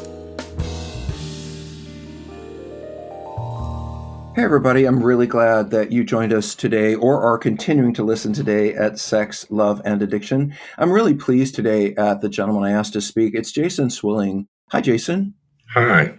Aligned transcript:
Hey, 4.35 4.43
everybody, 4.43 4.83
I'm 4.83 5.01
really 5.01 5.27
glad 5.27 5.71
that 5.71 5.93
you 5.93 6.03
joined 6.03 6.33
us 6.33 6.55
today 6.55 6.95
or 6.95 7.21
are 7.21 7.37
continuing 7.37 7.93
to 7.93 8.03
listen 8.03 8.33
today 8.33 8.73
at 8.73 8.99
Sex, 8.99 9.49
Love, 9.49 9.81
and 9.85 10.01
Addiction. 10.01 10.53
I'm 10.77 10.91
really 10.91 11.13
pleased 11.13 11.55
today 11.55 11.95
at 11.95 12.19
the 12.19 12.27
gentleman 12.27 12.65
I 12.65 12.71
asked 12.71 12.91
to 12.93 13.01
speak. 13.01 13.33
It's 13.33 13.53
Jason 13.53 13.89
Swilling. 13.89 14.49
Hi, 14.71 14.81
Jason. 14.81 15.35
Hi. 15.73 16.17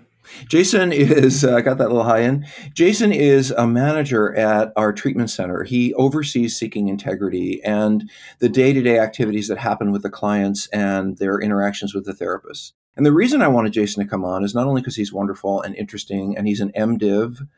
Jason 0.48 0.92
is, 0.92 1.44
I 1.44 1.58
uh, 1.58 1.60
got 1.60 1.78
that 1.78 1.88
little 1.88 2.04
high 2.04 2.20
in. 2.20 2.46
Jason 2.74 3.12
is 3.12 3.50
a 3.52 3.66
manager 3.66 4.34
at 4.34 4.72
our 4.76 4.92
treatment 4.92 5.30
center. 5.30 5.64
He 5.64 5.94
oversees 5.94 6.56
seeking 6.56 6.88
integrity 6.88 7.62
and 7.64 8.10
the 8.38 8.48
day 8.48 8.72
to 8.72 8.82
day 8.82 8.98
activities 8.98 9.48
that 9.48 9.58
happen 9.58 9.92
with 9.92 10.02
the 10.02 10.10
clients 10.10 10.66
and 10.68 11.18
their 11.18 11.38
interactions 11.38 11.94
with 11.94 12.04
the 12.04 12.12
therapists. 12.12 12.72
And 12.96 13.06
the 13.06 13.12
reason 13.12 13.40
I 13.40 13.48
wanted 13.48 13.72
Jason 13.72 14.02
to 14.02 14.08
come 14.08 14.24
on 14.24 14.44
is 14.44 14.54
not 14.54 14.66
only 14.66 14.82
because 14.82 14.96
he's 14.96 15.12
wonderful 15.12 15.62
and 15.62 15.74
interesting, 15.74 16.36
and 16.36 16.46
he's 16.46 16.60
an 16.60 16.72
MDiv. 16.72 17.48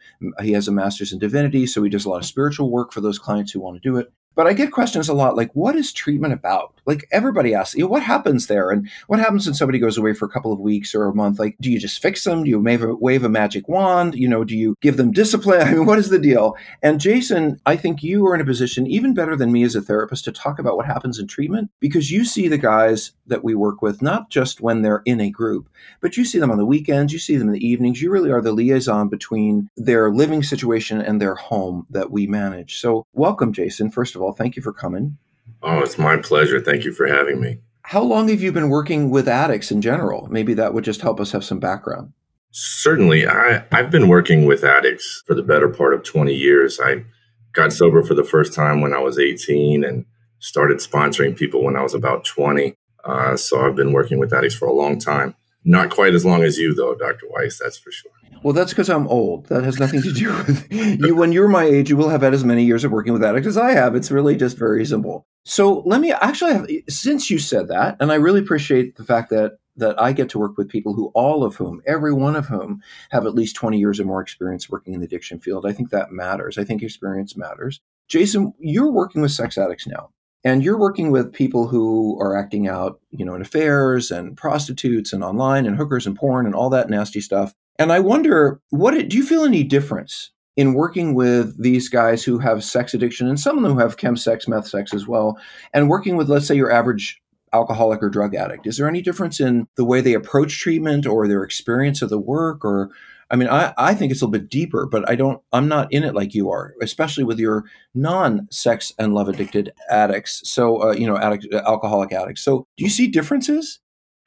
He 0.40 0.52
has 0.52 0.68
a 0.68 0.72
master's 0.72 1.12
in 1.12 1.18
divinity, 1.18 1.66
so 1.66 1.82
he 1.82 1.90
does 1.90 2.04
a 2.04 2.08
lot 2.08 2.18
of 2.18 2.24
spiritual 2.24 2.70
work 2.70 2.92
for 2.92 3.00
those 3.00 3.18
clients 3.18 3.50
who 3.50 3.60
want 3.60 3.82
to 3.82 3.88
do 3.88 3.96
it. 3.96 4.12
But 4.34 4.46
I 4.46 4.52
get 4.52 4.72
questions 4.72 5.08
a 5.08 5.14
lot 5.14 5.36
like, 5.36 5.50
what 5.54 5.76
is 5.76 5.92
treatment 5.92 6.34
about? 6.34 6.74
Like 6.86 7.06
everybody 7.12 7.54
asks, 7.54 7.74
you 7.74 7.82
know, 7.82 7.88
what 7.88 8.02
happens 8.02 8.46
there? 8.46 8.70
And 8.70 8.88
what 9.06 9.18
happens 9.18 9.46
when 9.46 9.54
somebody 9.54 9.78
goes 9.78 9.96
away 9.96 10.12
for 10.12 10.26
a 10.26 10.30
couple 10.30 10.52
of 10.52 10.60
weeks 10.60 10.94
or 10.94 11.06
a 11.06 11.14
month? 11.14 11.38
Like, 11.38 11.56
do 11.60 11.70
you 11.70 11.78
just 11.78 12.02
fix 12.02 12.24
them? 12.24 12.44
Do 12.44 12.50
you 12.50 12.60
wave 12.60 12.82
a, 12.82 12.94
wave 12.94 13.24
a 13.24 13.28
magic 13.28 13.68
wand? 13.68 14.14
You 14.14 14.28
know, 14.28 14.44
do 14.44 14.56
you 14.56 14.76
give 14.80 14.96
them 14.96 15.12
discipline? 15.12 15.60
I 15.66 15.72
mean, 15.72 15.86
what 15.86 15.98
is 15.98 16.10
the 16.10 16.18
deal? 16.18 16.56
And 16.82 17.00
Jason, 17.00 17.60
I 17.64 17.76
think 17.76 18.02
you 18.02 18.26
are 18.26 18.34
in 18.34 18.40
a 18.40 18.44
position 18.44 18.86
even 18.86 19.14
better 19.14 19.36
than 19.36 19.52
me 19.52 19.62
as 19.62 19.74
a 19.74 19.80
therapist 19.80 20.24
to 20.24 20.32
talk 20.32 20.58
about 20.58 20.76
what 20.76 20.86
happens 20.86 21.18
in 21.18 21.26
treatment 21.26 21.70
because 21.80 22.10
you 22.10 22.24
see 22.24 22.48
the 22.48 22.58
guys 22.58 23.12
that 23.26 23.44
we 23.44 23.54
work 23.54 23.80
with, 23.80 24.02
not 24.02 24.30
just 24.30 24.60
when 24.60 24.82
they're 24.82 25.02
in 25.06 25.20
a 25.20 25.30
group, 25.30 25.68
but 26.00 26.16
you 26.16 26.24
see 26.24 26.38
them 26.38 26.50
on 26.50 26.58
the 26.58 26.66
weekends, 26.66 27.12
you 27.12 27.18
see 27.18 27.36
them 27.36 27.48
in 27.48 27.54
the 27.54 27.66
evenings. 27.66 28.02
You 28.02 28.10
really 28.10 28.30
are 28.30 28.42
the 28.42 28.52
liaison 28.52 29.08
between 29.08 29.70
their 29.76 30.10
living 30.10 30.42
situation 30.42 31.00
and 31.00 31.20
their 31.20 31.34
home 31.34 31.86
that 31.90 32.10
we 32.10 32.26
manage. 32.26 32.80
So 32.80 33.06
welcome, 33.14 33.52
Jason, 33.52 33.90
first 33.90 34.14
of 34.14 34.22
all 34.22 34.23
all, 34.24 34.32
thank 34.32 34.56
you 34.56 34.62
for 34.62 34.72
coming. 34.72 35.18
Oh, 35.62 35.80
it's 35.80 35.98
my 35.98 36.16
pleasure. 36.16 36.60
Thank 36.60 36.84
you 36.84 36.92
for 36.92 37.06
having 37.06 37.40
me. 37.40 37.58
How 37.82 38.02
long 38.02 38.28
have 38.28 38.42
you 38.42 38.50
been 38.50 38.70
working 38.70 39.10
with 39.10 39.28
addicts 39.28 39.70
in 39.70 39.82
general? 39.82 40.26
Maybe 40.30 40.54
that 40.54 40.72
would 40.72 40.84
just 40.84 41.02
help 41.02 41.20
us 41.20 41.32
have 41.32 41.44
some 41.44 41.58
background. 41.60 42.12
Certainly. 42.50 43.26
I, 43.26 43.64
I've 43.72 43.90
been 43.90 44.08
working 44.08 44.46
with 44.46 44.64
addicts 44.64 45.22
for 45.26 45.34
the 45.34 45.42
better 45.42 45.68
part 45.68 45.92
of 45.92 46.02
20 46.02 46.34
years. 46.34 46.80
I 46.82 47.04
got 47.52 47.72
sober 47.72 48.02
for 48.02 48.14
the 48.14 48.24
first 48.24 48.54
time 48.54 48.80
when 48.80 48.94
I 48.94 48.98
was 48.98 49.18
18 49.18 49.84
and 49.84 50.06
started 50.38 50.78
sponsoring 50.78 51.36
people 51.36 51.62
when 51.62 51.76
I 51.76 51.82
was 51.82 51.94
about 51.94 52.24
20. 52.24 52.74
Uh, 53.04 53.36
so 53.36 53.66
I've 53.66 53.76
been 53.76 53.92
working 53.92 54.18
with 54.18 54.32
addicts 54.32 54.54
for 54.54 54.66
a 54.66 54.72
long 54.72 54.98
time. 54.98 55.34
Not 55.64 55.90
quite 55.90 56.14
as 56.14 56.24
long 56.24 56.42
as 56.42 56.58
you, 56.58 56.74
though, 56.74 56.94
Dr. 56.94 57.26
Weiss, 57.30 57.58
that's 57.58 57.78
for 57.78 57.90
sure. 57.90 58.12
Well, 58.44 58.52
that's 58.52 58.72
because 58.72 58.90
I'm 58.90 59.08
old. 59.08 59.46
That 59.46 59.64
has 59.64 59.80
nothing 59.80 60.02
to 60.02 60.12
do 60.12 60.28
with 60.30 60.70
you. 60.70 61.16
When 61.16 61.32
you're 61.32 61.48
my 61.48 61.64
age, 61.64 61.88
you 61.88 61.96
will 61.96 62.10
have 62.10 62.20
had 62.20 62.34
as 62.34 62.44
many 62.44 62.62
years 62.62 62.84
of 62.84 62.92
working 62.92 63.14
with 63.14 63.24
addicts 63.24 63.48
as 63.48 63.56
I 63.56 63.70
have. 63.70 63.96
It's 63.96 64.10
really 64.10 64.36
just 64.36 64.58
very 64.58 64.84
simple. 64.84 65.26
So 65.46 65.82
let 65.86 66.02
me 66.02 66.12
actually 66.12 66.52
have, 66.52 66.68
since 66.86 67.30
you 67.30 67.38
said 67.38 67.68
that, 67.68 67.96
and 68.00 68.12
I 68.12 68.16
really 68.16 68.40
appreciate 68.40 68.96
the 68.96 69.04
fact 69.04 69.30
that 69.30 69.52
that 69.76 70.00
I 70.00 70.12
get 70.12 70.28
to 70.28 70.38
work 70.38 70.56
with 70.56 70.68
people 70.68 70.92
who 70.92 71.10
all 71.14 71.42
of 71.42 71.56
whom, 71.56 71.82
every 71.84 72.12
one 72.12 72.36
of 72.36 72.46
whom, 72.46 72.80
have 73.10 73.26
at 73.26 73.34
least 73.34 73.56
20 73.56 73.76
years 73.76 73.98
or 73.98 74.04
more 74.04 74.20
experience 74.20 74.70
working 74.70 74.94
in 74.94 75.00
the 75.00 75.06
addiction 75.06 75.40
field. 75.40 75.66
I 75.66 75.72
think 75.72 75.90
that 75.90 76.12
matters. 76.12 76.58
I 76.58 76.64
think 76.64 76.80
experience 76.80 77.36
matters. 77.36 77.80
Jason, 78.06 78.52
you're 78.60 78.92
working 78.92 79.20
with 79.20 79.32
sex 79.32 79.58
addicts 79.58 79.88
now 79.88 80.10
and 80.44 80.62
you're 80.62 80.78
working 80.78 81.10
with 81.10 81.32
people 81.32 81.66
who 81.66 82.16
are 82.20 82.36
acting 82.36 82.68
out 82.68 83.00
you 83.10 83.24
know 83.24 83.34
in 83.34 83.42
affairs 83.42 84.10
and 84.10 84.36
prostitutes 84.36 85.12
and 85.12 85.24
online 85.24 85.66
and 85.66 85.76
hookers 85.76 86.06
and 86.06 86.14
porn 86.14 86.46
and 86.46 86.54
all 86.54 86.70
that 86.70 86.90
nasty 86.90 87.20
stuff 87.20 87.54
and 87.78 87.92
I 87.92 88.00
wonder, 88.00 88.60
what 88.70 89.08
do 89.08 89.16
you 89.16 89.24
feel 89.24 89.44
any 89.44 89.64
difference 89.64 90.30
in 90.56 90.74
working 90.74 91.14
with 91.14 91.60
these 91.60 91.88
guys 91.88 92.22
who 92.22 92.38
have 92.38 92.62
sex 92.62 92.94
addiction 92.94 93.28
and 93.28 93.40
some 93.40 93.56
of 93.56 93.64
them 93.64 93.72
who 93.72 93.80
have 93.80 93.96
chem 93.96 94.16
sex, 94.16 94.46
meth 94.46 94.68
sex 94.68 94.94
as 94.94 95.06
well, 95.06 95.38
and 95.72 95.88
working 95.88 96.16
with, 96.16 96.28
let's 96.28 96.46
say, 96.46 96.54
your 96.54 96.70
average 96.70 97.20
alcoholic 97.52 98.02
or 98.02 98.10
drug 98.10 98.34
addict? 98.34 98.66
Is 98.66 98.76
there 98.76 98.88
any 98.88 99.02
difference 99.02 99.40
in 99.40 99.66
the 99.76 99.84
way 99.84 100.00
they 100.00 100.14
approach 100.14 100.60
treatment 100.60 101.06
or 101.06 101.26
their 101.26 101.42
experience 101.42 102.02
of 102.02 102.10
the 102.10 102.18
work? 102.18 102.64
Or, 102.64 102.90
I 103.30 103.36
mean, 103.36 103.48
I, 103.48 103.72
I 103.76 103.94
think 103.94 104.12
it's 104.12 104.20
a 104.20 104.26
little 104.26 104.40
bit 104.40 104.50
deeper, 104.50 104.86
but 104.86 105.08
I 105.08 105.14
don't, 105.14 105.40
I'm 105.52 105.68
not 105.68 105.92
in 105.92 106.04
it 106.04 106.14
like 106.14 106.34
you 106.34 106.50
are, 106.50 106.74
especially 106.82 107.24
with 107.24 107.38
your 107.38 107.64
non 107.94 108.48
sex 108.50 108.92
and 108.98 109.14
love 109.14 109.28
addicted 109.28 109.72
addicts. 109.90 110.48
So, 110.48 110.82
uh, 110.82 110.92
you 110.92 111.06
know, 111.06 111.16
addict, 111.16 111.52
alcoholic 111.52 112.12
addicts. 112.12 112.42
So, 112.42 112.66
do 112.76 112.84
you 112.84 112.90
see 112.90 113.08
differences? 113.08 113.80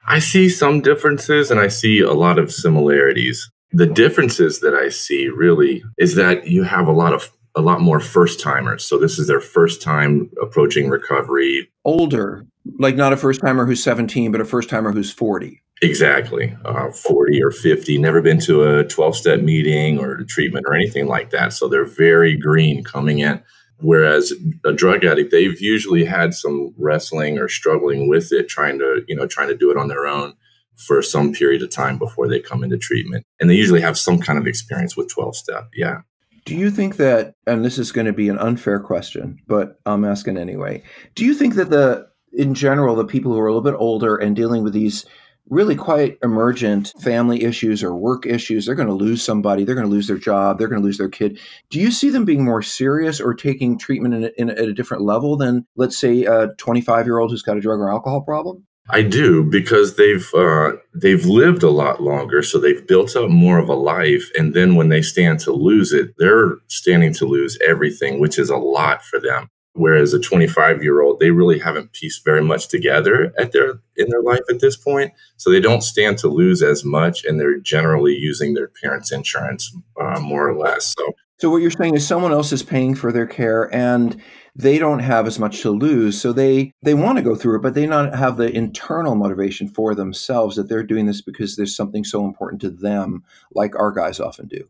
I 0.08 0.20
see 0.20 0.48
some 0.48 0.80
differences 0.80 1.50
and 1.50 1.60
I 1.60 1.68
see 1.68 2.00
a 2.00 2.14
lot 2.14 2.38
of 2.38 2.50
similarities. 2.50 3.50
The 3.72 3.86
differences 3.86 4.60
that 4.60 4.72
I 4.72 4.88
see 4.88 5.28
really 5.28 5.84
is 5.98 6.14
that 6.14 6.46
you 6.46 6.62
have 6.62 6.88
a 6.88 6.92
lot 6.92 7.12
of 7.12 7.30
a 7.54 7.60
lot 7.60 7.80
more 7.80 8.00
first 8.00 8.40
timers. 8.40 8.84
So 8.84 8.98
this 8.98 9.18
is 9.18 9.26
their 9.26 9.40
first 9.40 9.82
time 9.82 10.30
approaching 10.40 10.88
recovery. 10.88 11.68
Older, 11.84 12.46
like 12.78 12.96
not 12.96 13.12
a 13.12 13.16
first 13.16 13.40
timer 13.40 13.66
who's 13.66 13.82
17, 13.82 14.32
but 14.32 14.40
a 14.40 14.44
first 14.44 14.70
timer 14.70 14.92
who's 14.92 15.12
40. 15.12 15.60
Exactly. 15.82 16.56
Uh, 16.64 16.90
40 16.90 17.42
or 17.42 17.50
50, 17.50 17.98
never 17.98 18.22
been 18.22 18.40
to 18.40 18.62
a 18.62 18.84
12 18.84 19.16
step 19.16 19.40
meeting 19.40 19.98
or 19.98 20.22
treatment 20.24 20.66
or 20.68 20.74
anything 20.74 21.06
like 21.06 21.30
that. 21.30 21.52
So 21.52 21.68
they're 21.68 21.84
very 21.84 22.36
green 22.36 22.82
coming 22.82 23.18
in. 23.18 23.42
Whereas 23.80 24.32
a 24.64 24.72
drug 24.72 25.04
addict, 25.04 25.30
they've 25.30 25.60
usually 25.60 26.04
had 26.04 26.34
some 26.34 26.74
wrestling 26.76 27.38
or 27.38 27.48
struggling 27.48 28.08
with 28.08 28.32
it, 28.32 28.48
trying 28.48 28.78
to, 28.78 29.02
you 29.06 29.14
know, 29.14 29.26
trying 29.26 29.48
to 29.48 29.56
do 29.56 29.70
it 29.70 29.76
on 29.76 29.88
their 29.88 30.06
own 30.06 30.34
for 30.76 31.02
some 31.02 31.32
period 31.32 31.62
of 31.62 31.70
time 31.70 31.98
before 31.98 32.28
they 32.28 32.40
come 32.40 32.64
into 32.64 32.78
treatment. 32.78 33.24
And 33.40 33.48
they 33.48 33.54
usually 33.54 33.80
have 33.80 33.98
some 33.98 34.18
kind 34.18 34.38
of 34.38 34.46
experience 34.46 34.96
with 34.96 35.08
12 35.08 35.36
step. 35.36 35.68
Yeah. 35.74 36.00
Do 36.44 36.56
you 36.56 36.70
think 36.70 36.96
that, 36.96 37.34
and 37.46 37.64
this 37.64 37.78
is 37.78 37.92
going 37.92 38.06
to 38.06 38.12
be 38.12 38.28
an 38.28 38.38
unfair 38.38 38.80
question, 38.80 39.38
but 39.46 39.78
I'm 39.84 40.04
asking 40.04 40.38
anyway, 40.38 40.82
do 41.14 41.24
you 41.24 41.34
think 41.34 41.54
that 41.54 41.70
the, 41.70 42.08
in 42.32 42.54
general, 42.54 42.96
the 42.96 43.04
people 43.04 43.32
who 43.32 43.38
are 43.38 43.46
a 43.46 43.52
little 43.52 43.70
bit 43.70 43.78
older 43.78 44.16
and 44.16 44.34
dealing 44.34 44.64
with 44.64 44.72
these 44.72 45.04
really 45.50 45.76
quite 45.76 46.18
emergent 46.22 46.92
family 47.00 47.42
issues 47.44 47.82
or 47.82 47.94
work 47.94 48.26
issues. 48.26 48.66
They're 48.66 48.74
going 48.74 48.88
to 48.88 48.94
lose 48.94 49.22
somebody, 49.22 49.64
they're 49.64 49.74
going 49.74 49.86
to 49.86 49.92
lose 49.92 50.06
their 50.06 50.18
job, 50.18 50.58
they're 50.58 50.68
going 50.68 50.80
to 50.80 50.86
lose 50.86 50.98
their 50.98 51.08
kid. 51.08 51.38
Do 51.70 51.80
you 51.80 51.90
see 51.90 52.10
them 52.10 52.24
being 52.24 52.44
more 52.44 52.62
serious 52.62 53.20
or 53.20 53.34
taking 53.34 53.78
treatment 53.78 54.14
in, 54.14 54.30
in, 54.36 54.50
at 54.50 54.68
a 54.68 54.74
different 54.74 55.04
level 55.04 55.36
than, 55.36 55.66
let's 55.76 55.98
say, 55.98 56.24
a 56.24 56.48
25 56.58 57.06
year 57.06 57.18
old 57.18 57.30
who's 57.30 57.42
got 57.42 57.56
a 57.56 57.60
drug 57.60 57.80
or 57.80 57.90
alcohol 57.90 58.20
problem? 58.20 58.64
I 58.90 59.02
do 59.02 59.44
because 59.44 59.96
they've 59.96 60.32
uh, 60.34 60.72
they've 60.94 61.26
lived 61.26 61.62
a 61.62 61.68
lot 61.70 62.02
longer, 62.02 62.42
so 62.42 62.58
they've 62.58 62.86
built 62.86 63.14
up 63.16 63.28
more 63.28 63.58
of 63.58 63.68
a 63.68 63.74
life. 63.74 64.30
And 64.38 64.54
then 64.54 64.76
when 64.76 64.88
they 64.88 65.02
stand 65.02 65.40
to 65.40 65.52
lose 65.52 65.92
it, 65.92 66.14
they're 66.16 66.56
standing 66.68 67.12
to 67.14 67.26
lose 67.26 67.58
everything, 67.66 68.18
which 68.18 68.38
is 68.38 68.48
a 68.48 68.56
lot 68.56 69.04
for 69.04 69.20
them 69.20 69.50
whereas 69.78 70.12
a 70.12 70.20
25 70.20 70.82
year 70.82 71.00
old 71.00 71.20
they 71.20 71.30
really 71.30 71.58
haven't 71.58 71.92
pieced 71.92 72.24
very 72.24 72.42
much 72.42 72.68
together 72.68 73.32
at 73.38 73.52
their 73.52 73.80
in 73.96 74.08
their 74.08 74.22
life 74.22 74.40
at 74.50 74.60
this 74.60 74.76
point. 74.76 75.12
So 75.36 75.50
they 75.50 75.60
don't 75.60 75.82
stand 75.82 76.18
to 76.18 76.28
lose 76.28 76.62
as 76.62 76.84
much 76.84 77.24
and 77.24 77.38
they're 77.38 77.58
generally 77.58 78.14
using 78.14 78.54
their 78.54 78.68
parents 78.68 79.12
insurance 79.12 79.74
uh, 80.00 80.20
more 80.20 80.48
or 80.48 80.56
less 80.56 80.94
so. 80.96 81.12
So 81.40 81.50
what 81.50 81.62
you're 81.62 81.70
saying 81.70 81.94
is 81.94 82.06
someone 82.06 82.32
else 82.32 82.52
is 82.52 82.64
paying 82.64 82.96
for 82.96 83.12
their 83.12 83.26
care 83.26 83.72
and 83.72 84.20
they 84.56 84.78
don't 84.78 84.98
have 84.98 85.28
as 85.28 85.38
much 85.38 85.60
to 85.60 85.70
lose 85.70 86.20
so 86.20 86.32
they 86.32 86.72
they 86.82 86.94
want 86.94 87.16
to 87.16 87.22
go 87.22 87.36
through 87.36 87.56
it 87.56 87.62
but 87.62 87.74
they 87.74 87.86
not 87.86 88.14
have 88.14 88.36
the 88.36 88.50
internal 88.50 89.14
motivation 89.14 89.68
for 89.68 89.94
themselves 89.94 90.56
that 90.56 90.68
they're 90.68 90.82
doing 90.82 91.06
this 91.06 91.22
because 91.22 91.54
there's 91.54 91.76
something 91.76 92.02
so 92.02 92.24
important 92.24 92.60
to 92.60 92.70
them 92.70 93.22
like 93.54 93.78
our 93.78 93.92
guys 93.92 94.18
often 94.18 94.48
do. 94.48 94.68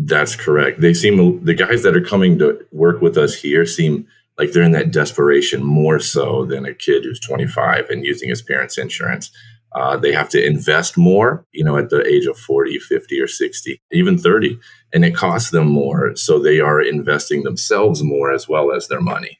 That's 0.00 0.36
correct. 0.36 0.80
They 0.80 0.94
seem 0.94 1.44
the 1.44 1.54
guys 1.54 1.82
that 1.82 1.96
are 1.96 2.00
coming 2.00 2.38
to 2.38 2.64
work 2.70 3.00
with 3.00 3.18
us 3.18 3.34
here 3.34 3.66
seem 3.66 4.06
like 4.38 4.52
they're 4.52 4.62
in 4.62 4.72
that 4.72 4.92
desperation 4.92 5.64
more 5.64 5.98
so 5.98 6.44
than 6.44 6.64
a 6.64 6.74
kid 6.74 7.04
who's 7.04 7.20
25 7.20 7.90
and 7.90 8.04
using 8.04 8.28
his 8.28 8.42
parents 8.42 8.78
insurance 8.78 9.30
uh, 9.74 9.96
they 9.98 10.12
have 10.12 10.28
to 10.28 10.44
invest 10.44 10.96
more 10.96 11.44
you 11.52 11.64
know 11.64 11.76
at 11.76 11.90
the 11.90 12.06
age 12.06 12.26
of 12.26 12.38
40 12.38 12.78
50 12.78 13.20
or 13.20 13.28
60 13.28 13.80
even 13.92 14.18
30 14.18 14.58
and 14.94 15.04
it 15.04 15.14
costs 15.14 15.50
them 15.50 15.68
more 15.68 16.16
so 16.16 16.38
they 16.38 16.60
are 16.60 16.80
investing 16.80 17.42
themselves 17.42 18.02
more 18.02 18.32
as 18.32 18.48
well 18.48 18.72
as 18.72 18.88
their 18.88 19.00
money 19.00 19.38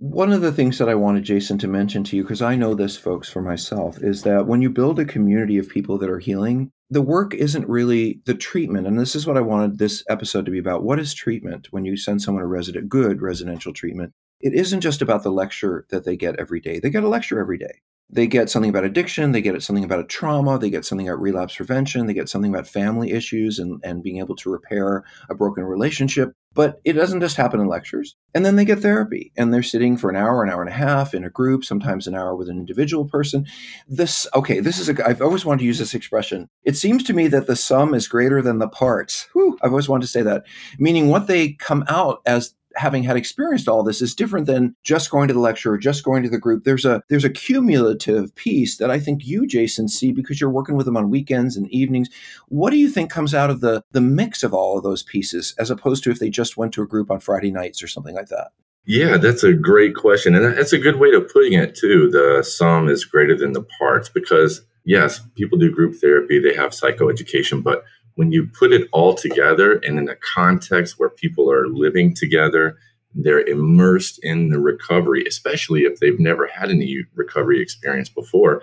one 0.00 0.32
of 0.32 0.40
the 0.40 0.50
things 0.50 0.78
that 0.78 0.88
I 0.88 0.94
wanted 0.94 1.24
Jason 1.24 1.58
to 1.58 1.68
mention 1.68 2.02
to 2.04 2.16
you, 2.16 2.22
because 2.22 2.40
I 2.40 2.56
know 2.56 2.74
this, 2.74 2.96
folks, 2.96 3.28
for 3.28 3.42
myself, 3.42 3.98
is 4.02 4.22
that 4.22 4.46
when 4.46 4.62
you 4.62 4.70
build 4.70 4.98
a 4.98 5.04
community 5.04 5.58
of 5.58 5.68
people 5.68 5.98
that 5.98 6.08
are 6.08 6.18
healing, 6.18 6.70
the 6.88 7.02
work 7.02 7.34
isn't 7.34 7.68
really 7.68 8.22
the 8.24 8.32
treatment. 8.32 8.86
And 8.86 8.98
this 8.98 9.14
is 9.14 9.26
what 9.26 9.36
I 9.36 9.42
wanted 9.42 9.76
this 9.76 10.02
episode 10.08 10.46
to 10.46 10.50
be 10.50 10.58
about. 10.58 10.82
What 10.82 10.98
is 10.98 11.12
treatment 11.12 11.68
when 11.70 11.84
you 11.84 11.98
send 11.98 12.22
someone 12.22 12.42
a 12.42 12.46
resident, 12.46 12.88
good 12.88 13.20
residential 13.20 13.74
treatment? 13.74 14.14
It 14.40 14.54
isn't 14.54 14.80
just 14.80 15.02
about 15.02 15.22
the 15.22 15.32
lecture 15.32 15.86
that 15.90 16.04
they 16.04 16.16
get 16.16 16.36
every 16.38 16.60
day. 16.60 16.80
They 16.80 16.90
get 16.90 17.04
a 17.04 17.08
lecture 17.08 17.40
every 17.40 17.58
day 17.58 17.82
they 18.12 18.26
get 18.26 18.50
something 18.50 18.70
about 18.70 18.84
addiction, 18.84 19.32
they 19.32 19.40
get 19.40 19.62
something 19.62 19.84
about 19.84 20.00
a 20.00 20.04
trauma, 20.04 20.58
they 20.58 20.70
get 20.70 20.84
something 20.84 21.08
about 21.08 21.20
relapse 21.20 21.54
prevention, 21.54 22.06
they 22.06 22.14
get 22.14 22.28
something 22.28 22.52
about 22.52 22.66
family 22.66 23.12
issues 23.12 23.58
and, 23.58 23.80
and 23.84 24.02
being 24.02 24.18
able 24.18 24.36
to 24.36 24.50
repair 24.50 25.04
a 25.28 25.34
broken 25.34 25.64
relationship. 25.64 26.32
But 26.52 26.80
it 26.84 26.94
doesn't 26.94 27.20
just 27.20 27.36
happen 27.36 27.60
in 27.60 27.68
lectures. 27.68 28.16
And 28.34 28.44
then 28.44 28.56
they 28.56 28.64
get 28.64 28.80
therapy 28.80 29.30
and 29.36 29.54
they're 29.54 29.62
sitting 29.62 29.96
for 29.96 30.10
an 30.10 30.16
hour, 30.16 30.42
an 30.42 30.50
hour 30.50 30.60
and 30.60 30.70
a 30.70 30.74
half 30.74 31.14
in 31.14 31.22
a 31.22 31.30
group, 31.30 31.64
sometimes 31.64 32.08
an 32.08 32.16
hour 32.16 32.34
with 32.34 32.48
an 32.48 32.58
individual 32.58 33.04
person. 33.04 33.46
This, 33.86 34.26
okay, 34.34 34.58
this 34.58 34.80
is 34.80 34.88
a, 34.88 35.08
I've 35.08 35.22
always 35.22 35.44
wanted 35.44 35.60
to 35.60 35.66
use 35.66 35.78
this 35.78 35.94
expression. 35.94 36.48
It 36.64 36.76
seems 36.76 37.04
to 37.04 37.12
me 37.12 37.28
that 37.28 37.46
the 37.46 37.54
sum 37.54 37.94
is 37.94 38.08
greater 38.08 38.42
than 38.42 38.58
the 38.58 38.68
parts. 38.68 39.28
Whew, 39.32 39.58
I've 39.62 39.70
always 39.70 39.88
wanted 39.88 40.06
to 40.06 40.12
say 40.12 40.22
that, 40.22 40.44
meaning 40.78 41.06
what 41.06 41.28
they 41.28 41.52
come 41.52 41.84
out 41.86 42.20
as 42.26 42.54
having 42.80 43.02
had 43.02 43.16
experienced 43.16 43.68
all 43.68 43.82
this 43.82 44.00
is 44.00 44.14
different 44.14 44.46
than 44.46 44.74
just 44.84 45.10
going 45.10 45.28
to 45.28 45.34
the 45.34 45.40
lecture 45.40 45.72
or 45.72 45.76
just 45.76 46.02
going 46.02 46.22
to 46.22 46.30
the 46.30 46.38
group 46.38 46.64
there's 46.64 46.86
a 46.86 47.02
there's 47.10 47.26
a 47.26 47.30
cumulative 47.30 48.34
piece 48.36 48.78
that 48.78 48.90
i 48.90 48.98
think 48.98 49.26
you 49.26 49.46
jason 49.46 49.86
see 49.86 50.12
because 50.12 50.40
you're 50.40 50.48
working 50.48 50.76
with 50.76 50.86
them 50.86 50.96
on 50.96 51.10
weekends 51.10 51.58
and 51.58 51.68
evenings 51.68 52.08
what 52.48 52.70
do 52.70 52.78
you 52.78 52.88
think 52.88 53.10
comes 53.10 53.34
out 53.34 53.50
of 53.50 53.60
the 53.60 53.82
the 53.92 54.00
mix 54.00 54.42
of 54.42 54.54
all 54.54 54.78
of 54.78 54.82
those 54.82 55.02
pieces 55.02 55.54
as 55.58 55.70
opposed 55.70 56.02
to 56.02 56.10
if 56.10 56.18
they 56.18 56.30
just 56.30 56.56
went 56.56 56.72
to 56.72 56.80
a 56.80 56.86
group 56.86 57.10
on 57.10 57.20
friday 57.20 57.50
nights 57.50 57.82
or 57.82 57.86
something 57.86 58.14
like 58.14 58.28
that 58.28 58.48
yeah, 58.86 59.18
that's 59.18 59.44
a 59.44 59.52
great 59.52 59.94
question. 59.94 60.34
And 60.34 60.56
that's 60.56 60.72
a 60.72 60.78
good 60.78 60.96
way 60.96 61.12
of 61.12 61.28
putting 61.28 61.52
it, 61.52 61.76
too. 61.76 62.08
The 62.10 62.42
sum 62.42 62.88
is 62.88 63.04
greater 63.04 63.36
than 63.36 63.52
the 63.52 63.62
parts 63.78 64.08
because, 64.08 64.62
yes, 64.84 65.20
people 65.36 65.58
do 65.58 65.70
group 65.70 65.96
therapy, 66.00 66.40
they 66.40 66.54
have 66.54 66.70
psychoeducation, 66.70 67.62
but 67.62 67.84
when 68.20 68.32
you 68.32 68.46
put 68.46 68.70
it 68.70 68.86
all 68.92 69.14
together 69.14 69.80
and 69.82 69.98
in 69.98 70.06
a 70.06 70.16
context 70.34 70.98
where 70.98 71.08
people 71.08 71.50
are 71.50 71.66
living 71.68 72.14
together, 72.14 72.76
they're 73.14 73.40
immersed 73.46 74.20
in 74.22 74.50
the 74.50 74.58
recovery, 74.58 75.24
especially 75.26 75.84
if 75.84 76.00
they've 76.00 76.20
never 76.20 76.46
had 76.46 76.68
any 76.68 76.98
recovery 77.14 77.62
experience 77.62 78.10
before, 78.10 78.60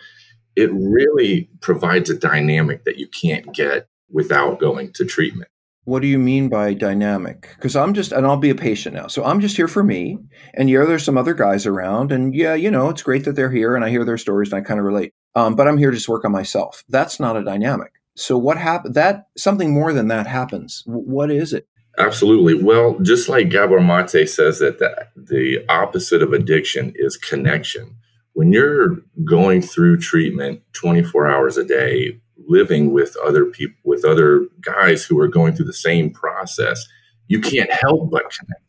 it 0.56 0.70
really 0.72 1.50
provides 1.60 2.08
a 2.08 2.16
dynamic 2.16 2.84
that 2.84 3.00
you 3.00 3.08
can't 3.08 3.52
get 3.52 3.88
without 4.12 4.60
going 4.60 4.94
to 4.94 5.04
treatment. 5.04 5.50
What 5.86 6.04
do 6.04 6.08
you 6.08 6.20
mean 6.20 6.50
by 6.50 6.76
dynamic? 6.76 7.50
Because 7.56 7.76
I'm 7.76 7.96
just, 7.96 8.12
and 8.12 8.28
I'll 8.28 8.38
be 8.38 8.52
a 8.52 8.56
patient 8.56 8.94
now. 8.94 9.08
So 9.08 9.26
I'm 9.26 9.40
just 9.40 9.56
here 9.58 9.68
for 9.68 9.84
me. 9.84 10.20
And 10.54 10.70
yeah, 10.70 10.86
there's 10.86 11.04
some 11.04 11.18
other 11.18 11.34
guys 11.34 11.66
around. 11.66 12.12
And 12.12 12.36
yeah, 12.36 12.54
you 12.54 12.70
know, 12.70 12.90
it's 12.90 13.02
great 13.02 13.26
that 13.26 13.36
they're 13.36 13.50
here 13.50 13.76
and 13.76 13.84
I 13.84 13.90
hear 13.90 14.06
their 14.06 14.20
stories 14.20 14.54
and 14.54 14.62
I 14.62 14.64
kind 14.64 14.80
of 14.80 14.86
relate. 14.86 15.14
Um, 15.34 15.56
but 15.56 15.68
I'm 15.68 15.80
here 15.80 15.90
to 15.90 15.98
just 15.98 16.08
work 16.08 16.26
on 16.26 16.32
myself. 16.32 16.84
That's 16.90 17.20
not 17.20 17.38
a 17.38 17.44
dynamic. 17.44 17.94
So 18.18 18.36
what 18.36 18.58
happened? 18.58 18.96
That 18.96 19.28
something 19.38 19.72
more 19.72 19.94
than 19.94 20.08
that 20.08 20.26
happens. 20.26 20.82
what 20.86 21.30
is 21.30 21.54
it? 21.54 21.68
Absolutely. 22.00 22.56
Well, 22.56 22.98
just 23.00 23.30
like 23.30 23.50
Gabor 23.50 23.80
Mate 23.80 24.28
says 24.28 24.60
that 24.60 24.80
the, 24.80 25.08
the 25.16 25.66
opposite 25.70 26.22
of 26.24 26.34
addiction 26.34 26.94
is 26.96 27.16
connection. 27.16 27.96
When 28.34 28.52
you're 28.52 28.98
going 29.24 29.62
through 29.62 30.00
treatment 30.00 30.62
24 30.74 31.28
hours 31.28 31.58
a 31.58 31.64
day, 31.64 32.20
living 32.48 32.92
with 32.92 33.16
other 33.24 33.46
people, 33.46 33.76
with 33.84 34.04
other 34.04 34.48
guys 34.62 35.04
who 35.06 35.20
are 35.20 35.28
going 35.28 35.54
through 35.54 35.66
the 35.66 35.74
same 35.74 36.12
process, 36.12 36.88
you 37.28 37.40
can't 37.40 37.72
help 37.72 38.10
but 38.10 38.32
connect. 38.32 38.64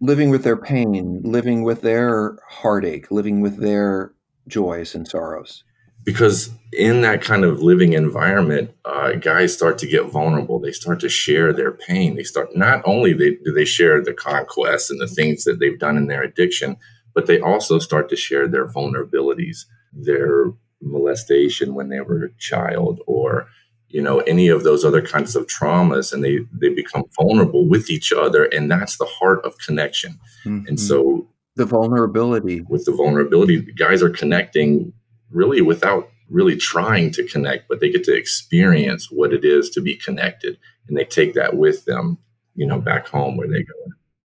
Living 0.00 0.30
with 0.30 0.44
their 0.44 0.56
pain, 0.56 1.20
living 1.24 1.64
with 1.64 1.82
their 1.82 2.38
heartache, 2.48 3.10
living 3.10 3.40
with 3.40 3.56
their 3.56 4.12
joys 4.48 4.94
and 4.94 5.06
sorrows 5.08 5.64
because 6.04 6.50
in 6.72 7.02
that 7.02 7.22
kind 7.22 7.44
of 7.44 7.62
living 7.62 7.92
environment 7.92 8.70
uh, 8.84 9.12
guys 9.12 9.54
start 9.54 9.78
to 9.78 9.86
get 9.86 10.06
vulnerable. 10.06 10.58
They 10.58 10.72
start 10.72 11.00
to 11.00 11.08
share 11.08 11.52
their 11.52 11.72
pain. 11.72 12.16
They 12.16 12.24
start 12.24 12.56
not 12.56 12.82
only 12.84 13.12
they, 13.12 13.36
do 13.44 13.52
they 13.52 13.64
share 13.64 14.02
the 14.02 14.12
conquests 14.12 14.90
and 14.90 15.00
the 15.00 15.06
things 15.06 15.44
that 15.44 15.60
they've 15.60 15.78
done 15.78 15.96
in 15.96 16.06
their 16.06 16.22
addiction 16.22 16.76
but 17.14 17.26
they 17.26 17.40
also 17.40 17.78
start 17.78 18.08
to 18.10 18.16
share 18.16 18.46
their 18.48 18.66
vulnerabilities 18.66 19.64
their 19.92 20.46
molestation 20.82 21.74
when 21.74 21.88
they 21.88 22.00
were 22.00 22.24
a 22.24 22.38
child 22.38 23.00
or 23.06 23.46
you 23.88 24.02
know 24.02 24.18
any 24.20 24.48
of 24.48 24.64
those 24.64 24.84
other 24.84 25.00
kinds 25.00 25.36
of 25.36 25.46
traumas 25.46 26.12
and 26.12 26.22
they 26.24 26.40
they 26.52 26.68
become 26.68 27.04
vulnerable 27.16 27.66
with 27.66 27.88
each 27.88 28.12
other 28.12 28.44
and 28.46 28.70
that's 28.70 28.98
the 28.98 29.06
heart 29.06 29.44
of 29.44 29.56
connection. 29.58 30.18
Mm-hmm. 30.44 30.66
and 30.66 30.80
so 30.80 31.26
the 31.56 31.64
vulnerability. 31.64 32.62
with 32.62 32.84
the 32.84 32.92
vulnerability 32.92 33.62
guys 33.72 34.02
are 34.02 34.10
connecting 34.10 34.92
really 35.30 35.60
without 35.60 36.08
really 36.30 36.56
trying 36.56 37.10
to 37.12 37.24
connect, 37.24 37.68
but 37.68 37.80
they 37.80 37.90
get 37.90 38.04
to 38.04 38.14
experience 38.14 39.10
what 39.10 39.32
it 39.32 39.44
is 39.44 39.70
to 39.70 39.80
be 39.80 39.96
connected. 39.96 40.58
And 40.88 40.96
they 40.96 41.04
take 41.04 41.34
that 41.34 41.56
with 41.56 41.84
them, 41.84 42.18
you 42.54 42.66
know, 42.66 42.80
back 42.80 43.08
home 43.08 43.36
where 43.36 43.48
they 43.48 43.62
go. 43.62 43.74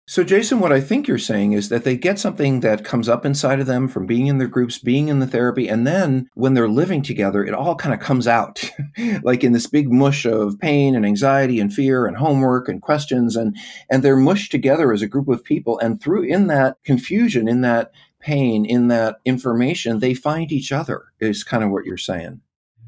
So, 0.05 0.25
Jason, 0.25 0.59
what 0.59 0.73
I 0.73 0.81
think 0.81 1.07
you're 1.07 1.17
saying 1.17 1.53
is 1.53 1.69
that 1.69 1.85
they 1.85 1.95
get 1.95 2.19
something 2.19 2.59
that 2.59 2.83
comes 2.83 3.07
up 3.07 3.25
inside 3.25 3.61
of 3.61 3.67
them 3.67 3.87
from 3.87 4.05
being 4.05 4.27
in 4.27 4.37
their 4.37 4.49
groups, 4.49 4.77
being 4.77 5.07
in 5.07 5.19
the 5.19 5.27
therapy, 5.27 5.69
and 5.69 5.87
then 5.87 6.27
when 6.33 6.53
they're 6.53 6.67
living 6.67 7.01
together, 7.01 7.41
it 7.41 7.53
all 7.53 7.75
kind 7.75 7.93
of 7.93 8.01
comes 8.01 8.27
out 8.27 8.69
like 9.23 9.45
in 9.45 9.53
this 9.53 9.65
big 9.65 9.89
mush 9.89 10.25
of 10.25 10.59
pain 10.59 10.93
and 10.93 11.05
anxiety 11.05 11.57
and 11.57 11.73
fear 11.73 12.05
and 12.05 12.17
homework 12.17 12.67
and 12.67 12.81
questions. 12.81 13.37
And, 13.37 13.55
and 13.89 14.03
they're 14.03 14.17
mushed 14.17 14.51
together 14.51 14.91
as 14.91 15.01
a 15.01 15.07
group 15.07 15.29
of 15.29 15.41
people. 15.41 15.79
And 15.79 16.01
through 16.01 16.23
in 16.23 16.47
that 16.47 16.83
confusion, 16.83 17.47
in 17.47 17.61
that 17.61 17.93
pain, 18.23 18.65
in 18.65 18.87
that 18.87 19.17
information, 19.25 19.99
they 19.99 20.13
find 20.13 20.51
each 20.51 20.71
other, 20.71 21.05
is 21.19 21.43
kind 21.43 21.63
of 21.63 21.69
what 21.69 21.85
you're 21.85 21.97
saying. 21.97 22.41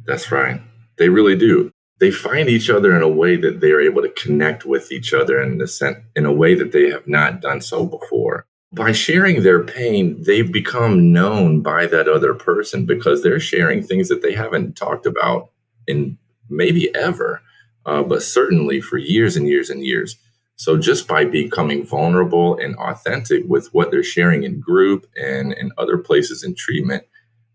That's 0.05 0.31
right. 0.31 0.61
They 0.97 1.09
really 1.09 1.35
do. 1.35 1.71
They 1.99 2.11
find 2.11 2.49
each 2.49 2.69
other 2.69 2.95
in 2.95 3.01
a 3.01 3.09
way 3.09 3.35
that 3.37 3.59
they 3.59 3.71
are 3.71 3.81
able 3.81 4.01
to 4.01 4.09
connect 4.09 4.65
with 4.65 4.91
each 4.91 5.13
other 5.13 5.41
in 5.41 5.57
the 5.57 5.67
sense, 5.67 5.97
in 6.15 6.25
a 6.25 6.33
way 6.33 6.55
that 6.55 6.71
they 6.71 6.89
have 6.89 7.07
not 7.07 7.41
done 7.41 7.61
so 7.61 7.85
before. 7.85 8.45
By 8.73 8.91
sharing 8.91 9.43
their 9.43 9.63
pain, 9.63 10.21
they 10.23 10.41
become 10.41 11.13
known 11.13 11.61
by 11.61 11.85
that 11.87 12.09
other 12.09 12.33
person 12.33 12.85
because 12.85 13.23
they're 13.23 13.39
sharing 13.39 13.81
things 13.81 14.09
that 14.09 14.21
they 14.21 14.33
haven't 14.33 14.75
talked 14.75 15.05
about 15.05 15.51
in 15.87 16.17
maybe 16.49 16.93
ever, 16.95 17.41
uh, 17.85 18.03
but 18.03 18.23
certainly 18.23 18.81
for 18.81 18.97
years 18.97 19.37
and 19.37 19.47
years 19.47 19.69
and 19.69 19.85
years. 19.85 20.17
So 20.57 20.77
just 20.77 21.07
by 21.07 21.25
becoming 21.25 21.85
vulnerable 21.85 22.57
and 22.57 22.75
authentic 22.77 23.43
with 23.47 23.73
what 23.73 23.91
they're 23.91 24.03
sharing 24.03 24.43
in 24.43 24.59
group 24.59 25.05
and 25.15 25.53
in 25.53 25.71
other 25.77 25.97
places 25.97 26.43
in 26.43 26.55
treatment, 26.55 27.03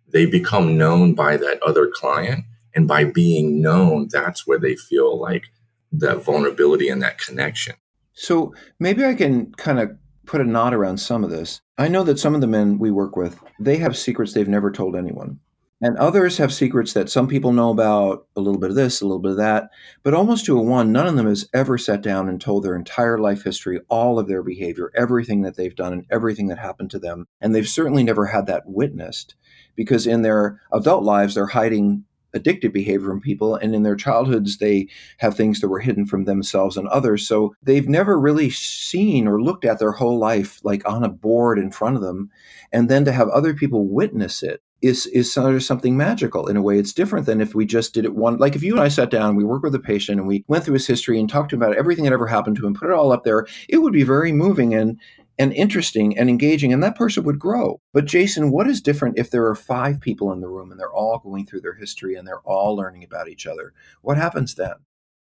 they 0.08 0.26
become 0.26 0.76
known 0.76 1.14
by 1.14 1.36
that 1.38 1.62
other 1.62 1.90
client. 1.92 2.44
And 2.74 2.86
by 2.86 3.04
being 3.04 3.60
known, 3.60 4.08
that's 4.10 4.46
where 4.46 4.58
they 4.58 4.76
feel 4.76 5.18
like 5.18 5.44
that 5.92 6.22
vulnerability 6.22 6.88
and 6.88 7.02
that 7.02 7.18
connection. 7.18 7.74
So 8.12 8.54
maybe 8.78 9.04
I 9.04 9.14
can 9.14 9.52
kind 9.54 9.80
of 9.80 9.96
put 10.26 10.40
a 10.40 10.44
knot 10.44 10.74
around 10.74 10.98
some 10.98 11.24
of 11.24 11.30
this. 11.30 11.60
I 11.78 11.88
know 11.88 12.04
that 12.04 12.18
some 12.18 12.34
of 12.34 12.40
the 12.40 12.46
men 12.46 12.78
we 12.78 12.90
work 12.90 13.16
with, 13.16 13.40
they 13.58 13.78
have 13.78 13.96
secrets 13.96 14.32
they've 14.34 14.46
never 14.46 14.70
told 14.70 14.94
anyone. 14.94 15.40
And 15.82 15.96
others 15.96 16.36
have 16.36 16.52
secrets 16.52 16.92
that 16.92 17.08
some 17.08 17.26
people 17.26 17.52
know 17.52 17.70
about, 17.70 18.26
a 18.36 18.40
little 18.40 18.60
bit 18.60 18.68
of 18.68 18.76
this, 18.76 19.00
a 19.00 19.06
little 19.06 19.18
bit 19.18 19.32
of 19.32 19.38
that. 19.38 19.70
But 20.02 20.12
almost 20.12 20.44
to 20.44 20.58
a 20.58 20.62
one, 20.62 20.92
none 20.92 21.06
of 21.06 21.16
them 21.16 21.26
has 21.26 21.48
ever 21.54 21.78
sat 21.78 22.02
down 22.02 22.28
and 22.28 22.38
told 22.38 22.64
their 22.64 22.76
entire 22.76 23.18
life 23.18 23.44
history, 23.44 23.80
all 23.88 24.18
of 24.18 24.28
their 24.28 24.42
behavior, 24.42 24.92
everything 24.94 25.40
that 25.42 25.56
they've 25.56 25.74
done, 25.74 25.94
and 25.94 26.06
everything 26.10 26.48
that 26.48 26.58
happened 26.58 26.90
to 26.90 26.98
them. 26.98 27.26
And 27.40 27.54
they've 27.54 27.66
certainly 27.66 28.02
never 28.02 28.26
had 28.26 28.46
that 28.46 28.64
witnessed 28.66 29.36
because 29.74 30.06
in 30.06 30.20
their 30.20 30.60
adult 30.70 31.02
lives, 31.02 31.34
they're 31.34 31.46
hiding 31.46 32.04
addictive 32.34 32.72
behavior 32.72 33.08
from 33.08 33.20
people. 33.20 33.54
And 33.54 33.74
in 33.74 33.82
their 33.82 33.96
childhoods, 33.96 34.58
they 34.58 34.88
have 35.16 35.34
things 35.34 35.60
that 35.60 35.68
were 35.68 35.80
hidden 35.80 36.04
from 36.06 36.24
themselves 36.24 36.76
and 36.76 36.88
others. 36.88 37.26
So 37.26 37.54
they've 37.62 37.88
never 37.88 38.20
really 38.20 38.50
seen 38.50 39.26
or 39.26 39.42
looked 39.42 39.64
at 39.64 39.78
their 39.78 39.92
whole 39.92 40.18
life 40.18 40.60
like 40.62 40.86
on 40.88 41.02
a 41.02 41.08
board 41.08 41.58
in 41.58 41.70
front 41.70 41.96
of 41.96 42.02
them. 42.02 42.30
And 42.70 42.88
then 42.88 43.04
to 43.06 43.12
have 43.12 43.28
other 43.30 43.54
people 43.54 43.88
witness 43.88 44.42
it 44.42 44.62
is 44.82 45.06
is 45.06 45.32
sort 45.32 45.54
of 45.54 45.62
something 45.62 45.96
magical 45.96 46.46
in 46.46 46.56
a 46.56 46.62
way. 46.62 46.78
It's 46.78 46.92
different 46.92 47.26
than 47.26 47.40
if 47.40 47.54
we 47.54 47.66
just 47.66 47.94
did 47.94 48.04
it 48.04 48.14
one. 48.14 48.38
Like 48.38 48.56
if 48.56 48.62
you 48.62 48.74
and 48.74 48.82
I 48.82 48.88
sat 48.88 49.10
down, 49.10 49.36
we 49.36 49.44
worked 49.44 49.64
with 49.64 49.74
a 49.74 49.80
patient, 49.80 50.18
and 50.18 50.28
we 50.28 50.44
went 50.48 50.64
through 50.64 50.74
his 50.74 50.86
history 50.86 51.18
and 51.18 51.28
talked 51.28 51.52
about 51.52 51.76
everything 51.76 52.04
that 52.04 52.12
ever 52.12 52.26
happened 52.26 52.56
to 52.56 52.66
him, 52.66 52.74
put 52.74 52.90
it 52.90 52.94
all 52.94 53.12
up 53.12 53.24
there. 53.24 53.46
It 53.68 53.78
would 53.78 53.92
be 53.92 54.02
very 54.02 54.32
moving 54.32 54.74
and 54.74 54.98
and 55.38 55.52
interesting 55.54 56.18
and 56.18 56.28
engaging, 56.28 56.72
and 56.72 56.82
that 56.82 56.96
person 56.96 57.24
would 57.24 57.38
grow. 57.38 57.80
But 57.92 58.04
Jason, 58.04 58.50
what 58.50 58.68
is 58.68 58.80
different 58.80 59.18
if 59.18 59.30
there 59.30 59.46
are 59.46 59.54
five 59.54 60.00
people 60.00 60.32
in 60.32 60.40
the 60.40 60.48
room 60.48 60.70
and 60.70 60.78
they're 60.78 60.92
all 60.92 61.18
going 61.18 61.46
through 61.46 61.62
their 61.62 61.74
history 61.74 62.14
and 62.14 62.28
they're 62.28 62.40
all 62.40 62.76
learning 62.76 63.04
about 63.04 63.28
each 63.28 63.46
other? 63.46 63.72
What 64.02 64.18
happens 64.18 64.54
then? 64.54 64.74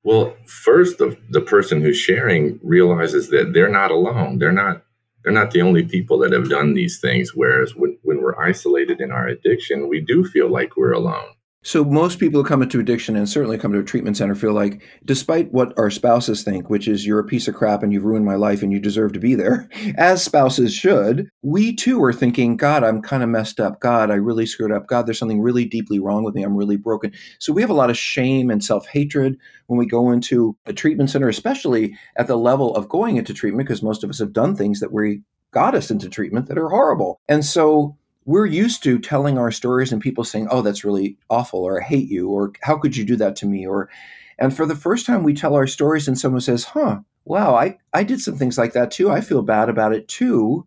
Well, 0.03 0.37
first, 0.45 0.99
the, 0.99 1.17
the 1.31 1.41
person 1.41 1.81
who's 1.81 1.97
sharing 1.97 2.61
realizes 2.63 3.31
that 3.31 3.55
they're 3.55 3.71
not 3.71 3.91
alone. 3.91 4.39
They're 4.39 4.53
not 4.53 4.83
they're 5.25 5.33
not 5.33 5.51
the 5.53 5.63
only 5.63 5.83
people 5.83 6.19
that 6.19 6.33
have 6.33 6.51
done 6.51 6.75
these 6.75 7.01
things. 7.01 7.35
Whereas 7.35 7.75
when, 7.75 7.99
when 8.03 8.21
we're 8.21 8.39
isolated 8.41 9.01
in 9.01 9.11
our 9.11 9.27
addiction, 9.27 9.89
we 9.89 10.01
do 10.01 10.25
feel 10.25 10.51
like 10.51 10.77
we're 10.77 10.93
alone. 10.93 11.34
So 11.65 11.83
most 11.83 12.19
people 12.19 12.43
who 12.43 12.47
come 12.47 12.61
into 12.61 12.79
addiction 12.79 13.17
and 13.17 13.27
certainly 13.27 13.57
come 13.57 13.73
to 13.73 13.79
a 13.79 13.85
treatment 13.85 14.19
center 14.19 14.35
feel 14.35 14.53
like, 14.53 14.83
despite 15.07 15.51
what 15.51 15.73
our 15.79 15.91
spouses 15.91 16.45
think, 16.45 16.69
which 16.69 16.87
is 16.87 17.07
you're 17.07 17.19
a 17.19 17.25
piece 17.25 17.49
of 17.49 17.55
crap 17.55 17.83
and 17.83 17.91
you've 17.91 18.05
ruined 18.05 18.27
my 18.27 18.35
life 18.35 18.63
and 18.63 18.71
you 18.71 18.79
deserve 18.79 19.15
to 19.15 19.19
be 19.19 19.35
there, 19.35 19.71
as 19.97 20.23
spouses 20.23 20.75
should, 20.75 21.27
we 21.41 21.75
too 21.75 22.05
are 22.05 22.13
thinking, 22.13 22.59
God, 22.59 22.85
I'm 22.85 23.01
kind 23.01 23.23
of 23.23 23.31
messed 23.31 23.61
up. 23.61 23.81
God, 23.81 24.11
I 24.11 24.17
really 24.17 24.45
screwed 24.45 24.73
up. 24.73 24.87
God, 24.89 25.07
there's 25.07 25.19
something 25.19 25.41
really 25.41 25.65
deeply 25.65 25.99
wrong 25.99 26.23
with 26.23 26.35
me. 26.35 26.43
I'm 26.43 26.57
really 26.57 26.77
broken. 26.77 27.13
So 27.39 27.51
we 27.51 27.63
have 27.63 27.71
a 27.71 27.75
lot 27.75 27.89
of 27.89 27.97
shame 27.97 28.51
and 28.51 28.63
self 28.63 28.87
hatred 28.87 29.39
when 29.67 29.79
we 29.79 29.87
go 29.87 30.11
into 30.11 30.59
a 30.67 30.75
treatment 30.75 31.09
center, 31.09 31.31
especially 31.31 31.97
at 32.17 32.27
the 32.27 32.37
level 32.37 32.77
of 32.77 32.91
going 32.91 33.17
into 33.17 33.33
treatment, 33.33 33.67
because 33.67 33.83
most 33.83 34.05
of 34.05 34.11
us 34.11 34.19
have 34.19 34.35
done 34.35 34.55
things 34.55 34.81
that 34.81 34.93
we 34.93 35.23
got 35.51 35.75
us 35.75 35.91
into 35.91 36.11
treatment 36.11 36.49
that 36.49 36.59
are 36.59 36.69
horrible. 36.69 37.21
And 37.27 37.43
so 37.43 37.97
we're 38.25 38.47
used 38.47 38.83
to 38.85 38.99
telling 38.99 39.39
our 39.39 39.51
stories 39.51 39.93
and 39.93 40.01
people 40.01 40.25
saying, 40.25 40.49
"Oh, 40.51 40.63
that's 40.63 40.85
really 40.85 41.17
awful," 41.31 41.61
or 41.61 41.81
"I 41.81 41.85
hate 41.85 42.09
you," 42.09 42.29
or 42.29 42.53
"How 42.63 42.77
could 42.77 42.97
you 42.97 43.05
do 43.05 43.17
that 43.17 43.37
to 43.37 43.47
me?" 43.47 43.67
or 43.67 43.89
and 44.39 44.55
for 44.55 44.67
the 44.67 44.75
first 44.75 45.07
time 45.07 45.23
we 45.23 45.35
tell 45.35 45.55
our 45.55 45.67
stories 45.67 46.09
and 46.09 46.19
someone 46.19 46.41
says, 46.41 46.65
"Huh, 46.65 47.01
wow, 47.25 47.55
I 47.55 47.79
I 47.93 48.03
did 48.05 48.21
some 48.21 48.37
things 48.37 48.59
like 48.59 48.73
that 48.73 48.91
too. 48.91 49.11
I 49.11 49.21
feel 49.21 49.43
bad 49.43 49.69
about 49.69 49.95
it 49.95 50.09
too." 50.09 50.67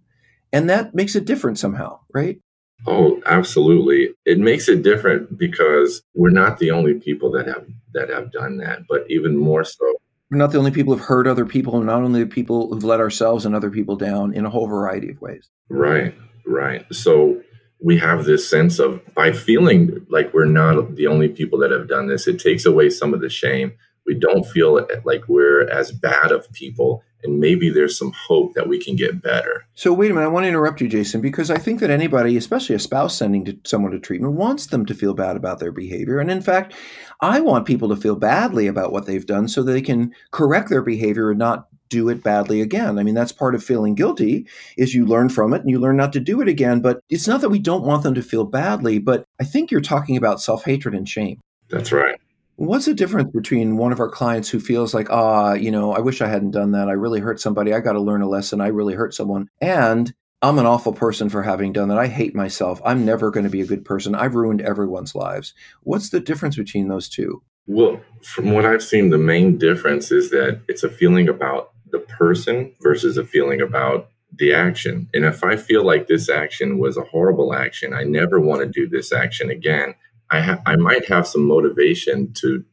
And 0.54 0.70
that 0.70 0.96
makes 0.96 1.16
it 1.16 1.26
different 1.26 1.60
somehow, 1.60 2.00
right? 2.14 2.40
Oh, 2.86 3.22
absolutely. 3.26 4.14
It 4.26 4.40
makes 4.40 4.70
it 4.70 4.84
different 4.84 5.38
because 5.38 6.02
we're 6.16 6.30
not 6.30 6.60
the 6.60 6.72
only 6.72 6.94
people 6.94 7.32
that 7.32 7.48
have 7.48 7.66
that 7.94 8.10
have 8.10 8.32
done 8.32 8.58
that, 8.58 8.84
but 8.88 9.06
even 9.10 9.36
more 9.36 9.64
so 9.64 9.96
we're 10.30 10.38
not 10.38 10.52
the 10.52 10.58
only 10.58 10.72
people 10.72 10.94
who've 10.94 11.06
hurt 11.06 11.26
other 11.28 11.46
people, 11.46 11.78
and 11.78 11.86
not 11.86 12.04
only 12.04 12.22
the 12.22 12.30
people 12.30 12.74
who've 12.74 12.84
let 12.84 13.00
ourselves 13.00 13.46
and 13.46 13.56
other 13.56 13.72
people 13.72 13.96
down 13.96 14.34
in 14.34 14.46
a 14.46 14.50
whole 14.50 14.68
variety 14.68 15.10
of 15.10 15.22
ways. 15.22 15.50
Right, 15.70 16.14
right. 16.46 16.86
So 16.94 17.42
we 17.80 17.98
have 17.98 18.26
this 18.26 18.50
sense 18.50 18.80
of 18.80 19.02
by 19.14 19.32
feeling 19.32 20.06
like 20.10 20.34
we're 20.34 20.46
not 20.46 20.96
the 20.96 21.08
only 21.08 21.28
people 21.28 21.60
that 21.60 21.72
have 21.72 21.88
done 21.88 22.08
this, 22.08 22.28
it 22.28 22.40
takes 22.40 22.66
away 22.66 22.90
some 22.90 23.14
of 23.14 23.22
the 23.22 23.30
shame. 23.30 23.74
We 24.06 24.16
don't 24.16 24.46
feel 24.46 24.88
like 25.04 25.28
we're 25.28 25.70
as 25.70 25.92
bad 25.92 26.32
of 26.32 26.52
people 26.54 27.04
and 27.24 27.40
maybe 27.40 27.70
there's 27.70 27.98
some 27.98 28.14
hope 28.28 28.54
that 28.54 28.68
we 28.68 28.80
can 28.80 28.96
get 28.96 29.22
better. 29.22 29.66
So 29.74 29.92
wait 29.92 30.12
a 30.12 30.14
minute, 30.14 30.28
I 30.28 30.30
want 30.30 30.44
to 30.44 30.50
interrupt 30.50 30.82
you, 30.82 30.88
Jason, 30.88 31.20
because 31.20 31.50
I 31.50 31.58
think 31.58 31.80
that 31.80 31.90
anybody, 31.90 32.38
especially 32.38 32.76
a 32.76 32.80
spouse 32.80 33.18
sending 33.18 33.44
to 33.46 33.58
someone 33.66 33.92
to 33.92 34.00
treatment, 34.00 34.34
wants 34.34 34.68
them 34.68 34.86
to 34.86 34.94
feel 34.94 35.14
bad 35.14 35.36
about 35.36 35.60
their 35.60 35.72
behavior. 35.72 36.20
And 36.20 36.30
in 36.30 36.42
fact, 36.42 36.74
I 37.22 37.40
want 37.40 37.66
people 37.66 37.90
to 37.90 37.96
feel 37.96 38.16
badly 38.16 38.68
about 38.68 38.92
what 38.92 39.08
they've 39.08 39.26
done 39.26 39.48
so 39.48 39.64
they 39.64 39.82
can 39.82 40.14
correct 40.32 40.70
their 40.70 40.84
behavior 40.84 41.32
and 41.32 41.40
not 41.40 41.68
do 41.90 42.10
it 42.10 42.24
badly 42.24 42.62
again. 42.62 43.00
I 43.00 43.04
mean, 43.04 43.16
that's 43.16 43.32
part 43.32 43.56
of 43.56 43.64
feeling 43.64 43.96
guilty 43.96 44.48
is 44.78 44.94
you 44.94 45.06
learn 45.06 45.30
from 45.30 45.54
it 45.54 45.62
and 45.62 45.70
you 45.70 45.80
learn 45.80 45.98
not 45.98 46.14
to 46.14 46.20
do 46.20 46.42
it 46.42 46.48
again. 46.48 46.82
But 46.82 47.00
it's 47.10 47.28
not 47.28 47.42
that 47.42 47.50
we 47.50 47.60
don't 47.60 47.84
want 47.84 48.04
them 48.04 48.16
to 48.16 48.22
feel 48.22 48.46
badly, 48.46 49.00
but 49.00 49.26
I 49.40 49.44
think 49.44 49.72
you're 49.72 49.82
talking 49.82 50.18
about 50.18 50.42
self-hatred 50.42 50.94
and 50.94 51.08
shame. 51.08 51.40
That's 51.70 51.92
right. 51.92 52.20
What's 52.56 52.86
the 52.86 52.94
difference 52.96 53.32
between 53.32 53.78
one 53.78 53.92
of 53.92 54.00
our 54.00 54.10
clients 54.10 54.50
who 54.50 54.60
feels 54.60 54.94
like, 54.94 55.12
ah, 55.12 55.54
you 55.54 55.70
know, 55.70 55.94
I 55.94 56.00
wish 56.00 56.22
I 56.22 56.28
hadn't 56.28 56.52
done 56.52 56.72
that. 56.72 56.90
I 56.90 56.94
really 56.94 57.20
hurt 57.20 57.40
somebody. 57.40 57.74
I 57.74 57.82
got 57.82 57.94
to 57.94 58.00
learn 58.00 58.24
a 58.24 58.28
lesson. 58.28 58.62
I 58.62 58.68
really 58.68 58.96
hurt 58.96 59.14
someone. 59.14 59.48
And 59.62 60.12
I'm 60.42 60.58
an 60.58 60.66
awful 60.66 60.94
person 60.94 61.30
for 61.30 61.44
having 61.44 61.72
done 61.72 61.90
that. 61.90 62.00
I 62.00 62.08
hate 62.08 62.36
myself. 62.36 62.82
I'm 62.84 63.06
never 63.06 63.32
going 63.32 63.44
to 63.44 63.50
be 63.50 63.62
a 63.62 63.68
good 63.68 63.86
person. 63.86 64.16
I've 64.16 64.36
ruined 64.36 64.62
everyone's 64.62 65.14
lives. 65.14 65.54
What's 65.82 66.10
the 66.10 66.20
difference 66.20 66.56
between 66.56 66.88
those 66.88 67.10
two? 67.10 67.44
Well, 67.68 68.00
from 68.24 68.52
what 68.52 68.66
I've 68.66 68.84
seen, 68.84 69.10
the 69.10 69.18
main 69.18 69.58
difference 69.58 70.12
is 70.12 70.30
that 70.30 70.62
it's 70.68 70.84
a 70.84 70.90
feeling 70.90 71.28
about 71.28 71.74
the 71.92 72.00
person 72.00 72.74
versus 72.82 73.18
a 73.18 73.26
feeling 73.26 73.62
about 73.62 74.10
the 74.36 74.54
action. 74.54 75.10
And 75.14 75.26
if 75.26 75.44
I 75.44 75.56
feel 75.56 75.86
like 75.86 76.08
this 76.08 76.30
action 76.30 76.80
was 76.80 76.98
a 76.98 77.04
horrible 77.04 77.54
action, 77.54 77.94
I 77.94 78.04
never 78.04 78.40
want 78.40 78.62
to 78.62 78.68
do 78.68 78.88
this 78.88 79.14
action 79.14 79.50
again. 79.50 79.96
I 80.30 80.42
ha- 80.42 80.62
I 80.66 80.76
might 80.76 81.08
have 81.08 81.28
some 81.28 81.46
motivation 81.46 82.34
to 82.34 82.64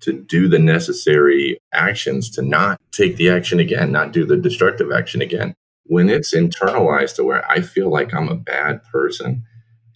to 0.00 0.12
do 0.12 0.48
the 0.48 0.58
necessary 0.58 1.58
actions 1.74 2.30
to 2.30 2.42
not 2.42 2.80
take 2.90 3.16
the 3.16 3.28
action 3.28 3.60
again, 3.60 3.92
not 3.92 4.12
do 4.12 4.24
the 4.24 4.36
destructive 4.36 4.90
action 4.90 5.20
again. 5.20 5.54
When 5.84 6.08
it's 6.08 6.32
internalized 6.32 7.16
to 7.16 7.24
where 7.24 7.48
I 7.50 7.60
feel 7.60 7.90
like 7.90 8.14
I'm 8.14 8.28
a 8.28 8.36
bad 8.36 8.82
person 8.84 9.44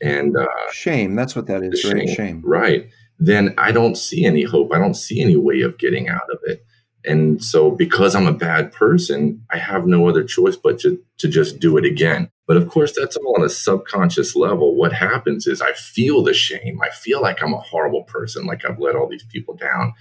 and 0.02 0.36
uh, 0.36 0.46
shame, 0.72 1.14
that's 1.14 1.34
what 1.34 1.46
that 1.46 1.62
is, 1.62 1.80
shame, 1.80 1.92
right? 1.94 2.08
Shame, 2.08 2.42
right? 2.44 2.90
Then 3.18 3.54
I 3.56 3.72
don't 3.72 3.96
see 3.96 4.26
any 4.26 4.42
hope. 4.42 4.72
I 4.74 4.78
don't 4.78 4.94
see 4.94 5.20
any 5.22 5.36
way 5.36 5.62
of 5.62 5.78
getting 5.78 6.08
out 6.08 6.28
of 6.30 6.38
it. 6.42 6.66
And 7.04 7.42
so, 7.44 7.70
because 7.70 8.14
I'm 8.14 8.26
a 8.26 8.32
bad 8.32 8.72
person, 8.72 9.44
I 9.50 9.58
have 9.58 9.86
no 9.86 10.08
other 10.08 10.24
choice 10.24 10.56
but 10.56 10.78
to, 10.80 10.98
to 11.18 11.28
just 11.28 11.60
do 11.60 11.76
it 11.76 11.84
again. 11.84 12.30
But 12.46 12.56
of 12.56 12.68
course, 12.68 12.94
that's 12.96 13.16
all 13.16 13.36
on 13.38 13.44
a 13.44 13.50
subconscious 13.50 14.34
level. 14.34 14.74
What 14.74 14.92
happens 14.92 15.46
is 15.46 15.60
I 15.60 15.72
feel 15.72 16.22
the 16.22 16.34
shame. 16.34 16.80
I 16.82 16.90
feel 16.90 17.20
like 17.20 17.42
I'm 17.42 17.54
a 17.54 17.60
horrible 17.60 18.04
person, 18.04 18.46
like 18.46 18.64
I've 18.64 18.78
let 18.78 18.96
all 18.96 19.08
these 19.08 19.24
people 19.24 19.54
down. 19.54 19.92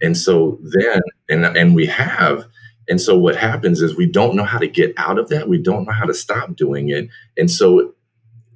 And 0.00 0.16
so 0.16 0.58
then, 0.62 1.00
and, 1.28 1.44
and 1.44 1.74
we 1.74 1.86
have, 1.86 2.46
and 2.88 3.00
so 3.00 3.16
what 3.16 3.36
happens 3.36 3.80
is 3.80 3.96
we 3.96 4.06
don't 4.06 4.36
know 4.36 4.44
how 4.44 4.58
to 4.58 4.68
get 4.68 4.92
out 4.96 5.18
of 5.18 5.28
that. 5.28 5.48
We 5.48 5.58
don't 5.58 5.86
know 5.86 5.92
how 5.92 6.04
to 6.04 6.14
stop 6.14 6.56
doing 6.56 6.88
it. 6.88 7.08
And 7.36 7.50
so 7.50 7.94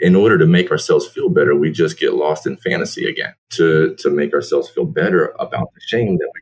in 0.00 0.14
order 0.14 0.38
to 0.38 0.47
make 0.47 0.71
ourselves 0.71 1.07
feel 1.07 1.28
better, 1.28 1.55
we 1.55 1.71
just 1.71 1.99
get 1.99 2.14
lost 2.14 2.47
in 2.47 2.57
fantasy 2.59 3.09
again 3.09 3.35
to, 3.50 3.97
to 3.97 4.11
make 4.11 4.33
ourselves 4.35 4.69
feel 4.69 4.85
better 4.85 5.35
about 5.38 5.73
the 5.75 5.81
shame 5.81 6.17
that 6.19 6.31
we 6.35 6.40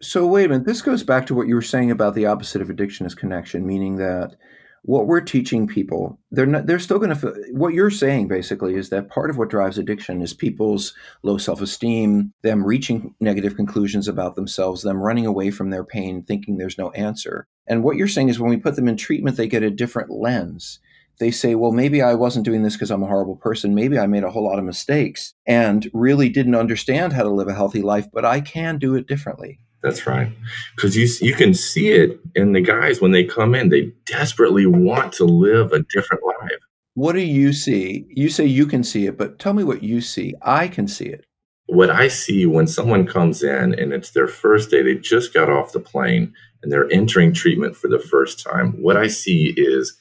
So 0.00 0.26
wait 0.26 0.46
a 0.46 0.48
minute. 0.48 0.66
This 0.66 0.82
goes 0.82 1.02
back 1.02 1.26
to 1.26 1.34
what 1.34 1.48
you 1.48 1.54
were 1.54 1.62
saying 1.62 1.90
about 1.90 2.14
the 2.14 2.26
opposite 2.26 2.62
of 2.62 2.70
addiction 2.70 3.06
is 3.06 3.14
connection, 3.14 3.66
meaning 3.66 3.96
that 3.96 4.36
what 4.82 5.06
we're 5.06 5.22
teaching 5.22 5.66
people, 5.66 6.18
they're 6.30 6.44
not, 6.44 6.66
they're 6.66 6.78
still 6.78 6.98
going 6.98 7.16
to, 7.16 7.34
what 7.52 7.72
you're 7.72 7.90
saying 7.90 8.28
basically 8.28 8.74
is 8.74 8.90
that 8.90 9.08
part 9.08 9.30
of 9.30 9.38
what 9.38 9.48
drives 9.48 9.78
addiction 9.78 10.20
is 10.20 10.34
people's 10.34 10.94
low 11.22 11.38
self 11.38 11.62
esteem, 11.62 12.32
them 12.42 12.62
reaching 12.62 13.14
negative 13.18 13.56
conclusions 13.56 14.08
about 14.08 14.36
themselves, 14.36 14.82
them 14.82 15.00
running 15.00 15.24
away 15.24 15.50
from 15.50 15.70
their 15.70 15.84
pain, 15.84 16.22
thinking 16.22 16.58
there's 16.58 16.76
no 16.76 16.90
answer. 16.90 17.46
And 17.66 17.82
what 17.82 17.96
you're 17.96 18.08
saying 18.08 18.28
is 18.28 18.38
when 18.38 18.50
we 18.50 18.58
put 18.58 18.76
them 18.76 18.88
in 18.88 18.98
treatment, 18.98 19.38
they 19.38 19.48
get 19.48 19.62
a 19.62 19.70
different 19.70 20.10
lens 20.10 20.80
they 21.18 21.30
say, 21.30 21.54
well, 21.54 21.72
maybe 21.72 22.02
I 22.02 22.14
wasn't 22.14 22.44
doing 22.44 22.62
this 22.62 22.74
because 22.74 22.90
I'm 22.90 23.02
a 23.02 23.06
horrible 23.06 23.36
person. 23.36 23.74
Maybe 23.74 23.98
I 23.98 24.06
made 24.06 24.24
a 24.24 24.30
whole 24.30 24.44
lot 24.44 24.58
of 24.58 24.64
mistakes 24.64 25.34
and 25.46 25.88
really 25.92 26.28
didn't 26.28 26.54
understand 26.54 27.12
how 27.12 27.22
to 27.22 27.30
live 27.30 27.48
a 27.48 27.54
healthy 27.54 27.82
life, 27.82 28.08
but 28.12 28.24
I 28.24 28.40
can 28.40 28.78
do 28.78 28.94
it 28.94 29.06
differently. 29.06 29.60
That's 29.82 30.06
right. 30.06 30.32
Because 30.74 30.96
you, 30.96 31.06
you 31.26 31.34
can 31.34 31.52
see 31.52 31.90
it 31.90 32.18
in 32.34 32.52
the 32.52 32.60
guys 32.60 33.00
when 33.00 33.12
they 33.12 33.24
come 33.24 33.54
in, 33.54 33.68
they 33.68 33.92
desperately 34.06 34.66
want 34.66 35.12
to 35.14 35.24
live 35.24 35.72
a 35.72 35.84
different 35.90 36.24
life. 36.24 36.58
What 36.94 37.12
do 37.12 37.20
you 37.20 37.52
see? 37.52 38.06
You 38.08 38.30
say 38.30 38.46
you 38.46 38.66
can 38.66 38.82
see 38.82 39.06
it, 39.06 39.18
but 39.18 39.38
tell 39.38 39.52
me 39.52 39.64
what 39.64 39.82
you 39.82 40.00
see. 40.00 40.34
I 40.42 40.68
can 40.68 40.88
see 40.88 41.06
it. 41.06 41.26
What 41.66 41.90
I 41.90 42.08
see 42.08 42.46
when 42.46 42.66
someone 42.66 43.06
comes 43.06 43.42
in 43.42 43.78
and 43.78 43.92
it's 43.92 44.10
their 44.10 44.28
first 44.28 44.70
day, 44.70 44.82
they 44.82 44.94
just 44.94 45.34
got 45.34 45.50
off 45.50 45.72
the 45.72 45.80
plane 45.80 46.32
and 46.62 46.72
they're 46.72 46.90
entering 46.90 47.34
treatment 47.34 47.76
for 47.76 47.88
the 47.88 47.98
first 47.98 48.42
time, 48.42 48.72
what 48.82 48.96
I 48.96 49.06
see 49.06 49.52
is 49.56 49.94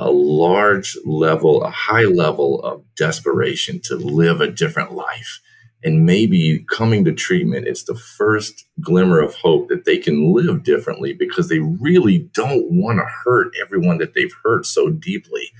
a 0.00 0.10
large 0.10 0.96
level, 1.04 1.62
a 1.62 1.70
high 1.70 2.04
level 2.04 2.60
of 2.62 2.82
desperation 2.96 3.80
to 3.84 3.96
live 3.96 4.40
a 4.40 4.50
different 4.50 4.92
life. 4.92 5.40
And 5.84 6.06
maybe 6.06 6.64
coming 6.70 7.04
to 7.04 7.12
treatment 7.12 7.68
is 7.68 7.84
the 7.84 7.94
first 7.94 8.64
glimmer 8.80 9.20
of 9.20 9.34
hope 9.34 9.68
that 9.68 9.84
they 9.84 9.98
can 9.98 10.32
live 10.34 10.62
differently 10.62 11.12
because 11.12 11.48
they 11.48 11.58
really 11.58 12.30
don't 12.32 12.66
want 12.70 12.98
to 12.98 13.04
hurt 13.24 13.52
everyone 13.62 13.98
that 13.98 14.14
they've 14.14 14.34
hurt 14.42 14.64
so 14.64 14.88
deeply. 14.88 15.50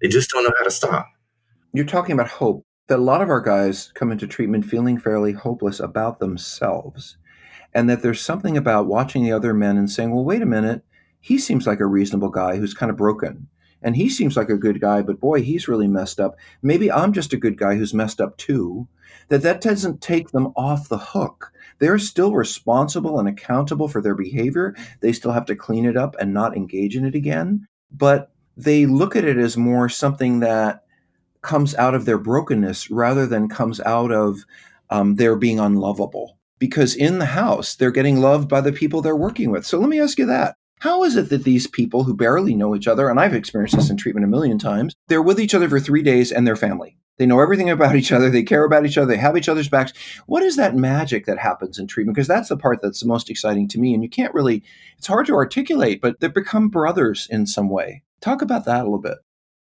They 0.00 0.08
just 0.08 0.30
don't 0.30 0.44
know 0.44 0.54
how 0.56 0.64
to 0.64 0.70
stop. 0.70 1.06
You're 1.74 1.84
talking 1.84 2.14
about 2.14 2.28
hope. 2.28 2.64
That 2.88 2.98
a 2.98 3.02
lot 3.02 3.22
of 3.22 3.28
our 3.28 3.40
guys 3.40 3.92
come 3.94 4.10
into 4.10 4.26
treatment 4.26 4.64
feeling 4.64 4.98
fairly 4.98 5.32
hopeless 5.32 5.78
about 5.78 6.18
themselves. 6.20 7.18
And 7.72 7.88
that 7.88 8.02
there's 8.02 8.20
something 8.20 8.56
about 8.56 8.86
watching 8.86 9.22
the 9.22 9.32
other 9.32 9.54
men 9.54 9.76
and 9.76 9.88
saying, 9.88 10.10
well, 10.10 10.24
wait 10.24 10.42
a 10.42 10.46
minute, 10.46 10.82
he 11.20 11.38
seems 11.38 11.66
like 11.66 11.80
a 11.80 11.86
reasonable 11.86 12.30
guy 12.30 12.56
who's 12.56 12.74
kind 12.74 12.90
of 12.90 12.96
broken 12.96 13.46
and 13.82 13.96
he 13.96 14.08
seems 14.08 14.36
like 14.36 14.50
a 14.50 14.56
good 14.56 14.80
guy, 14.80 15.02
but 15.02 15.20
boy, 15.20 15.42
he's 15.42 15.68
really 15.68 15.88
messed 15.88 16.20
up. 16.20 16.36
Maybe 16.62 16.90
I'm 16.90 17.12
just 17.12 17.32
a 17.32 17.38
good 17.38 17.56
guy 17.56 17.74
who's 17.76 17.94
messed 17.94 18.20
up 18.20 18.36
too. 18.36 18.86
That 19.28 19.42
that 19.42 19.60
doesn't 19.60 20.00
take 20.00 20.30
them 20.30 20.52
off 20.56 20.88
the 20.88 20.98
hook. 20.98 21.52
They're 21.78 21.98
still 21.98 22.34
responsible 22.34 23.18
and 23.18 23.28
accountable 23.28 23.88
for 23.88 24.02
their 24.02 24.14
behavior. 24.14 24.74
They 25.00 25.12
still 25.12 25.32
have 25.32 25.46
to 25.46 25.56
clean 25.56 25.84
it 25.86 25.96
up 25.96 26.16
and 26.20 26.34
not 26.34 26.56
engage 26.56 26.96
in 26.96 27.04
it 27.04 27.14
again. 27.14 27.66
But 27.90 28.32
they 28.56 28.86
look 28.86 29.16
at 29.16 29.24
it 29.24 29.38
as 29.38 29.56
more 29.56 29.88
something 29.88 30.40
that 30.40 30.84
comes 31.42 31.74
out 31.76 31.94
of 31.94 32.04
their 32.04 32.18
brokenness 32.18 32.90
rather 32.90 33.26
than 33.26 33.48
comes 33.48 33.80
out 33.80 34.12
of 34.12 34.44
um, 34.90 35.14
their 35.14 35.36
being 35.36 35.58
unlovable. 35.58 36.36
Because 36.58 36.94
in 36.94 37.18
the 37.18 37.26
house, 37.26 37.74
they're 37.74 37.90
getting 37.90 38.20
loved 38.20 38.48
by 38.48 38.60
the 38.60 38.72
people 38.72 39.00
they're 39.00 39.16
working 39.16 39.50
with. 39.50 39.64
So 39.64 39.78
let 39.78 39.88
me 39.88 40.00
ask 40.00 40.18
you 40.18 40.26
that. 40.26 40.56
How 40.80 41.04
is 41.04 41.14
it 41.14 41.28
that 41.28 41.44
these 41.44 41.66
people 41.66 42.04
who 42.04 42.14
barely 42.14 42.54
know 42.54 42.74
each 42.74 42.88
other, 42.88 43.10
and 43.10 43.20
I've 43.20 43.34
experienced 43.34 43.76
this 43.76 43.90
in 43.90 43.98
treatment 43.98 44.24
a 44.24 44.28
million 44.28 44.58
times, 44.58 44.94
they're 45.08 45.20
with 45.20 45.38
each 45.38 45.54
other 45.54 45.68
for 45.68 45.78
three 45.78 46.02
days 46.02 46.32
and 46.32 46.46
their 46.46 46.56
family? 46.56 46.96
They 47.18 47.26
know 47.26 47.40
everything 47.40 47.68
about 47.68 47.96
each 47.96 48.12
other. 48.12 48.30
They 48.30 48.42
care 48.42 48.64
about 48.64 48.86
each 48.86 48.96
other. 48.96 49.06
They 49.06 49.18
have 49.18 49.36
each 49.36 49.50
other's 49.50 49.68
backs. 49.68 49.92
What 50.24 50.42
is 50.42 50.56
that 50.56 50.74
magic 50.74 51.26
that 51.26 51.36
happens 51.36 51.78
in 51.78 51.86
treatment? 51.86 52.14
Because 52.14 52.28
that's 52.28 52.48
the 52.48 52.56
part 52.56 52.80
that's 52.80 53.00
the 53.00 53.06
most 53.06 53.28
exciting 53.28 53.68
to 53.68 53.78
me. 53.78 53.92
And 53.92 54.02
you 54.02 54.08
can't 54.08 54.32
really, 54.32 54.62
it's 54.96 55.06
hard 55.06 55.26
to 55.26 55.34
articulate, 55.34 56.00
but 56.00 56.20
they 56.20 56.28
become 56.28 56.70
brothers 56.70 57.28
in 57.30 57.46
some 57.46 57.68
way. 57.68 58.02
Talk 58.22 58.40
about 58.40 58.64
that 58.64 58.80
a 58.80 58.84
little 58.84 58.98
bit. 58.98 59.18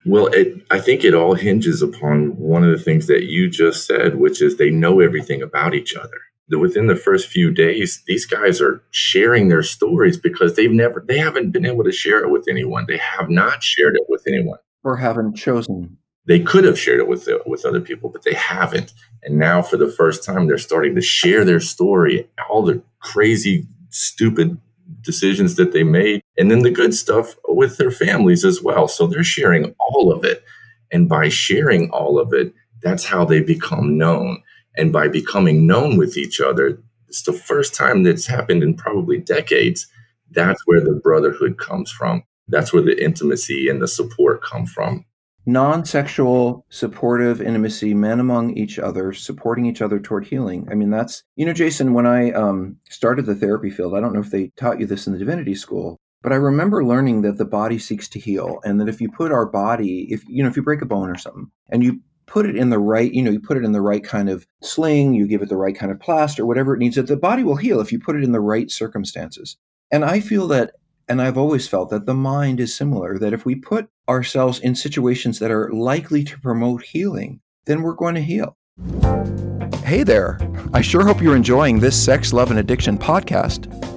Well, 0.06 0.28
it, 0.28 0.64
I 0.70 0.80
think 0.80 1.04
it 1.04 1.16
all 1.16 1.34
hinges 1.34 1.82
upon 1.82 2.38
one 2.38 2.64
of 2.64 2.70
the 2.70 2.84
things 2.84 3.08
that 3.08 3.24
you 3.24 3.50
just 3.50 3.88
said, 3.88 4.20
which 4.20 4.40
is 4.40 4.58
they 4.58 4.70
know 4.70 5.00
everything 5.00 5.42
about 5.42 5.74
each 5.74 5.96
other 5.96 6.27
within 6.50 6.88
the 6.88 6.96
first 6.96 7.28
few 7.28 7.52
days, 7.52 8.02
these 8.08 8.26
guys 8.26 8.62
are 8.62 8.82
sharing 8.92 9.50
their 9.50 9.64
stories 9.64 10.18
because 10.18 10.56
they've 10.56 10.72
never, 10.72 11.04
they 11.06 11.18
haven't 11.18 11.52
been 11.52 11.66
able 11.66 11.84
to 11.84 11.92
share 11.92 12.24
it 12.24 12.30
with 12.30 12.46
anyone. 12.50 12.86
They 12.88 12.98
have 12.98 13.30
not 13.30 13.62
shared 13.64 13.96
it 13.96 14.06
with 14.08 14.24
anyone, 14.28 14.60
or 14.84 14.96
haven't 14.96 15.36
chosen. 15.36 15.98
They 16.26 16.40
could 16.40 16.64
have 16.64 16.80
shared 16.80 17.00
it 17.00 17.08
with 17.08 17.28
with 17.46 17.66
other 17.66 17.82
people, 17.82 18.10
but 18.10 18.24
they 18.24 18.34
haven't. 18.34 18.94
And 19.24 19.38
now, 19.38 19.62
for 19.62 19.78
the 19.78 19.92
first 19.92 20.24
time, 20.24 20.48
they're 20.48 20.58
starting 20.58 20.96
to 20.96 21.02
share 21.02 21.44
their 21.44 21.60
story, 21.60 22.30
all 22.50 22.64
the 22.64 22.82
crazy, 23.00 23.66
stupid 23.90 24.58
decisions 25.02 25.56
that 25.56 25.74
they 25.74 25.84
made, 25.84 26.22
and 26.38 26.50
then 26.50 26.62
the 26.62 26.72
good 26.72 26.94
stuff 26.94 27.36
with 27.48 27.78
their 27.78 27.92
families 27.92 28.46
as 28.46 28.62
well. 28.62 28.88
So 28.88 29.06
they're 29.06 29.24
sharing 29.24 29.76
all 29.80 30.14
of 30.14 30.24
it, 30.24 30.44
and 30.92 31.10
by 31.10 31.28
sharing 31.28 31.90
all 31.92 32.20
of 32.20 32.34
it, 32.34 32.54
that's 32.82 33.06
how 33.06 33.26
they 33.26 33.42
become 33.42 33.98
known 33.98 34.44
and 34.78 34.94
by 34.94 35.08
becoming 35.08 35.68
known 35.68 35.98
with 35.98 36.18
each 36.18 36.40
other, 36.40 36.82
it's 37.08 37.24
the 37.24 37.34
first 37.34 37.74
time 37.74 38.04
that's 38.04 38.28
happened 38.28 38.64
in 38.64 38.76
probably 38.76 39.18
decades. 39.18 39.88
That's 40.32 40.62
where 40.66 40.82
the 40.82 41.00
brotherhood 41.04 41.58
comes 41.58 41.92
from. 41.92 42.24
That's 42.48 42.72
where 42.72 42.82
the 42.82 43.02
intimacy 43.04 43.70
and 43.70 43.82
the 43.82 43.88
support 43.88 44.44
come 44.44 44.66
from. 44.66 45.06
Non 45.46 45.86
sexual, 45.86 46.66
supportive 46.70 47.42
intimacy, 47.42 47.94
men 47.94 48.20
among 48.20 48.58
each 48.58 48.78
other, 48.78 49.14
supporting 49.14 49.66
each 49.66 49.82
other 49.82 49.98
toward 49.98 50.28
healing. 50.28 50.68
I 50.70 50.76
mean, 50.76 50.90
that's, 50.90 51.24
you 51.38 51.46
know, 51.46 51.54
Jason, 51.54 51.94
when 51.94 52.06
I 52.06 52.32
um, 52.32 52.78
started 52.90 53.26
the 53.26 53.36
therapy 53.36 53.70
field, 53.70 53.96
I 53.96 54.02
don't 54.02 54.14
know 54.14 54.20
if 54.20 54.30
they 54.30 54.52
taught 54.58 54.82
you 54.82 54.86
this 54.86 55.08
in 55.08 55.14
the 55.14 55.20
divinity 55.20 55.56
school, 55.56 55.96
but 56.22 56.34
I 56.34 56.36
remember 56.36 56.84
learning 56.84 57.22
that 57.22 57.38
the 57.38 57.46
body 57.46 57.80
seeks 57.80 58.10
to 58.10 58.20
heal 58.20 58.60
and 58.66 58.82
that 58.82 58.90
if 58.90 59.00
you 59.00 59.10
put 59.10 59.32
our 59.32 59.46
body, 59.46 60.08
if, 60.12 60.28
you 60.28 60.44
know, 60.44 60.50
if 60.50 60.58
you 60.58 60.64
break 60.64 60.82
a 60.82 60.86
bone 60.86 61.10
or 61.10 61.18
something 61.18 61.50
and 61.70 61.82
you 61.82 62.02
put 62.28 62.46
it 62.46 62.56
in 62.56 62.70
the 62.70 62.78
right, 62.78 63.12
you 63.12 63.24
know, 63.24 63.32
you 63.32 63.40
put 63.40 63.58
it 63.58 63.64
in 63.64 63.72
the 63.72 63.82
right 63.82 64.04
kind 64.04 64.30
of 64.30 64.46
sling, 64.62 65.14
you 65.14 65.26
give 65.28 65.42
it 65.42 65.50
the 65.50 65.58
right 65.58 65.76
kind 65.76 65.92
of 65.92 66.00
plaster, 66.00 66.46
whatever 66.46 66.76
it 66.76 66.80
needs, 66.80 66.98
that 66.98 67.08
the 67.08 67.18
body 67.18 67.44
will 67.44 67.56
heal 67.56 67.80
if 67.80 67.92
you 67.92 68.00
put 68.00 68.16
it 68.16 68.24
in 68.24 68.34
the 68.34 68.40
right 68.40 68.70
circumstances. 68.70 69.58
And 69.90 70.06
I 70.06 70.20
feel 70.20 70.48
that, 70.50 70.74
and 71.08 71.22
I've 71.22 71.38
always 71.38 71.68
felt 71.68 71.90
that 71.90 72.06
the 72.06 72.14
mind 72.14 72.60
is 72.60 72.76
similar, 72.76 73.18
that 73.18 73.34
if 73.34 73.46
we 73.46 73.56
put 73.56 73.90
ourselves 74.10 74.60
in 74.60 74.76
situations 74.76 75.40
that 75.40 75.52
are 75.52 75.72
likely 75.72 76.24
to 76.26 76.40
promote 76.40 76.84
healing, 76.84 77.40
then 77.66 77.82
we're 77.82 77.94
going 77.94 78.16
to 78.16 78.22
heal. 78.22 78.58
Hey 79.84 80.04
there. 80.04 80.38
I 80.74 80.82
sure 80.82 81.06
hope 81.06 81.22
you're 81.22 81.36
enjoying 81.36 81.80
this 81.80 82.02
Sex, 82.02 82.34
Love, 82.34 82.52
and 82.52 82.60
Addiction 82.60 82.98
podcast. 82.98 83.97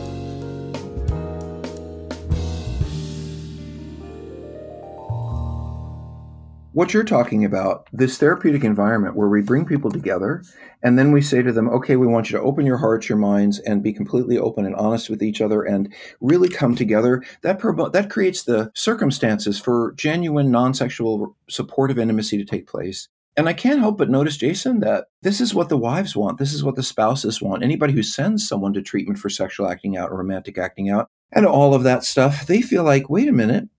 What 6.73 6.93
you're 6.93 7.03
talking 7.03 7.43
about, 7.43 7.87
this 7.91 8.17
therapeutic 8.17 8.63
environment 8.63 9.15
where 9.15 9.27
we 9.27 9.41
bring 9.41 9.65
people 9.65 9.91
together 9.91 10.43
and 10.83 10.97
then 10.97 11.11
we 11.11 11.21
say 11.21 11.41
to 11.41 11.51
them, 11.51 11.69
okay, 11.69 11.95
we 11.95 12.07
want 12.07 12.29
you 12.29 12.37
to 12.37 12.43
open 12.43 12.65
your 12.65 12.77
hearts, 12.77 13.09
your 13.09 13.17
minds, 13.17 13.59
and 13.59 13.83
be 13.83 13.93
completely 13.93 14.37
open 14.37 14.65
and 14.65 14.75
honest 14.75 15.09
with 15.09 15.21
each 15.21 15.41
other 15.41 15.63
and 15.63 15.93
really 16.21 16.49
come 16.49 16.75
together. 16.75 17.23
That, 17.41 17.59
that 17.93 18.09
creates 18.09 18.43
the 18.43 18.71
circumstances 18.73 19.59
for 19.59 19.93
genuine, 19.97 20.49
non 20.49 20.73
sexual, 20.73 21.35
supportive 21.49 21.99
intimacy 21.99 22.37
to 22.37 22.45
take 22.45 22.67
place. 22.67 23.07
And 23.37 23.47
I 23.47 23.53
can't 23.53 23.79
help 23.79 23.97
but 23.97 24.09
notice, 24.09 24.35
Jason, 24.35 24.81
that 24.81 25.05
this 25.21 25.39
is 25.39 25.53
what 25.53 25.69
the 25.69 25.77
wives 25.77 26.15
want. 26.15 26.37
This 26.37 26.53
is 26.53 26.63
what 26.63 26.75
the 26.75 26.83
spouses 26.83 27.41
want. 27.41 27.63
Anybody 27.63 27.93
who 27.93 28.03
sends 28.03 28.47
someone 28.47 28.73
to 28.73 28.81
treatment 28.81 29.19
for 29.19 29.29
sexual 29.29 29.69
acting 29.69 29.95
out 29.95 30.09
or 30.09 30.17
romantic 30.17 30.57
acting 30.57 30.89
out 30.89 31.07
and 31.31 31.45
all 31.45 31.73
of 31.73 31.83
that 31.83 32.03
stuff, 32.03 32.45
they 32.45 32.61
feel 32.61 32.83
like, 32.83 33.09
wait 33.09 33.29
a 33.29 33.33
minute, 33.33 33.69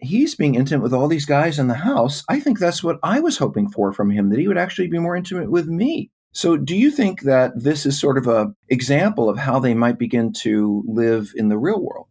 he's 0.00 0.34
being 0.34 0.54
intimate 0.54 0.82
with 0.82 0.94
all 0.94 1.08
these 1.08 1.26
guys 1.26 1.58
in 1.58 1.68
the 1.68 1.74
house. 1.74 2.24
I 2.28 2.40
think 2.40 2.58
that's 2.58 2.82
what 2.82 2.98
I 3.02 3.20
was 3.20 3.38
hoping 3.38 3.68
for 3.68 3.92
from 3.92 4.10
him, 4.10 4.30
that 4.30 4.38
he 4.38 4.48
would 4.48 4.58
actually 4.58 4.88
be 4.88 4.98
more 4.98 5.16
intimate 5.16 5.50
with 5.50 5.68
me. 5.68 6.10
So 6.32 6.56
do 6.56 6.76
you 6.76 6.90
think 6.90 7.22
that 7.22 7.52
this 7.56 7.84
is 7.86 7.98
sort 7.98 8.16
of 8.16 8.26
a 8.26 8.52
example 8.68 9.28
of 9.28 9.38
how 9.38 9.58
they 9.58 9.74
might 9.74 9.98
begin 9.98 10.32
to 10.34 10.84
live 10.86 11.32
in 11.34 11.48
the 11.48 11.58
real 11.58 11.82
world? 11.82 12.06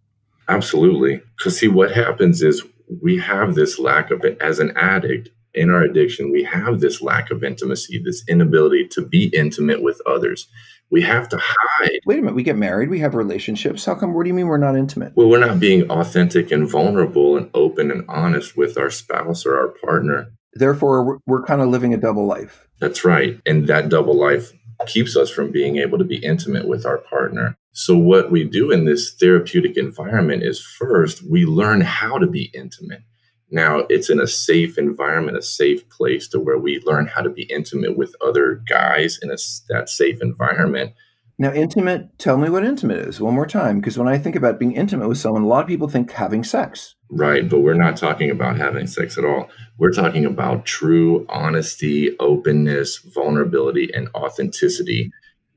Absolutely. 0.50 1.22
Because 1.38 1.58
see 1.58 1.68
what 1.68 1.92
happens 1.92 2.42
is 2.42 2.64
we 3.02 3.18
have 3.18 3.56
this 3.56 3.80
lack 3.80 4.12
of 4.12 4.26
it 4.26 4.38
as 4.42 4.60
an 4.60 4.76
addict 4.76 5.30
in 5.54 5.70
our 5.70 5.82
addiction, 5.82 6.32
we 6.32 6.44
have 6.44 6.80
this 6.80 7.02
lack 7.02 7.32
of 7.32 7.44
intimacy, 7.44 8.02
this 8.04 8.24
inability 8.28 8.88
to 8.90 9.06
be 9.06 9.26
intimate 9.34 9.82
with 9.82 10.00
others. 10.06 10.48
We 10.92 11.02
have 11.04 11.30
to 11.30 11.38
hide. 11.40 12.00
Wait 12.06 12.20
a 12.20 12.22
minute, 12.22 12.36
we 12.36 12.44
get 12.44 12.58
married, 12.58 12.90
we 12.90 13.00
have 13.00 13.14
relationships. 13.14 13.86
How 13.86 13.96
come, 13.96 14.14
what 14.14 14.24
do 14.24 14.30
you 14.30 14.34
mean 14.34 14.48
we're 14.48 14.58
not 14.58 14.76
intimate? 14.76 15.14
Well, 15.16 15.30
we're 15.30 15.46
not 15.46 15.60
being 15.60 15.90
authentic 15.90 16.52
and 16.52 16.70
vulnerable 16.70 17.38
and 17.38 17.50
open 17.54 17.92
and 17.92 18.04
honest 18.10 18.58
with 18.58 18.78
our 18.78 18.90
spouse 18.90 19.46
or 19.46 19.58
our 19.58 19.68
partner. 19.68 20.32
Therefore, 20.54 21.04
we're, 21.04 21.18
we're 21.28 21.44
kind 21.44 21.62
of 21.62 21.70
living 21.70 21.94
a 21.94 21.98
double 21.98 22.26
life. 22.26 22.68
That's 22.80 23.06
right. 23.06 23.40
And 23.46 23.68
that 23.68 23.90
double 23.90 24.16
life 24.16 24.52
keeps 24.88 25.16
us 25.16 25.30
from 25.30 25.52
being 25.52 25.78
able 25.78 25.98
to 25.98 26.04
be 26.04 26.18
intimate 26.18 26.68
with 26.68 26.86
our 26.86 26.98
partner. 26.98 27.56
So, 27.72 27.98
what 27.98 28.32
we 28.32 28.44
do 28.44 28.72
in 28.72 28.86
this 28.86 29.14
therapeutic 29.14 29.78
environment 29.78 30.44
is 30.44 30.60
first, 30.60 31.22
we 31.22 31.46
learn 31.46 31.82
how 31.82 32.18
to 32.18 32.28
be 32.28 32.52
intimate. 32.54 33.04
Now 33.52 33.80
it's 33.90 34.10
in 34.10 34.20
a 34.20 34.28
safe 34.28 34.78
environment, 34.78 35.38
a 35.38 35.42
safe 35.42 35.88
place 35.90 36.28
to 36.30 36.40
where 36.40 36.58
we 36.58 36.82
learn 36.86 37.08
how 37.08 37.22
to 37.22 37.30
be 37.30 37.44
intimate 37.44 37.98
with 37.98 38.16
other 38.22 38.62
guys 38.68 39.20
in 39.22 39.32
a, 39.32 39.38
that 39.70 39.90
safe 39.90 40.22
environment. 40.22 40.94
Now, 41.42 41.54
intimate, 41.54 42.20
tell 42.20 42.38
me 42.38 42.50
what 42.50 42.66
intimate 42.66 42.98
is 43.08 43.22
one 43.22 43.34
more 43.34 43.46
time. 43.46 43.80
Because 43.80 43.98
when 43.98 44.10
I 44.10 44.18
think 44.18 44.36
about 44.36 44.60
being 44.60 44.74
intimate 44.74 45.08
with 45.08 45.20
someone, 45.20 45.44
a 45.44 45.48
lot 45.48 45.62
of 45.62 45.70
people 45.70 45.88
think 45.88 46.12
having 46.12 46.44
sex. 46.44 46.96
Right. 47.10 47.50
But 47.50 47.62
we're 47.62 47.76
not 47.76 47.96
talking 47.96 48.30
about 48.30 48.58
having 48.58 48.88
sex 48.88 49.18
at 49.18 49.24
all. 49.24 49.50
We're 49.78 49.94
talking 49.94 50.26
about 50.26 50.66
true 50.66 51.26
honesty, 51.30 52.14
openness, 52.20 52.98
vulnerability, 52.98 53.90
and 53.94 54.10
authenticity 54.16 55.12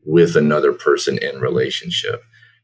with 0.04 0.36
another 0.36 0.72
person 0.72 1.18
in 1.18 1.40
relationship. 1.40 2.22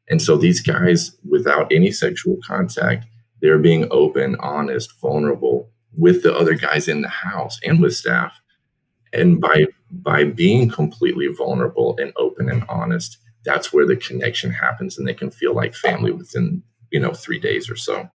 And 0.08 0.22
so 0.22 0.36
these 0.36 0.60
guys, 0.60 1.16
without 1.28 1.72
any 1.72 1.90
sexual 1.90 2.36
contact, 2.46 3.04
they're 3.40 3.58
being 3.58 3.86
open, 3.90 4.36
honest, 4.40 4.98
vulnerable 5.00 5.70
with 5.96 6.22
the 6.22 6.34
other 6.34 6.54
guys 6.54 6.88
in 6.88 7.02
the 7.02 7.08
house 7.08 7.58
and 7.64 7.80
with 7.80 7.94
staff. 7.94 8.40
And 9.12 9.40
by 9.40 9.66
by 9.90 10.24
being 10.24 10.68
completely 10.68 11.28
vulnerable 11.28 11.96
and 11.98 12.12
open 12.16 12.50
and 12.50 12.64
honest, 12.68 13.18
that's 13.44 13.72
where 13.72 13.86
the 13.86 13.96
connection 13.96 14.50
happens 14.50 14.98
and 14.98 15.08
they 15.08 15.14
can 15.14 15.30
feel 15.30 15.54
like 15.54 15.74
family 15.74 16.12
within, 16.12 16.62
you 16.90 17.00
know, 17.00 17.12
3 17.12 17.38
days 17.38 17.70
or 17.70 17.76
so. 17.76 18.10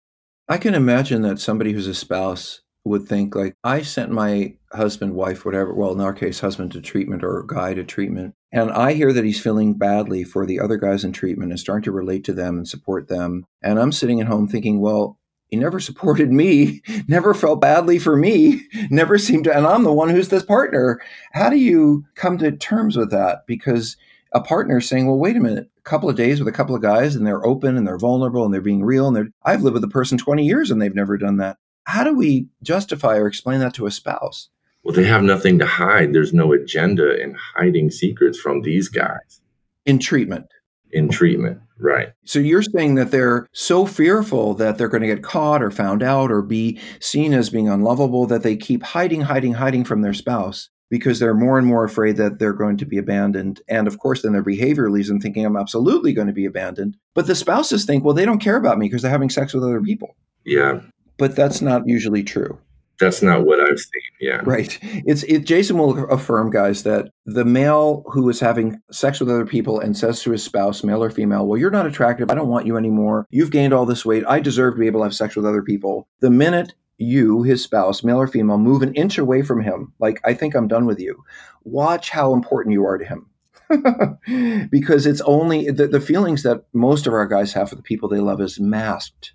I 0.49 0.59
can 0.59 0.75
imagine 0.75 1.23
that 1.23 1.41
somebody 1.41 1.73
who's 1.73 1.87
a 1.87 1.95
spouse 1.95 2.61
would 2.85 3.07
think 3.07 3.35
like 3.35 3.55
I 3.63 3.83
sent 3.83 4.11
my 4.11 4.55
husband, 4.73 5.15
wife, 5.15 5.45
whatever, 5.45 5.75
well, 5.75 5.93
in 5.93 6.01
our 6.01 6.13
case, 6.13 6.41
husband 6.41 6.73
to 6.73 6.81
treatment 6.81 7.23
or 7.23 7.45
guy 7.47 7.75
to 7.75 7.85
treatment. 7.85 8.35
And 8.51 8.71
I 8.71 8.93
hear 8.95 9.13
that 9.13 9.25
he's 9.25 9.41
feeling 9.41 9.75
badly 9.75 10.25
for 10.25 10.45
the 10.45 10.61
other 10.61 10.77
guys 10.77 11.05
in 11.05 11.13
treatment 11.13 11.53
and 11.53 11.61
starting 11.61 11.85
to 11.85 11.93
relate 11.93 12.25
to 12.25 12.33
them 12.33 12.57
and 12.57 12.69
support 12.69 13.09
them. 13.09 13.47
And 13.63 13.79
I'm 13.79 13.93
sitting 13.93 14.21
at 14.21 14.27
home 14.27 14.49
thinking, 14.49 14.81
well, 14.81 15.19
he 15.49 15.57
never 15.57 15.79
supported 15.81 16.33
me, 16.33 16.83
never 17.07 17.35
felt 17.35 17.61
badly 17.61 17.99
for 17.99 18.17
me, 18.17 18.63
never 18.91 19.19
seemed 19.19 19.45
to, 19.45 19.57
and 19.57 19.67
I'm 19.67 19.85
the 19.85 19.93
one 19.93 20.09
who's 20.09 20.29
this 20.29 20.45
partner. 20.45 21.01
How 21.33 21.51
do 21.51 21.57
you 21.57 22.05
come 22.15 22.39
to 22.39 22.51
terms 22.53 22.97
with 22.97 23.11
that? 23.11 23.47
Because 23.47 23.97
a 24.35 24.41
partner 24.41 24.81
saying, 24.81 25.07
well, 25.07 25.19
wait 25.19 25.37
a 25.37 25.41
minute, 25.41 25.69
a 25.79 25.83
couple 25.83 26.09
of 26.09 26.17
days 26.17 26.39
with 26.39 26.49
a 26.49 26.57
couple 26.57 26.75
of 26.75 26.83
guys 26.83 27.15
and 27.15 27.27
they're 27.27 27.47
open 27.47 27.77
and 27.77 27.87
they're 27.87 27.99
vulnerable 27.99 28.45
and 28.45 28.53
they're 28.53 28.61
being 28.61 28.83
real 28.83 29.07
and 29.07 29.15
they're, 29.15 29.29
I've 29.45 29.63
lived 29.63 29.75
with 29.75 29.85
a 29.85 29.89
person 29.89 30.17
20 30.17 30.45
years 30.45 30.71
and 30.71 30.81
they've 30.81 30.95
never 30.95 31.19
done 31.19 31.37
that. 31.37 31.59
How 31.85 32.05
do 32.05 32.15
we 32.15 32.47
justify 32.63 33.17
or 33.17 33.27
explain 33.27 33.61
that 33.61 33.75
to 33.75 33.87
a 33.87 33.91
spouse? 33.91 34.49
Well, 34.85 34.95
they 34.95 35.05
have 35.05 35.23
nothing 35.23 35.59
to 35.61 35.67
hide. 35.67 36.13
There's 36.13 36.33
no 36.33 36.53
agenda 36.53 37.21
in 37.21 37.37
hiding 37.57 37.91
secrets 37.91 38.39
from 38.39 38.63
these 38.63 38.89
guys. 38.89 39.41
In 39.87 39.99
treatment. 39.99 40.47
In 40.91 41.09
treatment, 41.09 41.61
right. 41.79 42.11
So 42.25 42.39
you're 42.39 42.63
saying 42.63 42.97
that 42.97 43.11
they're 43.11 43.49
so 43.53 43.87
fearful 43.87 44.55
that 44.55 44.77
they're 44.77 44.89
going 44.89 45.01
to 45.03 45.07
get 45.07 45.23
caught 45.23 45.63
or 45.63 45.71
found 45.71 46.03
out 46.03 46.31
or 46.31 46.43
be 46.43 46.79
seen 47.01 47.33
as 47.33 47.49
being 47.49 47.69
unlovable 47.69 48.27
that 48.27 48.43
they 48.43 48.57
keep 48.57 48.83
hiding, 48.83 49.23
hiding, 49.23 49.55
hiding 49.55 49.85
from 49.85 50.03
their 50.03 50.13
spouse 50.13 50.69
because 50.91 51.19
they're 51.19 51.33
more 51.33 51.57
and 51.57 51.67
more 51.67 51.85
afraid 51.85 52.19
that 52.19 52.39
they're 52.39 52.53
going 52.53 52.77
to 52.77 52.85
be 52.85 52.99
abandoned. 52.99 53.63
And 53.69 53.87
of 53.87 53.99
course, 53.99 54.21
then 54.21 54.33
their 54.33 54.43
behavior 54.43 54.91
leaves 54.91 55.09
them 55.09 55.19
thinking, 55.19 55.47
I'm 55.47 55.57
absolutely 55.57 56.13
going 56.13 56.27
to 56.27 56.35
be 56.35 56.45
abandoned. 56.45 56.99
But 57.15 57.27
the 57.27 57.35
spouses 57.35 57.87
think, 57.87 58.05
well, 58.05 58.13
they 58.13 58.27
don't 58.27 58.41
care 58.41 58.57
about 58.57 58.79
me 58.79 58.87
because 58.89 59.01
they're 59.01 59.11
having 59.11 59.31
sex 59.31 59.55
with 59.55 59.65
other 59.65 59.81
people. 59.81 60.15
Yeah. 60.45 60.81
But 61.23 61.37
that's 61.37 61.63
not 61.63 61.87
usually 61.87 62.25
true. 62.25 62.59
That's 62.99 63.23
not 63.23 63.47
what 63.47 63.61
I've 63.61 63.79
seen. 63.79 64.03
Yeah. 64.21 64.41
Right. 64.43 64.77
It's 64.83 65.23
it 65.23 65.45
Jason 65.45 65.79
will 65.79 66.05
affirm, 66.11 66.51
guys, 66.51 66.83
that 66.83 67.11
the 67.27 67.45
male 67.45 68.03
who 68.09 68.29
is 68.29 68.41
having 68.41 68.81
sex 68.91 69.21
with 69.21 69.31
other 69.31 69.47
people 69.47 69.79
and 69.79 69.97
says 69.97 70.21
to 70.23 70.33
his 70.33 70.43
spouse, 70.43 70.83
male 70.83 71.01
or 71.01 71.11
female, 71.11 71.47
Well, 71.47 71.61
you're 71.61 71.71
not 71.71 71.87
attractive. 71.87 72.29
I 72.29 72.35
don't 72.35 72.49
want 72.49 72.67
you 72.67 72.77
anymore. 72.77 73.29
You've 73.31 73.53
gained 73.53 73.73
all 73.73 73.87
this 73.87 74.05
weight. 74.05 74.25
I 74.27 74.41
deserve 74.41 74.75
to 74.75 74.81
be 74.81 74.89
able 74.89 74.99
to 74.99 75.05
have 75.05 75.15
sex 75.15 75.37
with 75.37 75.47
other 75.47 75.63
people. 75.63 76.09
The 76.19 76.29
minute 76.29 76.75
you, 76.99 77.45
his 77.45 77.63
spouse, 77.63 78.03
male 78.03 78.21
or 78.21 78.27
female, 78.27 78.59
move 78.59 78.83
an 78.83 78.93
inch 78.95 79.17
away 79.17 79.43
from 79.43 79.63
him, 79.63 79.93
like, 80.01 80.21
I 80.25 80.35
think 80.35 80.57
I'm 80.57 80.67
done 80.67 80.87
with 80.87 80.99
you, 80.99 81.23
watch 81.63 82.11
how 82.11 82.33
important 82.33 82.73
you 82.73 82.85
are 82.85 82.99
to 82.99 83.05
him. 83.05 83.29
because 84.73 85.07
it's 85.07 85.21
only 85.21 85.71
the, 85.71 85.87
the 85.87 86.01
feelings 86.01 86.43
that 86.43 86.65
most 86.73 87.07
of 87.07 87.13
our 87.13 87.29
guys 87.29 87.53
have 87.53 87.69
for 87.69 87.77
the 87.77 87.83
people 87.83 88.09
they 88.09 88.19
love 88.19 88.41
is 88.41 88.59
masked 88.59 89.35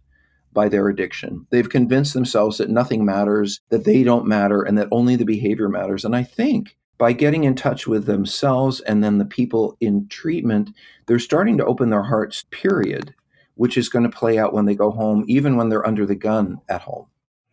by 0.58 0.67
their 0.67 0.89
addiction. 0.89 1.46
They've 1.52 1.70
convinced 1.70 2.15
themselves 2.15 2.58
that 2.58 2.72
nothing 2.72 3.06
matters, 3.06 3.62
that 3.70 3.86
they 3.86 4.02
don't 4.02 4.26
matter, 4.26 4.63
and 4.63 4.76
that 4.80 4.88
only 4.91 5.15
the 5.15 5.24
behavior 5.24 5.70
matters. 5.70 6.04
And 6.04 6.15
I 6.15 6.24
think 6.24 6.76
by 6.98 7.13
getting 7.13 7.43
in 7.43 7.54
touch 7.54 7.86
with 7.86 8.08
themselves 8.08 8.82
and 8.82 9.04
then 9.04 9.20
the 9.20 9.26
people 9.26 9.78
in 9.80 10.08
treatment, 10.08 10.72
they're 11.06 11.20
starting 11.20 11.60
to 11.60 11.65
open 11.65 11.91
their 11.91 12.02
hearts, 12.02 12.46
period, 12.50 13.13
which 13.54 13.78
is 13.78 13.88
going 13.88 14.10
to 14.10 14.17
play 14.17 14.39
out 14.39 14.52
when 14.52 14.65
they 14.65 14.74
go 14.74 14.89
home, 14.89 15.24
even 15.28 15.58
when 15.58 15.70
they're 15.70 15.86
under 15.86 16.08
the 16.08 16.15
gun 16.15 16.60
at 16.67 16.82
home. 16.82 17.06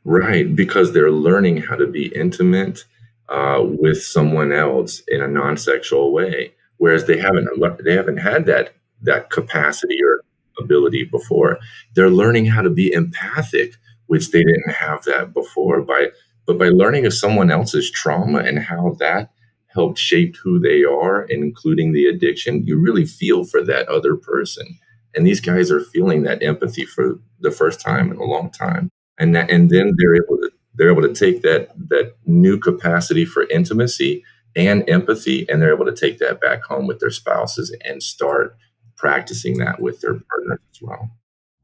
Right, 0.05 0.57
because 0.57 0.95
they're 0.95 1.11
learning 1.11 1.59
how 1.59 1.77
to 1.77 1.87
be 1.87 2.07
intimate 2.07 2.87
uh, 3.29 3.61
with 3.63 4.03
someone 4.03 4.51
else 4.51 5.03
in 5.09 5.21
a 5.21 5.29
non-sexual 5.29 6.11
way, 6.11 6.55
whereas 6.79 7.05
they 7.05 7.19
haven't 7.19 7.49
they 7.85 7.95
haven't 7.95 8.17
had 8.17 8.47
that 8.47 8.73
that 9.03 9.29
capacity 9.29 9.99
or 10.03 10.25
ability 10.59 11.05
before. 11.05 11.59
They're 11.95 12.11
learning 12.11 12.47
how 12.47 12.63
to 12.63 12.71
be 12.71 12.93
empathic, 12.93 13.75
which 14.07 14.31
they 14.31 14.45
didn't 14.45 14.71
have 14.71 15.05
that 15.05 15.33
before. 15.33 15.83
By 15.83 16.09
but 16.47 16.59
by 16.59 16.69
learning 16.69 17.07
of 17.07 17.15
someone 17.15 17.51
else's 17.51 17.91
trauma 17.91 18.41
and 18.41 18.59
how 18.59 18.97
that 18.99 19.31
helped 19.69 19.99
shape 19.99 20.37
who 20.37 20.59
they 20.59 20.85
are, 20.85 21.23
including 21.25 21.93
the 21.93 22.07
addiction, 22.07 22.67
you 22.67 22.79
really 22.79 23.07
feel 23.07 23.45
for 23.45 23.63
that 23.63 23.89
other 23.89 24.15
person. 24.15 24.79
And 25.15 25.27
these 25.27 25.41
guys 25.41 25.71
are 25.71 25.81
feeling 25.81 26.23
that 26.23 26.43
empathy 26.43 26.85
for 26.85 27.19
the 27.41 27.51
first 27.51 27.81
time 27.81 28.11
in 28.11 28.19
a 28.19 28.25
long 28.25 28.51
time 28.51 28.91
and 29.19 29.35
that, 29.35 29.51
and 29.51 29.71
then 29.71 29.95
they're 29.97 30.17
able 30.17 30.37
to 30.39 30.51
they're 30.77 30.91
able 30.91 31.03
to 31.03 31.15
take 31.15 31.43
that 31.43 31.71
that 31.89 32.17
new 32.27 32.59
capacity 32.59 33.25
for 33.25 33.49
intimacy 33.49 34.25
and 34.57 34.89
empathy 34.89 35.47
and 35.49 35.61
they're 35.61 35.75
able 35.75 35.85
to 35.85 35.95
take 35.95 36.19
that 36.19 36.41
back 36.41 36.63
home 36.65 36.87
with 36.87 37.01
their 37.01 37.11
spouses 37.11 37.75
and 37.85 38.03
start 38.03 38.57
practicing 39.05 39.59
that 39.59 39.81
with 39.81 40.01
their 40.01 40.15
partners 40.15 40.61
as 40.73 40.81
well 40.81 41.11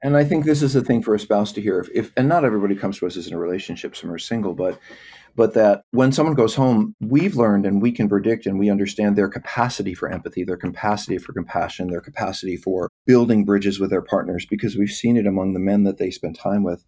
and 0.02 0.14
i 0.16 0.22
think 0.24 0.44
this 0.44 0.62
is 0.62 0.76
a 0.76 0.82
thing 0.82 1.02
for 1.02 1.14
a 1.14 1.18
spouse 1.18 1.52
to 1.52 1.60
hear 1.62 1.80
if, 1.80 1.88
if 1.94 2.12
and 2.16 2.28
not 2.28 2.44
everybody 2.44 2.74
comes 2.74 2.98
to 2.98 3.06
us 3.06 3.16
as 3.16 3.26
in 3.26 3.32
a 3.32 3.38
relationship 3.38 3.96
some 3.96 4.12
are 4.12 4.18
single 4.18 4.52
but 4.52 4.78
but 5.36 5.54
that 5.54 5.84
when 5.92 6.12
someone 6.12 6.34
goes 6.34 6.54
home, 6.54 6.94
we've 7.00 7.36
learned 7.36 7.66
and 7.66 7.80
we 7.80 7.92
can 7.92 8.08
predict 8.08 8.46
and 8.46 8.58
we 8.58 8.70
understand 8.70 9.16
their 9.16 9.28
capacity 9.28 9.94
for 9.94 10.10
empathy, 10.10 10.44
their 10.44 10.56
capacity 10.56 11.18
for 11.18 11.32
compassion, 11.32 11.88
their 11.88 12.00
capacity 12.00 12.56
for 12.56 12.90
building 13.06 13.44
bridges 13.44 13.78
with 13.78 13.90
their 13.90 14.02
partners 14.02 14.46
because 14.46 14.76
we've 14.76 14.90
seen 14.90 15.16
it 15.16 15.26
among 15.26 15.54
the 15.54 15.60
men 15.60 15.84
that 15.84 15.98
they 15.98 16.10
spend 16.10 16.38
time 16.38 16.62
with. 16.62 16.84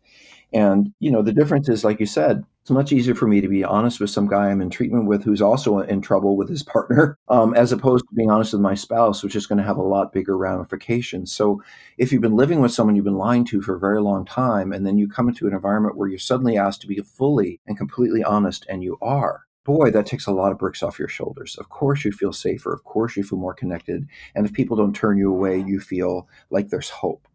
And, 0.53 0.93
you 1.01 1.11
know, 1.11 1.23
the 1.23 1.33
difference 1.33 1.69
is, 1.69 1.85
like 1.85 2.01
you 2.01 2.07
said, 2.07 2.45
it's 2.63 2.71
much 2.71 2.93
easier 2.93 3.17
for 3.17 3.27
me 3.27 3.41
to 3.41 3.49
be 3.49 3.65
honest 3.65 3.99
with 3.99 4.11
some 4.11 4.29
guy 4.29 4.49
I'm 4.49 4.61
in 4.61 4.71
treatment 4.71 5.07
with 5.07 5.25
who's 5.25 5.43
also 5.43 5.81
in 5.81 6.01
trouble 6.01 6.37
with 6.37 6.49
his 6.49 6.63
partner, 6.63 7.19
um, 7.29 7.55
as 7.55 7.73
opposed 7.73 8.05
to 8.09 8.15
being 8.15 8.31
honest 8.31 8.53
with 8.53 8.63
my 8.63 8.77
spouse, 8.77 9.25
which 9.25 9.35
is 9.35 9.49
going 9.49 9.59
to 9.59 9.65
have 9.65 9.79
a 9.79 9.83
lot 9.83 10.13
bigger 10.13 10.39
ramifications. 10.39 11.33
So 11.33 11.61
if 11.99 12.13
you've 12.13 12.23
been 12.23 12.37
living 12.37 12.61
with 12.61 12.73
someone 12.73 12.95
you've 12.95 13.05
been 13.05 13.19
lying 13.19 13.45
to 13.47 13.63
for 13.63 13.75
a 13.75 13.81
very 13.81 14.01
long 14.01 14.25
time, 14.25 14.73
and 14.73 14.87
then 14.87 14.97
you 14.97 15.09
come 15.09 15.29
into 15.29 15.49
an 15.49 15.55
environment 15.55 15.97
where 15.97 16.09
you're 16.09 16.21
suddenly 16.21 16.57
asked 16.57 16.83
to 16.83 16.87
be 16.87 17.01
fully 17.01 17.61
and 17.67 17.77
completely 17.77 18.23
honest, 18.23 18.65
and 18.69 18.85
you 18.85 18.97
are, 19.03 19.41
boy, 19.65 19.91
that 19.91 20.07
takes 20.07 20.27
a 20.27 20.33
lot 20.33 20.53
of 20.53 20.59
bricks 20.59 20.85
off 20.85 21.01
your 21.01 21.09
shoulders. 21.09 21.57
Of 21.59 21.69
course, 21.69 22.05
you 22.05 22.13
feel 22.13 22.33
safer. 22.33 22.73
Of 22.73 22.85
course, 22.85 23.17
you 23.17 23.25
feel 23.25 23.41
more 23.41 23.55
connected. 23.55 24.07
And 24.37 24.47
if 24.47 24.53
people 24.53 24.77
don't 24.77 24.95
turn 24.95 25.19
you 25.19 25.31
away, 25.31 25.59
you 25.59 25.81
feel 25.81 26.29
like 26.51 26.69
there's 26.69 26.91
hope. 26.91 27.27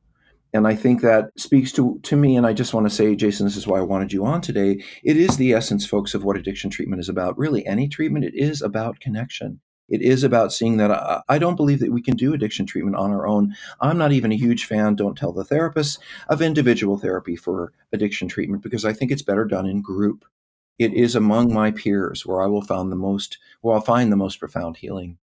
And 0.54 0.68
I 0.68 0.76
think 0.76 1.02
that 1.02 1.32
speaks 1.38 1.72
to, 1.74 2.00
to 2.04 2.16
me. 2.16 2.38
And 2.38 2.46
I 2.46 2.54
just 2.54 2.74
want 2.74 2.88
to 2.88 2.96
say, 2.96 3.16
Jason, 3.16 3.46
this 3.46 3.58
is 3.58 3.68
why 3.68 3.80
I 3.80 3.84
wanted 3.84 4.14
you 4.14 4.26
on 4.26 4.42
today. 4.42 4.84
It 5.04 5.18
is 5.18 5.38
the 5.38 5.54
essence, 5.54 5.86
folks, 5.86 6.14
of 6.14 6.24
what 6.24 6.38
addiction 6.38 6.70
treatment 6.70 7.02
is 7.02 7.10
about. 7.10 7.38
Really, 7.38 7.66
any 7.66 7.88
treatment, 7.88 8.26
it 8.26 8.36
is 8.36 8.62
about 8.62 9.00
connection. 9.00 9.60
It 9.90 10.02
is 10.02 10.24
about 10.24 10.52
seeing 10.52 10.78
that 10.78 10.92
I, 10.92 11.22
I 11.30 11.40
don't 11.40 11.56
believe 11.56 11.80
that 11.80 11.92
we 11.92 12.02
can 12.02 12.16
do 12.18 12.34
addiction 12.34 12.66
treatment 12.66 12.96
on 12.98 13.12
our 13.12 13.26
own. 13.28 13.56
I'm 13.80 13.98
not 13.98 14.12
even 14.12 14.32
a 14.32 14.38
huge 14.38 14.66
fan, 14.66 14.96
don't 14.96 15.18
tell 15.18 15.32
the 15.32 15.46
therapist, 15.46 16.00
of 16.28 16.42
individual 16.42 16.98
therapy 16.98 17.36
for 17.36 17.72
addiction 17.94 18.28
treatment 18.28 18.64
because 18.64 18.84
I 18.84 18.94
think 18.94 19.12
it's 19.12 19.22
better 19.22 19.46
done 19.46 19.66
in 19.66 19.82
group. 19.82 20.26
It 20.78 20.94
is 20.94 21.16
among 21.16 21.54
my 21.54 21.72
peers 21.72 22.26
where 22.26 22.42
I 22.42 22.48
will 22.48 22.62
find 22.62 22.92
the 22.92 22.98
most, 22.98 23.38
where 23.62 23.76
I'll 23.76 23.82
find 23.82 24.12
the 24.12 24.18
most 24.18 24.40
profound 24.40 24.78
healing. 24.78 25.18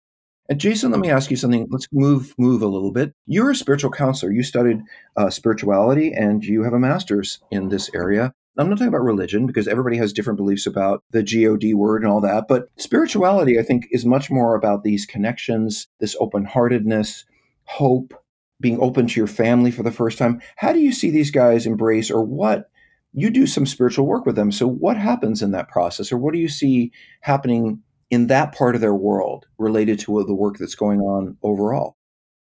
And 0.49 0.61
Jason, 0.61 0.91
let 0.91 1.01
me 1.01 1.11
ask 1.11 1.31
you 1.31 1.39
something. 1.39 1.67
Let's 1.71 1.89
move 1.91 2.35
move 2.37 2.61
a 2.61 2.67
little 2.67 2.93
bit. 2.93 3.15
You're 3.27 3.51
a 3.51 3.57
spiritual 3.57 3.91
counselor. 3.91 4.31
You 4.31 4.43
studied 4.43 4.83
uh, 5.17 5.31
spirituality, 5.31 6.13
and 6.13 6.45
you 6.45 6.65
have 6.65 6.75
a 6.75 6.79
master's 6.79 7.41
in 7.51 7.71
this 7.71 7.91
area. 7.95 8.35
I'm 8.57 8.69
not 8.69 8.77
talking 8.77 8.89
about 8.89 9.03
religion 9.03 9.47
because 9.47 9.67
everybody 9.67 9.97
has 9.97 10.13
different 10.13 10.37
beliefs 10.37 10.67
about 10.67 11.03
the 11.11 11.23
God 11.23 11.75
word 11.75 12.03
and 12.03 12.13
all 12.13 12.21
that. 12.21 12.45
But 12.47 12.69
spirituality, 12.77 13.59
I 13.59 13.63
think, 13.63 13.89
is 13.91 14.05
much 14.05 14.31
more 14.31 14.55
about 14.55 14.85
these 14.85 15.07
connections, 15.07 15.89
this 15.99 16.15
open 16.21 16.45
heartedness, 16.45 17.25
hope, 17.65 18.15
being 18.61 18.79
open 18.81 19.09
to 19.09 19.21
your 19.21 19.27
family 19.27 19.71
for 19.71 19.83
the 19.83 19.91
first 19.91 20.19
time. 20.19 20.41
How 20.57 20.73
do 20.73 20.79
you 20.79 20.93
see 20.93 21.11
these 21.11 21.31
guys 21.31 21.67
embrace, 21.67 22.11
or 22.11 22.23
what? 22.23 22.71
You 23.15 23.31
do 23.31 23.47
some 23.47 23.65
spiritual 23.65 24.07
work 24.07 24.27
with 24.27 24.37
them. 24.37 24.53
So, 24.53 24.69
what 24.69 24.99
happens 24.99 25.41
in 25.41 25.53
that 25.53 25.69
process, 25.69 26.13
or 26.13 26.19
what 26.19 26.35
do 26.35 26.39
you 26.39 26.49
see 26.49 26.93
happening 27.23 27.83
in 28.11 28.29
that 28.29 28.55
part 28.55 28.75
of 28.75 28.81
their 28.81 28.95
world 28.95 29.47
related 29.59 29.99
to 30.01 30.25
the 30.25 30.35
work 30.35 30.57
that's 30.59 30.75
going 30.75 31.01
on 31.01 31.37
overall? 31.43 31.97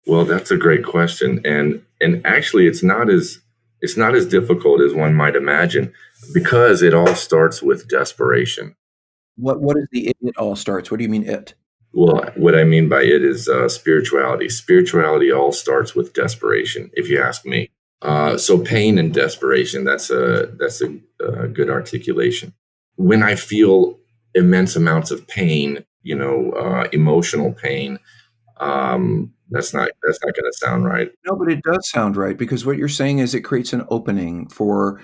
Well, 0.06 0.26
that's 0.26 0.52
a 0.52 0.58
great 0.58 0.86
question, 0.86 1.42
and 1.46 1.82
and 2.02 2.26
actually, 2.26 2.68
it's 2.68 2.84
not 2.84 3.10
as 3.10 3.39
it's 3.82 3.98
not 3.98 4.16
as 4.16 4.26
difficult 4.26 4.82
as 4.82 4.94
one 4.94 5.13
might 5.13 5.36
imagine 5.36 5.94
because 6.34 6.82
it 6.82 6.94
all 6.94 7.16
starts 7.16 7.62
with 7.62 7.88
desperation. 7.88 8.76
What 9.36 9.62
what 9.62 9.78
is 9.78 9.88
the 9.92 10.08
it, 10.10 10.18
it 10.22 10.38
all 10.38 10.56
starts? 10.56 10.92
What 10.92 10.98
do 10.98 11.04
you 11.04 11.10
mean 11.10 11.28
it? 11.28 11.54
Well, 11.94 12.26
what 12.36 12.56
I 12.56 12.63
mean 12.63 12.89
by 12.89 13.04
it 13.04 13.24
is 13.24 13.48
uh, 13.48 13.70
spirituality. 13.70 14.50
Spirituality 14.50 15.32
all 15.32 15.52
starts 15.52 15.96
with 15.96 16.13
desperation, 16.13 16.89
if 16.94 17.08
you 17.08 17.22
ask 17.22 17.46
me. 17.46 17.70
Uh, 18.02 18.38
so 18.38 18.58
pain 18.58 18.98
and 18.98 19.13
desperation. 19.13 19.86
That's 19.86 20.10
a 20.10 20.50
that's 20.60 20.82
a, 20.82 20.98
a 21.24 21.48
good 21.48 21.70
articulation. 21.70 22.54
When 22.96 23.24
I 23.24 23.36
feel 23.36 24.00
immense 24.36 24.76
amounts 24.76 25.12
of 25.12 25.28
pain, 25.28 25.84
you 26.02 26.15
know, 26.15 26.52
uh, 26.52 26.88
emotional 26.91 27.54
pain. 27.54 28.00
Um, 28.58 29.34
that's 29.50 29.74
not 29.74 29.89
that's 30.04 30.19
not 30.24 30.34
going 30.36 30.52
to 30.52 30.58
sound 30.58 30.86
right. 30.86 31.12
No, 31.26 31.36
but 31.36 31.52
it 31.52 31.62
does 31.63 31.89
sound 31.89 32.17
right 32.17 32.38
because 32.38 32.65
what 32.65 32.78
you're 32.78 32.88
saying 32.88 33.19
is 33.19 33.36
it 33.36 33.41
creates 33.41 33.74
an 33.74 33.86
opening 33.89 34.48
for, 34.50 35.02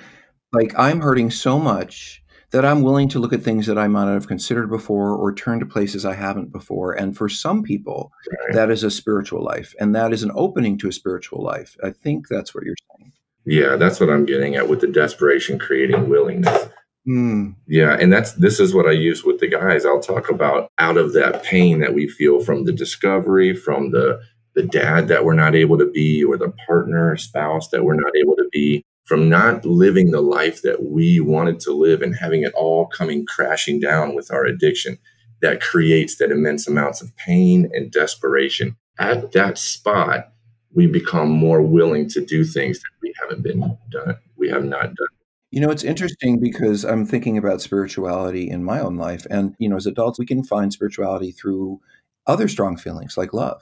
like, 0.54 0.74
I'm 0.78 1.02
hurting 1.02 1.32
so 1.32 1.60
much 1.60 2.24
that 2.52 2.66
I'm 2.66 2.82
willing 2.82 3.10
to 3.10 3.20
look 3.20 3.32
at 3.32 3.44
things 3.44 3.68
that 3.68 3.78
I 3.78 3.88
might 3.88 4.06
not 4.06 4.16
have 4.16 4.28
considered 4.28 4.70
before 4.70 5.16
or 5.16 5.34
turn 5.34 5.60
to 5.60 5.66
places 5.68 6.04
I 6.04 6.16
haven't 6.16 6.52
before. 6.52 6.94
And 6.94 7.16
for 7.16 7.30
some 7.30 7.62
people, 7.62 8.12
right. 8.32 8.56
that 8.56 8.72
is 8.72 8.84
a 8.84 8.90
spiritual 8.90 9.44
life, 9.44 9.76
and 9.80 9.96
that 9.96 10.14
is 10.14 10.24
an 10.24 10.32
opening 10.34 10.78
to 10.80 10.88
a 10.88 10.92
spiritual 10.92 11.44
life. 11.44 11.78
I 11.84 11.92
think 11.92 12.28
that's 12.28 12.56
what 12.56 12.64
you're 12.64 12.76
saying. 12.98 13.12
Yeah, 13.46 13.76
that's 13.76 14.00
what 14.00 14.10
I'm 14.10 14.26
getting 14.26 14.56
at 14.56 14.68
with 14.68 14.82
the 14.82 14.88
desperation 14.88 15.60
creating 15.60 16.10
willingness. 16.10 16.70
Mm. 17.10 17.56
Yeah, 17.68 17.98
and 18.00 18.14
that's 18.14 18.34
this 18.34 18.60
is 18.60 18.74
what 18.74 18.86
I 18.86 18.92
use 18.92 19.24
with 19.24 19.40
the 19.40 19.48
guys. 19.48 19.86
I'll 19.86 20.00
talk 20.00 20.30
about 20.30 20.70
out 20.78 20.98
of 20.98 21.14
that 21.14 21.44
pain 21.44 21.80
that 21.80 21.96
we 21.96 22.08
feel 22.08 22.40
from 22.40 22.66
the 22.66 22.72
discovery, 22.72 23.56
from 23.56 23.92
the 23.92 24.22
the 24.54 24.64
dad 24.64 25.08
that 25.08 25.26
we're 25.26 25.34
not 25.34 25.56
able 25.56 25.78
to 25.80 25.90
be, 25.90 26.24
or 26.24 26.38
the 26.38 26.54
partner, 26.68 27.16
spouse 27.18 27.70
that 27.70 27.84
we're 27.84 27.96
not 27.96 28.16
able 28.16 28.36
to 28.36 28.48
be, 28.52 28.84
from 29.06 29.28
not 29.28 29.66
living 29.66 30.12
the 30.12 30.22
life 30.22 30.62
that 30.62 30.84
we 30.84 31.20
wanted 31.20 31.60
to 31.62 31.72
live 31.72 32.02
and 32.02 32.16
having 32.16 32.44
it 32.44 32.54
all 32.54 32.86
coming 32.86 33.26
crashing 33.26 33.80
down 33.80 34.14
with 34.14 34.32
our 34.32 34.46
addiction 34.46 34.98
that 35.42 35.62
creates 35.62 36.18
that 36.18 36.32
immense 36.32 36.68
amounts 36.68 37.02
of 37.02 37.16
pain 37.18 37.70
and 37.74 37.92
desperation. 37.92 38.76
At 39.00 39.32
that 39.32 39.58
spot, 39.58 40.32
we 40.74 40.86
become 40.86 41.30
more 41.30 41.62
willing 41.62 42.08
to 42.10 42.24
do 42.24 42.44
things 42.44 42.80
that 42.80 42.92
we 43.02 43.14
haven't 43.22 43.42
been 43.42 43.78
done. 43.90 44.18
We 44.36 44.50
have 44.50 44.66
not 44.66 44.94
done. 44.94 45.19
You 45.52 45.62
know, 45.62 45.72
it's 45.72 45.84
interesting 45.84 46.40
because 46.40 46.84
I'm 46.86 47.06
thinking 47.06 47.38
about 47.38 47.62
spirituality 47.62 48.50
in 48.50 48.64
my 48.64 48.80
own 48.80 48.98
life. 48.98 49.26
And, 49.32 49.56
you 49.58 49.68
know, 49.68 49.78
as 49.78 49.88
adults, 49.88 50.20
we 50.20 50.26
can 50.26 50.44
find 50.44 50.72
spirituality 50.72 51.32
through 51.32 51.80
other 52.28 52.48
strong 52.48 52.78
feelings 52.78 53.18
like 53.18 53.34
love 53.34 53.62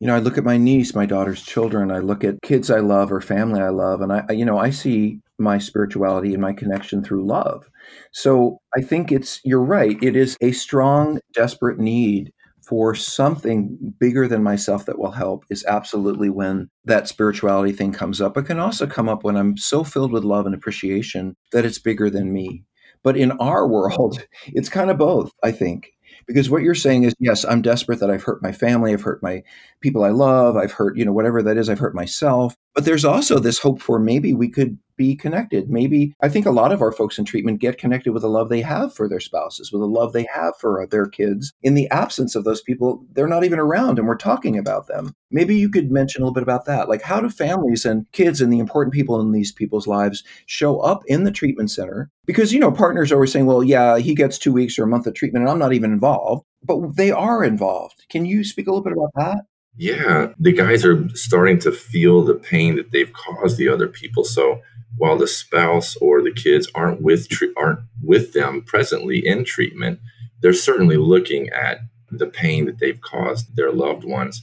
you 0.00 0.06
know, 0.08 0.16
I 0.16 0.20
look 0.20 0.38
at 0.38 0.44
my 0.44 0.58
niece, 0.58 0.94
my 0.94 1.06
daughter's 1.06 1.42
children, 1.42 1.90
I 1.90 2.00
look 2.00 2.24
at 2.24 2.40
kids 2.42 2.70
I 2.70 2.80
love 2.80 3.12
or 3.12 3.20
family 3.20 3.60
I 3.62 3.70
love, 3.70 4.00
and 4.00 4.12
I, 4.12 4.24
you 4.32 4.44
know, 4.44 4.58
I 4.58 4.70
see 4.70 5.20
my 5.40 5.58
spirituality 5.58 6.34
and 6.34 6.42
my 6.42 6.52
connection 6.54 7.04
through 7.04 7.26
love. 7.26 7.68
So 8.12 8.60
I 8.76 8.82
think 8.82 9.12
it's, 9.12 9.40
you're 9.44 9.64
right, 9.64 9.96
it 10.02 10.16
is 10.16 10.36
a 10.40 10.52
strong, 10.52 11.20
desperate 11.34 11.78
need 11.80 12.32
for 12.66 12.96
something 12.96 13.94
bigger 14.00 14.26
than 14.26 14.42
myself 14.42 14.86
that 14.86 14.98
will 14.98 15.12
help 15.12 15.44
is 15.50 15.64
absolutely 15.66 16.28
when 16.28 16.68
that 16.84 17.06
spirituality 17.06 17.72
thing 17.72 17.92
comes 17.92 18.20
up. 18.20 18.36
It 18.36 18.42
can 18.42 18.58
also 18.58 18.88
come 18.88 19.08
up 19.08 19.22
when 19.22 19.36
I'm 19.36 19.56
so 19.56 19.84
filled 19.84 20.10
with 20.10 20.24
love 20.24 20.46
and 20.46 20.54
appreciation 20.54 21.36
that 21.52 21.64
it's 21.64 21.78
bigger 21.78 22.10
than 22.10 22.32
me. 22.32 22.64
But 23.04 23.16
in 23.16 23.30
our 23.32 23.68
world, 23.68 24.26
it's 24.46 24.68
kind 24.68 24.90
of 24.90 24.98
both, 24.98 25.30
I 25.44 25.52
think. 25.52 25.92
Because 26.26 26.50
what 26.50 26.62
you're 26.62 26.74
saying 26.74 27.04
is, 27.04 27.14
yes, 27.20 27.44
I'm 27.44 27.62
desperate 27.62 28.00
that 28.00 28.10
I've 28.10 28.24
hurt 28.24 28.42
my 28.42 28.50
family, 28.50 28.92
I've 28.92 29.02
hurt 29.02 29.22
my 29.22 29.44
people 29.80 30.02
I 30.02 30.10
love, 30.10 30.56
I've 30.56 30.72
hurt, 30.72 30.96
you 30.96 31.04
know, 31.04 31.12
whatever 31.12 31.40
that 31.42 31.56
is, 31.56 31.68
I've 31.68 31.78
hurt 31.78 31.94
myself. 31.94 32.56
But 32.74 32.84
there's 32.84 33.04
also 33.04 33.38
this 33.38 33.60
hope 33.60 33.80
for 33.80 34.00
maybe 34.00 34.32
we 34.32 34.48
could 34.48 34.76
be 34.96 35.14
connected. 35.14 35.70
Maybe 35.70 36.14
I 36.20 36.28
think 36.28 36.46
a 36.46 36.50
lot 36.50 36.72
of 36.72 36.82
our 36.82 36.92
folks 36.92 37.18
in 37.18 37.24
treatment 37.24 37.60
get 37.60 37.78
connected 37.78 38.12
with 38.12 38.22
the 38.22 38.28
love 38.28 38.48
they 38.48 38.62
have 38.62 38.94
for 38.94 39.08
their 39.08 39.20
spouses, 39.20 39.72
with 39.72 39.80
the 39.80 39.86
love 39.86 40.12
they 40.12 40.26
have 40.34 40.54
for 40.58 40.86
their 40.90 41.06
kids. 41.06 41.52
In 41.62 41.74
the 41.74 41.88
absence 41.90 42.34
of 42.34 42.44
those 42.44 42.62
people, 42.62 43.04
they're 43.12 43.28
not 43.28 43.44
even 43.44 43.58
around 43.58 43.98
and 43.98 44.06
we're 44.06 44.16
talking 44.16 44.58
about 44.58 44.86
them. 44.86 45.14
Maybe 45.30 45.56
you 45.56 45.68
could 45.68 45.90
mention 45.90 46.22
a 46.22 46.24
little 46.24 46.34
bit 46.34 46.42
about 46.42 46.66
that. 46.66 46.88
Like, 46.88 47.02
how 47.02 47.20
do 47.20 47.28
families 47.28 47.84
and 47.84 48.10
kids 48.12 48.40
and 48.40 48.52
the 48.52 48.58
important 48.58 48.94
people 48.94 49.20
in 49.20 49.32
these 49.32 49.52
people's 49.52 49.86
lives 49.86 50.22
show 50.46 50.80
up 50.80 51.02
in 51.06 51.24
the 51.24 51.32
treatment 51.32 51.70
center? 51.70 52.10
Because, 52.26 52.52
you 52.52 52.60
know, 52.60 52.72
partners 52.72 53.10
are 53.12 53.16
always 53.16 53.32
saying, 53.32 53.46
well, 53.46 53.62
yeah, 53.62 53.98
he 53.98 54.14
gets 54.14 54.38
two 54.38 54.52
weeks 54.52 54.78
or 54.78 54.84
a 54.84 54.88
month 54.88 55.06
of 55.06 55.14
treatment 55.14 55.42
and 55.42 55.50
I'm 55.50 55.58
not 55.58 55.72
even 55.72 55.92
involved, 55.92 56.44
but 56.62 56.96
they 56.96 57.10
are 57.10 57.44
involved. 57.44 58.04
Can 58.08 58.24
you 58.24 58.44
speak 58.44 58.66
a 58.66 58.70
little 58.70 58.84
bit 58.84 58.92
about 58.92 59.12
that? 59.16 59.44
Yeah, 59.78 60.28
the 60.38 60.52
guys 60.52 60.84
are 60.84 61.06
starting 61.10 61.58
to 61.60 61.72
feel 61.72 62.22
the 62.22 62.34
pain 62.34 62.76
that 62.76 62.92
they've 62.92 63.12
caused 63.12 63.58
the 63.58 63.68
other 63.68 63.88
people. 63.88 64.24
So, 64.24 64.60
while 64.96 65.16
the 65.16 65.26
spouse 65.26 65.96
or 65.96 66.22
the 66.22 66.32
kids 66.32 66.68
aren't 66.74 67.02
with 67.02 67.28
aren't 67.56 67.80
with 68.02 68.32
them 68.32 68.62
presently 68.62 69.26
in 69.26 69.44
treatment, 69.44 70.00
they're 70.40 70.52
certainly 70.52 70.96
looking 70.96 71.48
at 71.50 71.80
the 72.10 72.26
pain 72.26 72.66
that 72.66 72.78
they've 72.78 73.00
caused 73.00 73.56
their 73.56 73.72
loved 73.72 74.04
ones. 74.04 74.42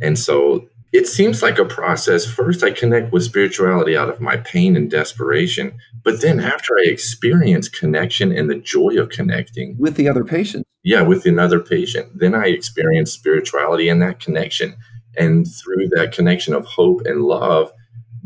And 0.00 0.18
so 0.18 0.68
it 0.92 1.06
seems 1.06 1.42
like 1.42 1.58
a 1.58 1.64
process. 1.64 2.24
First, 2.24 2.62
I 2.62 2.70
connect 2.70 3.12
with 3.12 3.24
spirituality 3.24 3.96
out 3.96 4.08
of 4.08 4.20
my 4.20 4.38
pain 4.38 4.76
and 4.76 4.90
desperation. 4.90 5.78
But 6.02 6.22
then, 6.22 6.40
after 6.40 6.78
I 6.78 6.88
experience 6.88 7.68
connection 7.68 8.32
and 8.32 8.48
the 8.48 8.56
joy 8.56 8.98
of 8.98 9.10
connecting 9.10 9.76
with 9.78 9.96
the 9.96 10.08
other 10.08 10.24
patient, 10.24 10.66
yeah, 10.82 11.02
with 11.02 11.26
another 11.26 11.60
patient, 11.60 12.18
then 12.18 12.34
I 12.34 12.46
experience 12.46 13.12
spirituality 13.12 13.88
and 13.88 14.00
that 14.00 14.20
connection. 14.20 14.76
And 15.16 15.46
through 15.46 15.88
that 15.88 16.12
connection 16.12 16.54
of 16.54 16.64
hope 16.64 17.02
and 17.04 17.22
love, 17.22 17.72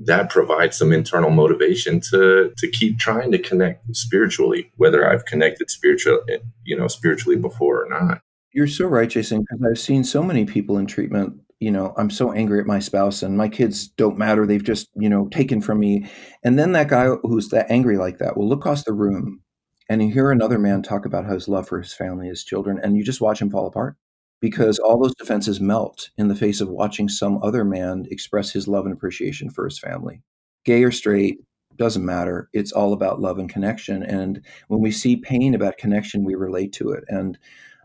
that 0.06 0.30
provides 0.30 0.76
some 0.76 0.92
internal 0.92 1.30
motivation 1.30 2.00
to 2.10 2.52
to 2.56 2.70
keep 2.70 2.98
trying 2.98 3.30
to 3.32 3.38
connect 3.38 3.94
spiritually, 3.94 4.70
whether 4.76 5.08
I've 5.08 5.24
connected 5.24 5.70
spiritually, 5.70 6.20
you 6.64 6.76
know, 6.76 6.88
spiritually 6.88 7.36
before 7.36 7.84
or 7.84 7.88
not. 7.88 8.20
You're 8.52 8.66
so 8.66 8.86
right, 8.86 9.08
Jason, 9.08 9.40
because 9.40 9.66
I've 9.70 9.78
seen 9.78 10.04
so 10.04 10.22
many 10.22 10.44
people 10.44 10.76
in 10.78 10.86
treatment. 10.86 11.40
You 11.58 11.70
know, 11.70 11.94
I'm 11.96 12.10
so 12.10 12.32
angry 12.32 12.58
at 12.60 12.66
my 12.66 12.80
spouse 12.80 13.22
and 13.22 13.36
my 13.36 13.48
kids 13.48 13.88
don't 13.88 14.18
matter. 14.18 14.46
They've 14.46 14.62
just, 14.62 14.88
you 14.96 15.08
know, 15.08 15.28
taken 15.28 15.60
from 15.60 15.78
me. 15.78 16.10
And 16.42 16.58
then 16.58 16.72
that 16.72 16.88
guy 16.88 17.06
who's 17.22 17.48
that 17.50 17.70
angry 17.70 17.96
like 17.96 18.18
that 18.18 18.36
will 18.36 18.48
look 18.48 18.60
across 18.60 18.82
the 18.82 18.92
room 18.92 19.42
and 19.88 20.02
you 20.02 20.12
hear 20.12 20.30
another 20.30 20.58
man 20.58 20.82
talk 20.82 21.06
about 21.06 21.24
how 21.24 21.34
his 21.34 21.48
love 21.48 21.68
for 21.68 21.80
his 21.80 21.94
family, 21.94 22.26
his 22.26 22.44
children, 22.44 22.80
and 22.82 22.96
you 22.96 23.04
just 23.04 23.20
watch 23.20 23.40
him 23.40 23.50
fall 23.50 23.66
apart 23.66 23.96
because 24.42 24.80
all 24.80 25.00
those 25.00 25.14
defenses 25.14 25.60
melt 25.60 26.10
in 26.18 26.28
the 26.28 26.34
face 26.34 26.60
of 26.60 26.68
watching 26.68 27.08
some 27.08 27.38
other 27.42 27.64
man 27.64 28.06
express 28.10 28.50
his 28.50 28.68
love 28.68 28.84
and 28.84 28.92
appreciation 28.92 29.48
for 29.48 29.64
his 29.64 29.78
family. 29.78 30.20
Gay 30.64 30.82
or 30.82 30.90
straight, 30.90 31.38
doesn't 31.76 32.04
matter. 32.04 32.50
It's 32.52 32.72
all 32.72 32.92
about 32.92 33.20
love 33.20 33.38
and 33.38 33.48
connection. 33.48 34.02
And 34.02 34.42
when 34.68 34.80
we 34.80 34.90
see 34.90 35.16
pain 35.16 35.54
about 35.54 35.78
connection, 35.78 36.24
we 36.24 36.34
relate 36.34 36.72
to 36.74 36.90
it. 36.90 37.04
And 37.08 37.38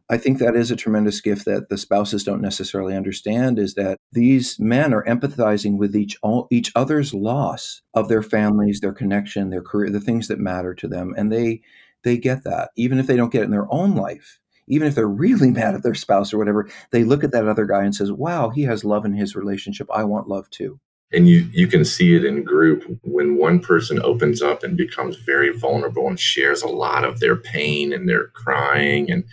I 0.10 0.18
think 0.18 0.40
that 0.40 0.56
is 0.56 0.72
a 0.72 0.76
tremendous 0.76 1.22
gift 1.22 1.46
that 1.46 1.70
the 1.70 1.78
spouses 1.78 2.24
don't 2.24 2.42
necessarily 2.42 2.96
understand 2.96 3.60
is 3.60 3.76
that 3.76 3.98
these 4.12 4.60
men 4.60 4.94
are 4.94 5.06
empathizing 5.06 5.78
with 5.78 5.96
each 5.96 6.18
each 6.50 6.72
other's 6.76 7.14
loss 7.14 7.82
of 7.94 8.08
their 8.10 8.24
families, 8.24 8.80
their 8.80 8.94
connection, 8.94 9.52
their 9.52 9.62
career, 9.62 9.90
the 9.90 10.00
things 10.00 10.28
that 10.28 10.40
matter 10.40 10.74
to 10.74 10.88
them, 10.88 11.14
and 11.18 11.32
they 11.32 11.62
they 12.04 12.18
get 12.18 12.44
that 12.46 12.70
even 12.78 13.00
if 13.00 13.08
they 13.08 13.18
don't 13.18 13.32
get 13.34 13.42
it 13.42 13.46
in 13.46 13.52
their 13.52 13.72
own 13.72 13.96
life 13.96 14.40
even 14.68 14.88
if 14.88 14.96
they're 14.96 15.08
really 15.08 15.52
mad 15.52 15.76
at 15.76 15.84
their 15.84 15.96
spouse 15.96 16.34
or 16.34 16.38
whatever, 16.38 16.70
they 16.92 17.04
look 17.04 17.24
at 17.24 17.32
that 17.32 17.48
other 17.48 17.66
guy 17.66 17.84
and 17.84 17.96
says, 17.96 18.12
"Wow, 18.12 18.50
he 18.50 18.64
has 18.64 18.84
love 18.84 19.06
in 19.06 19.14
his 19.14 19.36
relationship. 19.36 19.88
I 19.94 20.04
want 20.04 20.28
love 20.28 20.50
too." 20.50 20.80
And 21.14 21.28
you 21.28 21.48
you 21.54 21.68
can 21.68 21.86
see 21.86 22.16
it 22.16 22.26
in 22.26 22.44
group 22.44 22.84
when 23.04 23.38
one 23.38 23.60
person 23.60 24.02
opens 24.02 24.42
up 24.42 24.64
and 24.64 24.76
becomes 24.76 25.16
very 25.16 25.58
vulnerable 25.58 26.08
and 26.08 26.20
shares 26.20 26.62
a 26.62 26.68
lot 26.68 27.06
of 27.06 27.20
their 27.20 27.36
pain 27.36 27.94
and 27.94 28.10
their 28.10 28.28
crying 28.28 29.10
and 29.10 29.24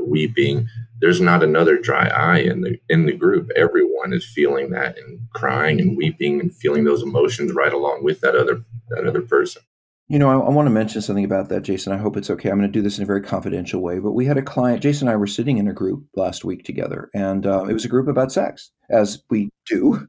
weeping. 0.00 0.68
There's 1.00 1.20
not 1.20 1.42
another 1.42 1.76
dry 1.76 2.06
eye 2.06 2.38
in 2.38 2.60
the 2.60 2.78
in 2.88 3.06
the 3.06 3.12
group. 3.12 3.50
Everyone 3.56 4.12
is 4.12 4.24
feeling 4.24 4.70
that 4.70 4.96
and 4.96 5.20
crying 5.34 5.80
and 5.80 5.96
weeping 5.96 6.40
and 6.40 6.54
feeling 6.54 6.84
those 6.84 7.02
emotions 7.02 7.52
right 7.52 7.72
along 7.72 8.04
with 8.04 8.20
that 8.20 8.36
other 8.36 8.64
that 8.90 9.06
other 9.06 9.22
person. 9.22 9.62
You 10.06 10.18
know, 10.18 10.28
I, 10.28 10.34
I 10.34 10.50
want 10.50 10.66
to 10.66 10.70
mention 10.70 11.00
something 11.00 11.24
about 11.24 11.48
that, 11.48 11.62
Jason. 11.62 11.90
I 11.90 11.96
hope 11.96 12.18
it's 12.18 12.28
okay. 12.28 12.50
I'm 12.50 12.58
going 12.58 12.70
to 12.70 12.78
do 12.78 12.82
this 12.82 12.98
in 12.98 13.04
a 13.04 13.06
very 13.06 13.22
confidential 13.22 13.80
way. 13.80 14.00
But 14.00 14.12
we 14.12 14.26
had 14.26 14.36
a 14.36 14.42
client, 14.42 14.82
Jason 14.82 15.08
and 15.08 15.14
I 15.14 15.16
were 15.16 15.26
sitting 15.26 15.56
in 15.56 15.66
a 15.66 15.72
group 15.72 16.04
last 16.14 16.44
week 16.44 16.64
together, 16.64 17.08
and 17.14 17.46
uh, 17.46 17.64
it 17.64 17.72
was 17.72 17.86
a 17.86 17.88
group 17.88 18.06
about 18.06 18.30
sex, 18.30 18.70
as 18.90 19.22
we 19.30 19.48
do. 19.64 20.06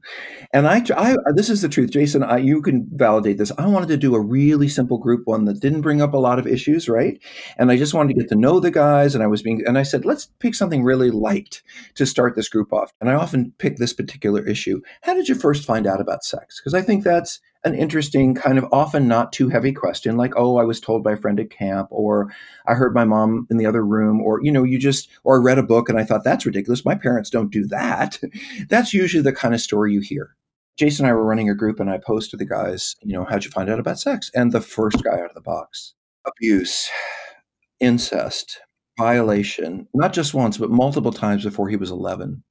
And 0.52 0.68
I, 0.68 0.84
I 0.94 1.16
this 1.34 1.48
is 1.48 1.62
the 1.62 1.70
truth, 1.70 1.92
Jason. 1.92 2.22
I, 2.22 2.36
you 2.36 2.60
can 2.60 2.86
validate 2.92 3.38
this. 3.38 3.52
I 3.56 3.66
wanted 3.68 3.88
to 3.88 3.96
do 3.96 4.14
a 4.14 4.20
really 4.20 4.68
simple 4.68 4.98
group 4.98 5.22
one 5.24 5.46
that 5.46 5.60
didn't 5.60 5.80
bring 5.80 6.02
up 6.02 6.12
a 6.12 6.18
lot 6.18 6.38
of 6.38 6.46
issues, 6.46 6.90
right? 6.90 7.18
And 7.56 7.70
I 7.70 7.78
just 7.78 7.94
wanted 7.94 8.12
to 8.14 8.20
get 8.20 8.28
to 8.28 8.36
know 8.36 8.60
the 8.60 8.70
guys. 8.70 9.14
And 9.14 9.24
I 9.24 9.28
was 9.28 9.40
being, 9.40 9.62
and 9.66 9.78
I 9.78 9.82
said, 9.82 10.04
let's 10.04 10.26
pick 10.40 10.54
something 10.54 10.84
really 10.84 11.10
light 11.10 11.62
to 11.94 12.04
start 12.04 12.36
this 12.36 12.50
group 12.50 12.70
off. 12.70 12.92
And 13.00 13.08
I 13.08 13.14
often 13.14 13.54
pick 13.56 13.78
this 13.78 13.94
particular 13.94 14.46
issue. 14.46 14.82
How 15.04 15.14
did 15.14 15.26
you 15.26 15.34
first 15.34 15.64
find 15.64 15.86
out 15.86 16.02
about 16.02 16.22
sex? 16.22 16.60
Because 16.60 16.74
I 16.74 16.82
think 16.82 17.02
that's 17.02 17.40
an 17.66 17.74
interesting 17.74 18.32
kind 18.32 18.58
of 18.58 18.66
often 18.70 19.08
not 19.08 19.32
too 19.32 19.48
heavy 19.48 19.72
question 19.72 20.16
like 20.16 20.32
oh 20.36 20.56
i 20.56 20.62
was 20.62 20.80
told 20.80 21.02
by 21.02 21.12
a 21.12 21.16
friend 21.16 21.40
at 21.40 21.50
camp 21.50 21.88
or 21.90 22.32
i 22.66 22.74
heard 22.74 22.94
my 22.94 23.04
mom 23.04 23.44
in 23.50 23.56
the 23.56 23.66
other 23.66 23.84
room 23.84 24.20
or 24.20 24.40
you 24.42 24.52
know 24.52 24.62
you 24.62 24.78
just 24.78 25.08
or 25.24 25.38
i 25.38 25.42
read 25.42 25.58
a 25.58 25.64
book 25.64 25.88
and 25.88 25.98
i 25.98 26.04
thought 26.04 26.24
that's 26.24 26.46
ridiculous. 26.46 26.84
My 26.84 26.94
parents 26.94 27.28
don't 27.28 27.50
do 27.50 27.66
that 27.66 28.20
that's 28.68 28.94
usually 28.94 29.22
the 29.22 29.32
kind 29.32 29.52
of 29.52 29.60
story 29.60 29.92
you 29.92 30.00
hear. 30.00 30.36
Jason 30.78 31.04
and 31.04 31.10
i 31.10 31.14
were 31.14 31.24
running 31.24 31.50
a 31.50 31.54
group 31.54 31.80
and 31.80 31.90
i 31.90 31.98
posed 31.98 32.30
to 32.30 32.36
the 32.36 32.46
guys 32.46 32.94
you 33.02 33.12
know 33.12 33.24
how'd 33.24 33.44
you 33.44 33.50
find 33.50 33.68
out 33.68 33.80
about 33.80 33.98
sex? 33.98 34.30
And 34.32 34.52
the 34.52 34.60
first 34.60 35.02
guy 35.02 35.18
out 35.18 35.30
of 35.30 35.34
the 35.34 35.40
box 35.40 35.94
abuse 36.24 36.88
incest 37.80 38.60
violation 38.96 39.88
not 39.92 40.12
just 40.12 40.34
once 40.34 40.56
but 40.56 40.70
multiple 40.70 41.12
times 41.12 41.42
before 41.42 41.68
he 41.68 41.76
was 41.76 41.90
11 41.90 42.44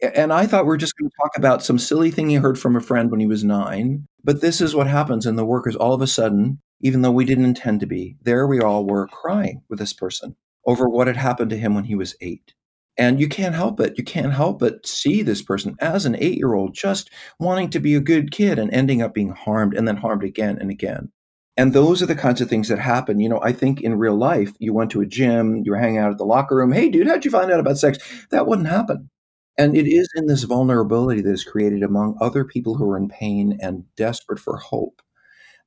and 0.00 0.32
I 0.32 0.46
thought 0.46 0.66
we 0.66 0.74
are 0.74 0.78
just 0.78 0.96
going 0.96 1.10
to 1.10 1.16
talk 1.22 1.36
about 1.36 1.64
some 1.64 1.78
silly 1.78 2.10
thing 2.10 2.30
he 2.30 2.36
heard 2.36 2.58
from 2.58 2.76
a 2.76 2.80
friend 2.80 3.10
when 3.10 3.20
he 3.20 3.26
was 3.26 3.44
nine. 3.44 4.06
But 4.22 4.40
this 4.40 4.60
is 4.60 4.74
what 4.74 4.86
happens 4.86 5.26
in 5.26 5.36
the 5.36 5.44
workers 5.44 5.76
all 5.76 5.94
of 5.94 6.02
a 6.02 6.06
sudden, 6.06 6.60
even 6.80 7.02
though 7.02 7.10
we 7.10 7.24
didn't 7.24 7.44
intend 7.44 7.80
to 7.80 7.86
be, 7.86 8.16
there 8.22 8.46
we 8.46 8.60
all 8.60 8.84
were 8.84 9.08
crying 9.08 9.62
with 9.68 9.78
this 9.78 9.92
person 9.92 10.36
over 10.66 10.88
what 10.88 11.06
had 11.06 11.16
happened 11.16 11.50
to 11.50 11.56
him 11.56 11.74
when 11.74 11.84
he 11.84 11.94
was 11.94 12.14
eight. 12.20 12.54
And 12.96 13.20
you 13.20 13.28
can't 13.28 13.54
help 13.54 13.78
it. 13.80 13.96
You 13.96 14.04
can't 14.04 14.32
help 14.32 14.58
but 14.58 14.86
see 14.86 15.22
this 15.22 15.40
person 15.40 15.76
as 15.80 16.04
an 16.04 16.16
eight 16.16 16.36
year 16.36 16.54
old 16.54 16.74
just 16.74 17.10
wanting 17.38 17.70
to 17.70 17.80
be 17.80 17.94
a 17.94 18.00
good 18.00 18.32
kid 18.32 18.58
and 18.58 18.72
ending 18.72 19.02
up 19.02 19.14
being 19.14 19.30
harmed 19.30 19.74
and 19.74 19.86
then 19.86 19.96
harmed 19.96 20.24
again 20.24 20.58
and 20.60 20.70
again. 20.70 21.10
And 21.56 21.72
those 21.72 22.02
are 22.02 22.06
the 22.06 22.14
kinds 22.14 22.40
of 22.40 22.48
things 22.48 22.68
that 22.68 22.78
happen. 22.78 23.18
You 23.18 23.28
know, 23.28 23.40
I 23.42 23.52
think 23.52 23.80
in 23.80 23.98
real 23.98 24.16
life, 24.16 24.52
you 24.58 24.72
went 24.72 24.90
to 24.92 25.00
a 25.00 25.06
gym, 25.06 25.62
you 25.64 25.72
were 25.72 25.78
hanging 25.78 25.98
out 25.98 26.12
at 26.12 26.18
the 26.18 26.24
locker 26.24 26.56
room. 26.56 26.72
Hey, 26.72 26.88
dude, 26.88 27.08
how'd 27.08 27.24
you 27.24 27.30
find 27.30 27.50
out 27.50 27.60
about 27.60 27.78
sex? 27.78 27.98
That 28.30 28.46
wouldn't 28.46 28.68
happen. 28.68 29.10
And 29.58 29.76
it 29.76 29.88
is 29.88 30.08
in 30.14 30.26
this 30.26 30.44
vulnerability 30.44 31.20
that 31.20 31.32
is 31.32 31.42
created 31.42 31.82
among 31.82 32.16
other 32.20 32.44
people 32.44 32.76
who 32.76 32.88
are 32.88 32.96
in 32.96 33.08
pain 33.08 33.58
and 33.60 33.84
desperate 33.96 34.38
for 34.38 34.56
hope 34.56 35.02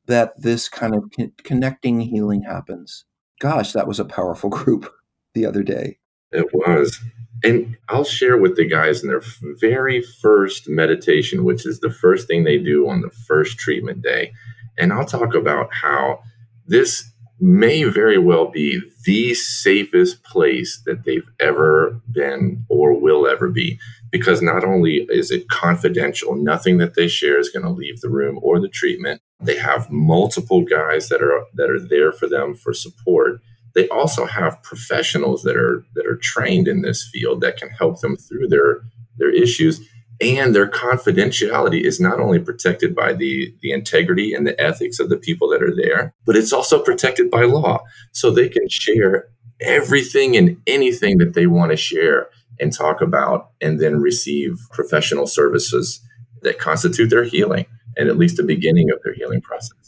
that 0.08 0.42
this 0.42 0.70
kind 0.70 0.96
of 0.96 1.04
con- 1.16 1.34
connecting 1.44 2.00
healing 2.00 2.44
happens. 2.44 3.04
Gosh, 3.42 3.74
that 3.74 3.88
was 3.88 4.00
a 4.00 4.06
powerful 4.06 4.50
group 4.50 4.92
the 5.34 5.46
other 5.46 5.62
day. 5.62 6.00
It 6.32 6.48
was. 6.54 6.98
And 7.44 7.76
I'll 7.90 8.06
share 8.06 8.38
with 8.38 8.56
the 8.56 8.66
guys 8.68 9.04
in 9.04 9.10
their 9.10 9.22
very 9.60 10.02
first 10.22 10.70
meditation, 10.70 11.44
which 11.44 11.66
is 11.66 11.80
the 11.80 11.92
first 11.92 12.28
thing 12.28 12.44
they 12.44 12.58
do 12.58 12.88
on 12.88 13.02
the 13.02 13.10
first 13.10 13.58
treatment 13.58 14.02
day. 14.04 14.32
And 14.78 14.94
I'll 14.94 15.06
talk 15.06 15.34
about 15.34 15.74
how 15.74 16.20
this 16.66 17.11
may 17.42 17.84
very 17.84 18.20
well 18.20 18.46
be 18.46 18.80
the 19.06 19.34
safest 19.34 20.24
place 20.24 20.82
that 20.86 21.04
they've 21.04 21.28
ever 21.40 22.00
been 22.12 22.64
or 22.70 22.98
will 22.98 23.28
ever 23.28 23.50
be 23.50 23.80
because 24.12 24.44
not 24.44 24.64
only 24.64 25.08
is 25.10 25.32
it 25.32 25.50
confidential 25.50 26.36
nothing 26.36 26.78
that 26.78 26.94
they 26.94 27.08
share 27.08 27.40
is 27.40 27.50
going 27.50 27.66
to 27.66 27.72
leave 27.72 28.00
the 28.02 28.10
room 28.10 28.40
or 28.44 28.60
the 28.60 28.70
treatment. 28.70 29.22
They 29.40 29.58
have 29.58 29.90
multiple 29.90 30.64
guys 30.64 31.10
that 31.10 31.24
are 31.24 31.46
that 31.56 31.70
are 31.70 31.80
there 31.80 32.12
for 32.12 32.28
them 32.28 32.54
for 32.54 32.74
support. 32.74 33.42
They 33.74 33.88
also 33.90 34.26
have 34.26 34.62
professionals 34.62 35.42
that 35.42 35.58
are 35.58 35.84
that 35.96 36.06
are 36.06 36.18
trained 36.18 36.68
in 36.68 36.84
this 36.84 37.10
field 37.12 37.42
that 37.42 37.58
can 37.58 37.70
help 37.70 38.02
them 38.02 38.18
through 38.18 38.50
their 38.50 38.82
their 39.18 39.32
issues 39.32 39.82
and 40.22 40.54
their 40.54 40.70
confidentiality 40.70 41.84
is 41.84 42.00
not 42.00 42.20
only 42.20 42.40
protected 42.40 42.96
by 42.96 43.14
the 43.14 43.54
the 43.62 43.72
integrity 43.72 44.34
and 44.34 44.46
the 44.46 44.60
ethics 44.62 45.00
of 45.00 45.10
the 45.10 45.18
people 45.18 45.50
that 45.50 45.64
are 45.64 45.76
there 45.76 46.14
but 46.26 46.36
it's 46.36 46.54
also 46.54 46.82
protected 46.82 47.32
by 47.32 47.44
law. 47.44 47.80
So 48.12 48.30
they 48.30 48.48
can 48.48 48.70
share 48.70 49.30
everything 49.60 50.38
and 50.38 50.58
anything 50.68 51.18
that 51.18 51.34
they 51.34 51.48
want 51.48 51.72
to 51.72 51.78
share 51.78 52.30
and 52.60 52.72
talk 52.72 53.02
about 53.02 53.52
and 53.60 53.80
then 53.80 54.02
receive 54.02 54.58
professional 54.72 55.28
services 55.28 56.00
that 56.42 56.60
constitute 56.60 57.10
their 57.10 57.24
healing 57.24 57.66
and 57.98 58.08
at 58.08 58.18
least 58.18 58.38
the 58.38 58.44
beginning 58.44 58.92
of 58.92 59.00
their 59.04 59.14
healing 59.14 59.42
process 59.42 59.81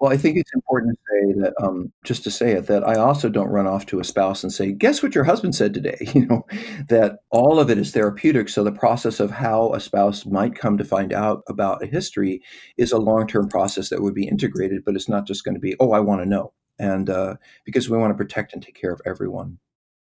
well, 0.00 0.12
I 0.12 0.16
think 0.16 0.36
it's 0.36 0.54
important 0.54 0.94
to 0.96 1.00
say 1.10 1.40
that, 1.40 1.54
um, 1.60 1.92
just 2.04 2.22
to 2.24 2.30
say 2.30 2.52
it, 2.52 2.66
that 2.68 2.86
I 2.86 2.94
also 2.96 3.28
don't 3.28 3.48
run 3.48 3.66
off 3.66 3.84
to 3.86 4.00
a 4.00 4.04
spouse 4.04 4.44
and 4.44 4.52
say, 4.52 4.72
"Guess 4.72 5.02
what 5.02 5.14
your 5.14 5.24
husband 5.24 5.54
said 5.54 5.74
today?" 5.74 5.98
You 6.14 6.26
know, 6.26 6.46
that 6.88 7.18
all 7.30 7.58
of 7.60 7.70
it 7.70 7.78
is 7.78 7.92
therapeutic. 7.92 8.48
So 8.48 8.62
the 8.64 8.72
process 8.72 9.20
of 9.20 9.30
how 9.32 9.72
a 9.74 9.80
spouse 9.80 10.24
might 10.26 10.54
come 10.54 10.78
to 10.78 10.84
find 10.84 11.12
out 11.12 11.42
about 11.48 11.82
a 11.82 11.86
history 11.86 12.42
is 12.76 12.92
a 12.92 12.98
long-term 12.98 13.48
process 13.48 13.88
that 13.90 14.02
would 14.02 14.14
be 14.14 14.26
integrated, 14.28 14.84
but 14.84 14.94
it's 14.96 15.08
not 15.08 15.26
just 15.26 15.44
going 15.44 15.54
to 15.54 15.60
be, 15.60 15.74
"Oh, 15.80 15.92
I 15.92 16.00
want 16.00 16.22
to 16.22 16.28
know," 16.28 16.52
and 16.78 17.10
uh, 17.10 17.36
because 17.64 17.88
we 17.90 17.98
want 17.98 18.10
to 18.12 18.16
protect 18.16 18.52
and 18.52 18.62
take 18.62 18.80
care 18.80 18.92
of 18.92 19.00
everyone. 19.06 19.58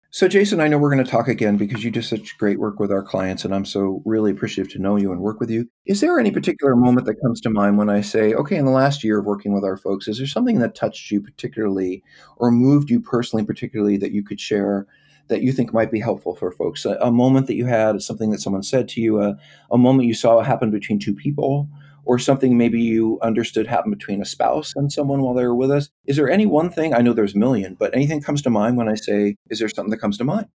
So, 0.09 0.29
Jason, 0.29 0.61
I 0.61 0.69
know 0.69 0.77
we're 0.77 0.93
going 0.93 1.03
to 1.03 1.11
talk 1.11 1.27
again 1.27 1.57
because 1.57 1.83
you 1.83 1.91
do 1.91 2.01
such 2.01 2.37
great 2.37 2.59
work 2.59 2.79
with 2.79 2.93
our 2.93 3.03
clients, 3.03 3.43
and 3.43 3.53
I'm 3.53 3.65
so 3.65 4.01
really 4.05 4.31
appreciative 4.31 4.71
to 4.73 4.79
know 4.79 4.95
you 4.95 5.11
and 5.11 5.19
work 5.19 5.41
with 5.41 5.49
you. 5.49 5.69
Is 5.85 5.99
there 5.99 6.17
any 6.17 6.31
particular 6.31 6.77
moment 6.77 7.05
that 7.07 7.21
comes 7.21 7.41
to 7.41 7.49
mind 7.49 7.77
when 7.77 7.89
I 7.89 7.99
say, 7.99 8.33
okay, 8.33 8.55
in 8.55 8.63
the 8.63 8.71
last 8.71 9.03
year 9.03 9.19
of 9.19 9.25
working 9.25 9.53
with 9.53 9.65
our 9.65 9.75
folks, 9.75 10.07
is 10.07 10.17
there 10.17 10.25
something 10.25 10.59
that 10.59 10.75
touched 10.75 11.11
you 11.11 11.21
particularly 11.21 12.03
or 12.37 12.51
moved 12.51 12.89
you 12.89 13.01
personally, 13.01 13.45
particularly 13.45 13.97
that 13.97 14.13
you 14.13 14.23
could 14.23 14.39
share 14.39 14.87
that 15.27 15.41
you 15.41 15.51
think 15.51 15.73
might 15.73 15.91
be 15.91 15.99
helpful 15.99 16.35
for 16.35 16.53
folks? 16.53 16.85
A, 16.85 16.91
a 17.01 17.11
moment 17.11 17.47
that 17.47 17.55
you 17.55 17.65
had, 17.65 18.01
something 18.01 18.31
that 18.31 18.39
someone 18.39 18.63
said 18.63 18.87
to 18.89 19.01
you, 19.01 19.21
a, 19.21 19.37
a 19.71 19.77
moment 19.77 20.07
you 20.07 20.13
saw 20.13 20.41
happen 20.41 20.71
between 20.71 20.99
two 20.99 21.13
people, 21.13 21.67
or 22.07 22.17
something 22.17 22.57
maybe 22.57 22.81
you 22.81 23.19
understood 23.21 23.67
happened 23.67 23.97
between 23.97 24.21
a 24.21 24.25
spouse 24.25 24.73
and 24.75 24.91
someone 24.91 25.21
while 25.21 25.33
they 25.33 25.43
were 25.43 25.55
with 25.55 25.71
us? 25.71 25.89
Is 26.05 26.15
there 26.15 26.29
any 26.29 26.45
one 26.45 26.69
thing? 26.69 26.93
I 26.93 27.01
know 27.01 27.13
there's 27.13 27.35
a 27.35 27.39
million, 27.39 27.75
but 27.75 27.93
anything 27.93 28.21
comes 28.21 28.41
to 28.43 28.49
mind 28.49 28.77
when 28.77 28.87
I 28.87 28.95
say, 28.95 29.35
is 29.49 29.59
there 29.59 29.69
something 29.69 29.91
that 29.91 30.01
comes 30.01 30.17
to 30.19 30.23
mind? 30.23 30.47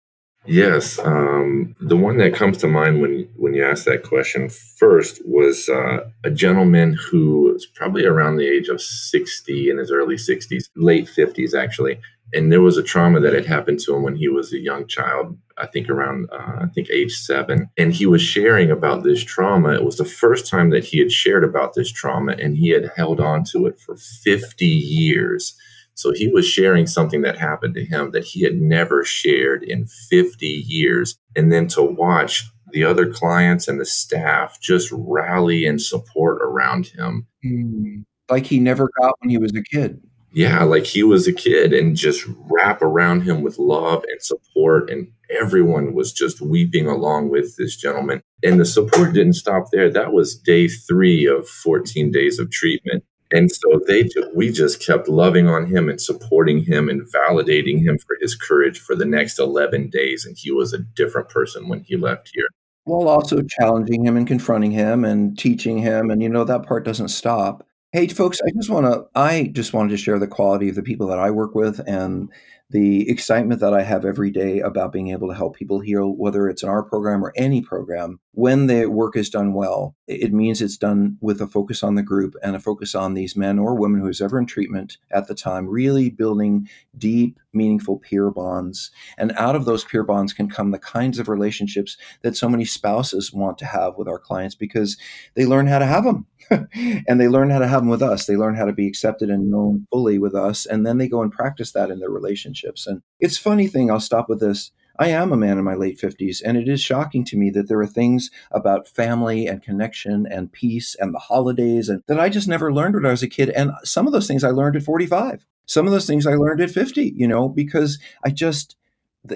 Yes, 0.45 0.97
um, 0.97 1.75
the 1.79 1.95
one 1.95 2.17
that 2.17 2.33
comes 2.33 2.57
to 2.59 2.67
mind 2.67 2.99
when 2.99 3.29
when 3.35 3.53
you 3.53 3.63
ask 3.63 3.85
that 3.85 4.01
question 4.01 4.49
first 4.49 5.21
was 5.23 5.69
uh, 5.69 5.99
a 6.23 6.31
gentleman 6.31 6.93
who 6.93 7.51
was 7.53 7.67
probably 7.67 8.05
around 8.05 8.37
the 8.37 8.47
age 8.47 8.67
of 8.67 8.81
sixty 8.81 9.69
in 9.69 9.77
his 9.77 9.91
early 9.91 10.17
sixties, 10.17 10.67
late 10.75 11.07
fifties 11.07 11.53
actually, 11.53 11.99
and 12.33 12.51
there 12.51 12.61
was 12.61 12.77
a 12.77 12.83
trauma 12.83 13.19
that 13.19 13.33
had 13.33 13.45
happened 13.45 13.79
to 13.79 13.95
him 13.95 14.03
when 14.03 14.15
he 14.15 14.27
was 14.27 14.53
a 14.53 14.59
young 14.59 14.87
child 14.87 15.37
i 15.57 15.65
think 15.67 15.89
around 15.89 16.27
uh, 16.31 16.59
i 16.61 16.65
think 16.73 16.89
age 16.89 17.13
seven. 17.31 17.69
And 17.77 17.93
he 17.93 18.05
was 18.05 18.21
sharing 18.21 18.71
about 18.71 19.03
this 19.03 19.23
trauma. 19.23 19.73
It 19.73 19.83
was 19.83 19.97
the 19.97 20.05
first 20.05 20.47
time 20.47 20.69
that 20.71 20.83
he 20.83 20.99
had 20.99 21.11
shared 21.11 21.43
about 21.43 21.73
this 21.73 21.91
trauma 21.91 22.33
and 22.33 22.57
he 22.57 22.69
had 22.69 22.91
held 22.95 23.19
on 23.19 23.43
to 23.51 23.65
it 23.67 23.79
for 23.79 23.95
50 23.95 24.65
years. 24.65 25.55
So 25.93 26.11
he 26.13 26.27
was 26.29 26.45
sharing 26.47 26.87
something 26.87 27.21
that 27.21 27.37
happened 27.37 27.75
to 27.75 27.85
him 27.85 28.11
that 28.11 28.23
he 28.23 28.41
had 28.41 28.55
never 28.55 29.03
shared 29.03 29.63
in 29.63 29.85
50 30.09 30.45
years. 30.45 31.17
And 31.35 31.51
then 31.51 31.67
to 31.69 31.83
watch 31.83 32.43
the 32.71 32.83
other 32.83 33.11
clients 33.11 33.67
and 33.67 33.79
the 33.79 33.85
staff 33.85 34.59
just 34.61 34.89
rally 34.91 35.65
and 35.65 35.81
support 35.81 36.41
around 36.41 36.87
him. 36.87 37.27
Mm, 37.45 38.05
like 38.29 38.45
he 38.45 38.59
never 38.59 38.89
got 38.99 39.15
when 39.19 39.29
he 39.29 39.37
was 39.37 39.53
a 39.55 39.63
kid 39.63 40.01
yeah, 40.33 40.63
like 40.63 40.85
he 40.85 41.03
was 41.03 41.27
a 41.27 41.33
kid 41.33 41.73
and 41.73 41.95
just 41.95 42.25
wrap 42.49 42.81
around 42.81 43.21
him 43.21 43.41
with 43.41 43.59
love 43.59 44.03
and 44.09 44.21
support. 44.21 44.89
And 44.89 45.11
everyone 45.29 45.93
was 45.93 46.13
just 46.13 46.39
weeping 46.39 46.87
along 46.87 47.29
with 47.29 47.57
this 47.57 47.75
gentleman. 47.75 48.21
And 48.41 48.59
the 48.59 48.65
support 48.65 49.13
didn't 49.13 49.33
stop 49.33 49.65
there. 49.71 49.89
That 49.89 50.13
was 50.13 50.35
day 50.35 50.69
three 50.69 51.25
of 51.25 51.47
14 51.47 52.11
days 52.11 52.39
of 52.39 52.49
treatment. 52.49 53.03
And 53.33 53.51
so 53.51 53.81
they 53.87 54.09
we 54.35 54.51
just 54.51 54.85
kept 54.85 55.07
loving 55.07 55.47
on 55.47 55.65
him 55.67 55.89
and 55.89 56.01
supporting 56.01 56.63
him 56.63 56.89
and 56.89 57.01
validating 57.13 57.81
him 57.81 57.97
for 57.97 58.17
his 58.19 58.35
courage 58.35 58.79
for 58.79 58.95
the 58.95 59.05
next 59.05 59.39
11 59.39 59.89
days. 59.89 60.25
And 60.25 60.37
he 60.37 60.51
was 60.51 60.73
a 60.73 60.79
different 60.79 61.29
person 61.29 61.67
when 61.67 61.81
he 61.81 61.97
left 61.97 62.31
here. 62.33 62.47
While 62.85 63.07
also 63.07 63.41
challenging 63.59 64.05
him 64.05 64.17
and 64.17 64.27
confronting 64.27 64.71
him 64.71 65.05
and 65.05 65.37
teaching 65.37 65.77
him. 65.77 66.09
And, 66.09 66.21
you 66.21 66.29
know, 66.29 66.43
that 66.43 66.63
part 66.63 66.83
doesn't 66.83 67.09
stop. 67.09 67.65
Hey, 67.93 68.07
folks, 68.07 68.39
I 68.39 68.51
just 68.51 68.69
want 68.69 68.85
to 68.85 69.05
I 69.19 69.49
just 69.51 69.73
wanted 69.73 69.89
to 69.89 69.97
share 69.97 70.17
the 70.17 70.25
quality 70.25 70.69
of 70.69 70.75
the 70.75 70.81
people 70.81 71.07
that 71.07 71.19
I 71.19 71.29
work 71.29 71.53
with 71.53 71.81
and 71.85 72.29
the 72.69 73.09
excitement 73.09 73.59
that 73.59 73.73
I 73.73 73.83
have 73.83 74.05
every 74.05 74.31
day 74.31 74.61
about 74.61 74.93
being 74.93 75.09
able 75.09 75.27
to 75.27 75.33
help 75.33 75.57
people 75.57 75.81
heal, 75.81 76.15
whether 76.15 76.47
it's 76.47 76.63
in 76.63 76.69
our 76.69 76.83
program 76.83 77.21
or 77.21 77.33
any 77.35 77.61
program. 77.61 78.21
When 78.31 78.67
the 78.67 78.85
work 78.85 79.17
is 79.17 79.29
done 79.29 79.51
well, 79.51 79.93
it 80.07 80.31
means 80.31 80.61
it's 80.61 80.77
done 80.77 81.17
with 81.19 81.41
a 81.41 81.47
focus 81.47 81.83
on 81.83 81.95
the 81.95 82.01
group 82.01 82.33
and 82.41 82.55
a 82.55 82.61
focus 82.61 82.95
on 82.95 83.13
these 83.13 83.35
men 83.35 83.59
or 83.59 83.75
women 83.75 83.99
who's 83.99 84.21
ever 84.21 84.39
in 84.39 84.45
treatment 84.45 84.97
at 85.11 85.27
the 85.27 85.35
time, 85.35 85.67
really 85.67 86.09
building 86.09 86.69
deep, 86.97 87.41
meaningful 87.51 87.99
peer 87.99 88.31
bonds. 88.31 88.89
And 89.17 89.33
out 89.33 89.57
of 89.57 89.65
those 89.65 89.83
peer 89.83 90.05
bonds 90.05 90.31
can 90.31 90.49
come 90.49 90.71
the 90.71 90.79
kinds 90.79 91.19
of 91.19 91.27
relationships 91.27 91.97
that 92.21 92.37
so 92.37 92.47
many 92.47 92.63
spouses 92.63 93.33
want 93.33 93.57
to 93.57 93.65
have 93.65 93.97
with 93.97 94.07
our 94.07 94.19
clients 94.19 94.55
because 94.55 94.95
they 95.33 95.45
learn 95.45 95.67
how 95.67 95.79
to 95.79 95.85
have 95.85 96.05
them 96.05 96.25
and 97.07 97.19
they 97.19 97.27
learn 97.27 97.49
how 97.49 97.59
to 97.59 97.67
have 97.67 97.81
them 97.81 97.89
with 97.89 98.01
us. 98.01 98.25
They 98.25 98.35
learn 98.35 98.55
how 98.55 98.65
to 98.65 98.73
be 98.73 98.87
accepted 98.87 99.29
and 99.29 99.49
known 99.49 99.87
fully 99.91 100.17
with 100.17 100.35
us. 100.35 100.65
And 100.65 100.85
then 100.85 100.97
they 100.97 101.07
go 101.07 101.21
and 101.21 101.31
practice 101.31 101.71
that 101.71 101.89
in 101.89 101.99
their 101.99 102.09
relationships. 102.09 102.85
And 102.87 103.01
it's 103.19 103.37
funny 103.37 103.67
thing, 103.67 103.89
I'll 103.89 103.99
stop 103.99 104.29
with 104.29 104.39
this. 104.39 104.71
I 104.99 105.07
am 105.07 105.31
a 105.31 105.37
man 105.37 105.57
in 105.57 105.63
my 105.63 105.73
late 105.73 105.99
50s, 105.99 106.41
and 106.45 106.57
it 106.57 106.67
is 106.67 106.81
shocking 106.81 107.23
to 107.25 107.37
me 107.37 107.49
that 107.51 107.67
there 107.67 107.79
are 107.79 107.87
things 107.87 108.29
about 108.51 108.87
family 108.87 109.47
and 109.47 109.63
connection 109.63 110.27
and 110.29 110.51
peace 110.51 110.95
and 110.99 111.13
the 111.13 111.19
holidays 111.19 111.89
and 111.89 112.03
that 112.07 112.19
I 112.19 112.29
just 112.29 112.47
never 112.47 112.71
learned 112.71 112.95
when 112.95 113.05
I 113.05 113.11
was 113.11 113.23
a 113.23 113.27
kid. 113.27 113.49
And 113.49 113.71
some 113.83 114.05
of 114.05 114.13
those 114.13 114.27
things 114.27 114.43
I 114.43 114.51
learned 114.51 114.75
at 114.75 114.83
45. 114.83 115.45
Some 115.65 115.87
of 115.87 115.93
those 115.93 116.05
things 116.05 116.27
I 116.27 116.35
learned 116.35 116.59
at 116.61 116.69
50, 116.69 117.13
you 117.15 117.27
know, 117.27 117.47
because 117.47 117.97
I 118.25 118.29
just 118.29 118.75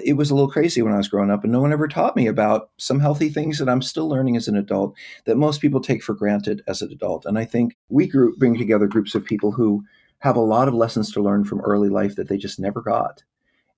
it 0.02 0.14
was 0.14 0.30
a 0.30 0.34
little 0.34 0.50
crazy 0.50 0.82
when 0.82 0.92
I 0.92 0.96
was 0.96 1.08
growing 1.08 1.30
up, 1.30 1.44
and 1.44 1.52
no 1.52 1.60
one 1.60 1.72
ever 1.72 1.86
taught 1.86 2.16
me 2.16 2.26
about 2.26 2.70
some 2.76 3.00
healthy 3.00 3.28
things 3.28 3.58
that 3.58 3.68
I'm 3.68 3.82
still 3.82 4.08
learning 4.08 4.36
as 4.36 4.48
an 4.48 4.56
adult 4.56 4.94
that 5.26 5.36
most 5.36 5.60
people 5.60 5.80
take 5.80 6.02
for 6.02 6.14
granted 6.14 6.62
as 6.66 6.82
an 6.82 6.90
adult. 6.90 7.24
And 7.24 7.38
I 7.38 7.44
think 7.44 7.76
we 7.88 8.06
group 8.06 8.38
bring 8.38 8.58
together 8.58 8.86
groups 8.86 9.14
of 9.14 9.24
people 9.24 9.52
who 9.52 9.84
have 10.20 10.36
a 10.36 10.40
lot 10.40 10.68
of 10.68 10.74
lessons 10.74 11.12
to 11.12 11.22
learn 11.22 11.44
from 11.44 11.60
early 11.60 11.88
life 11.88 12.16
that 12.16 12.28
they 12.28 12.36
just 12.36 12.58
never 12.58 12.80
got. 12.80 13.22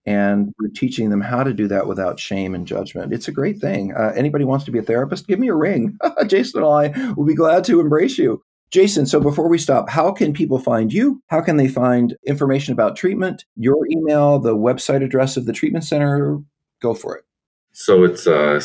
And 0.06 0.54
we're 0.58 0.68
teaching 0.68 1.10
them 1.10 1.20
how 1.20 1.42
to 1.42 1.52
do 1.52 1.68
that 1.68 1.86
without 1.86 2.18
shame 2.18 2.54
and 2.54 2.66
judgment. 2.66 3.12
It's 3.12 3.28
a 3.28 3.32
great 3.32 3.58
thing. 3.58 3.92
Uh, 3.92 4.12
anybody 4.16 4.44
wants 4.44 4.64
to 4.64 4.70
be 4.70 4.78
a 4.78 4.82
therapist, 4.82 5.26
give 5.26 5.38
me 5.38 5.48
a 5.48 5.54
ring. 5.54 5.98
Jason 6.26 6.62
and 6.62 6.96
I 6.96 7.12
will 7.12 7.26
be 7.26 7.34
glad 7.34 7.64
to 7.64 7.80
embrace 7.80 8.16
you. 8.16 8.42
Jason, 8.70 9.06
so 9.06 9.18
before 9.18 9.48
we 9.48 9.56
stop, 9.56 9.88
how 9.88 10.12
can 10.12 10.32
people 10.32 10.58
find 10.58 10.92
you? 10.92 11.22
How 11.28 11.40
can 11.40 11.56
they 11.56 11.68
find 11.68 12.16
information 12.26 12.72
about 12.72 12.96
treatment? 12.96 13.46
Your 13.56 13.86
email, 13.90 14.38
the 14.38 14.54
website 14.54 15.02
address 15.02 15.36
of 15.36 15.46
the 15.46 15.52
treatment 15.54 15.84
center? 15.84 16.38
Go 16.82 16.94
for 16.94 17.16
it. 17.16 17.24
So 17.72 18.04
it's 18.04 18.26
uh, 18.26 18.60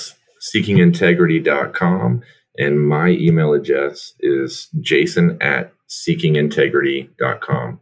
seekingintegrity.com. 0.54 2.22
And 2.58 2.88
my 2.88 3.10
email 3.10 3.54
address 3.54 4.14
is 4.20 4.68
jason 4.82 5.38
at 5.42 5.74
seekingintegrity.com. 5.90 7.80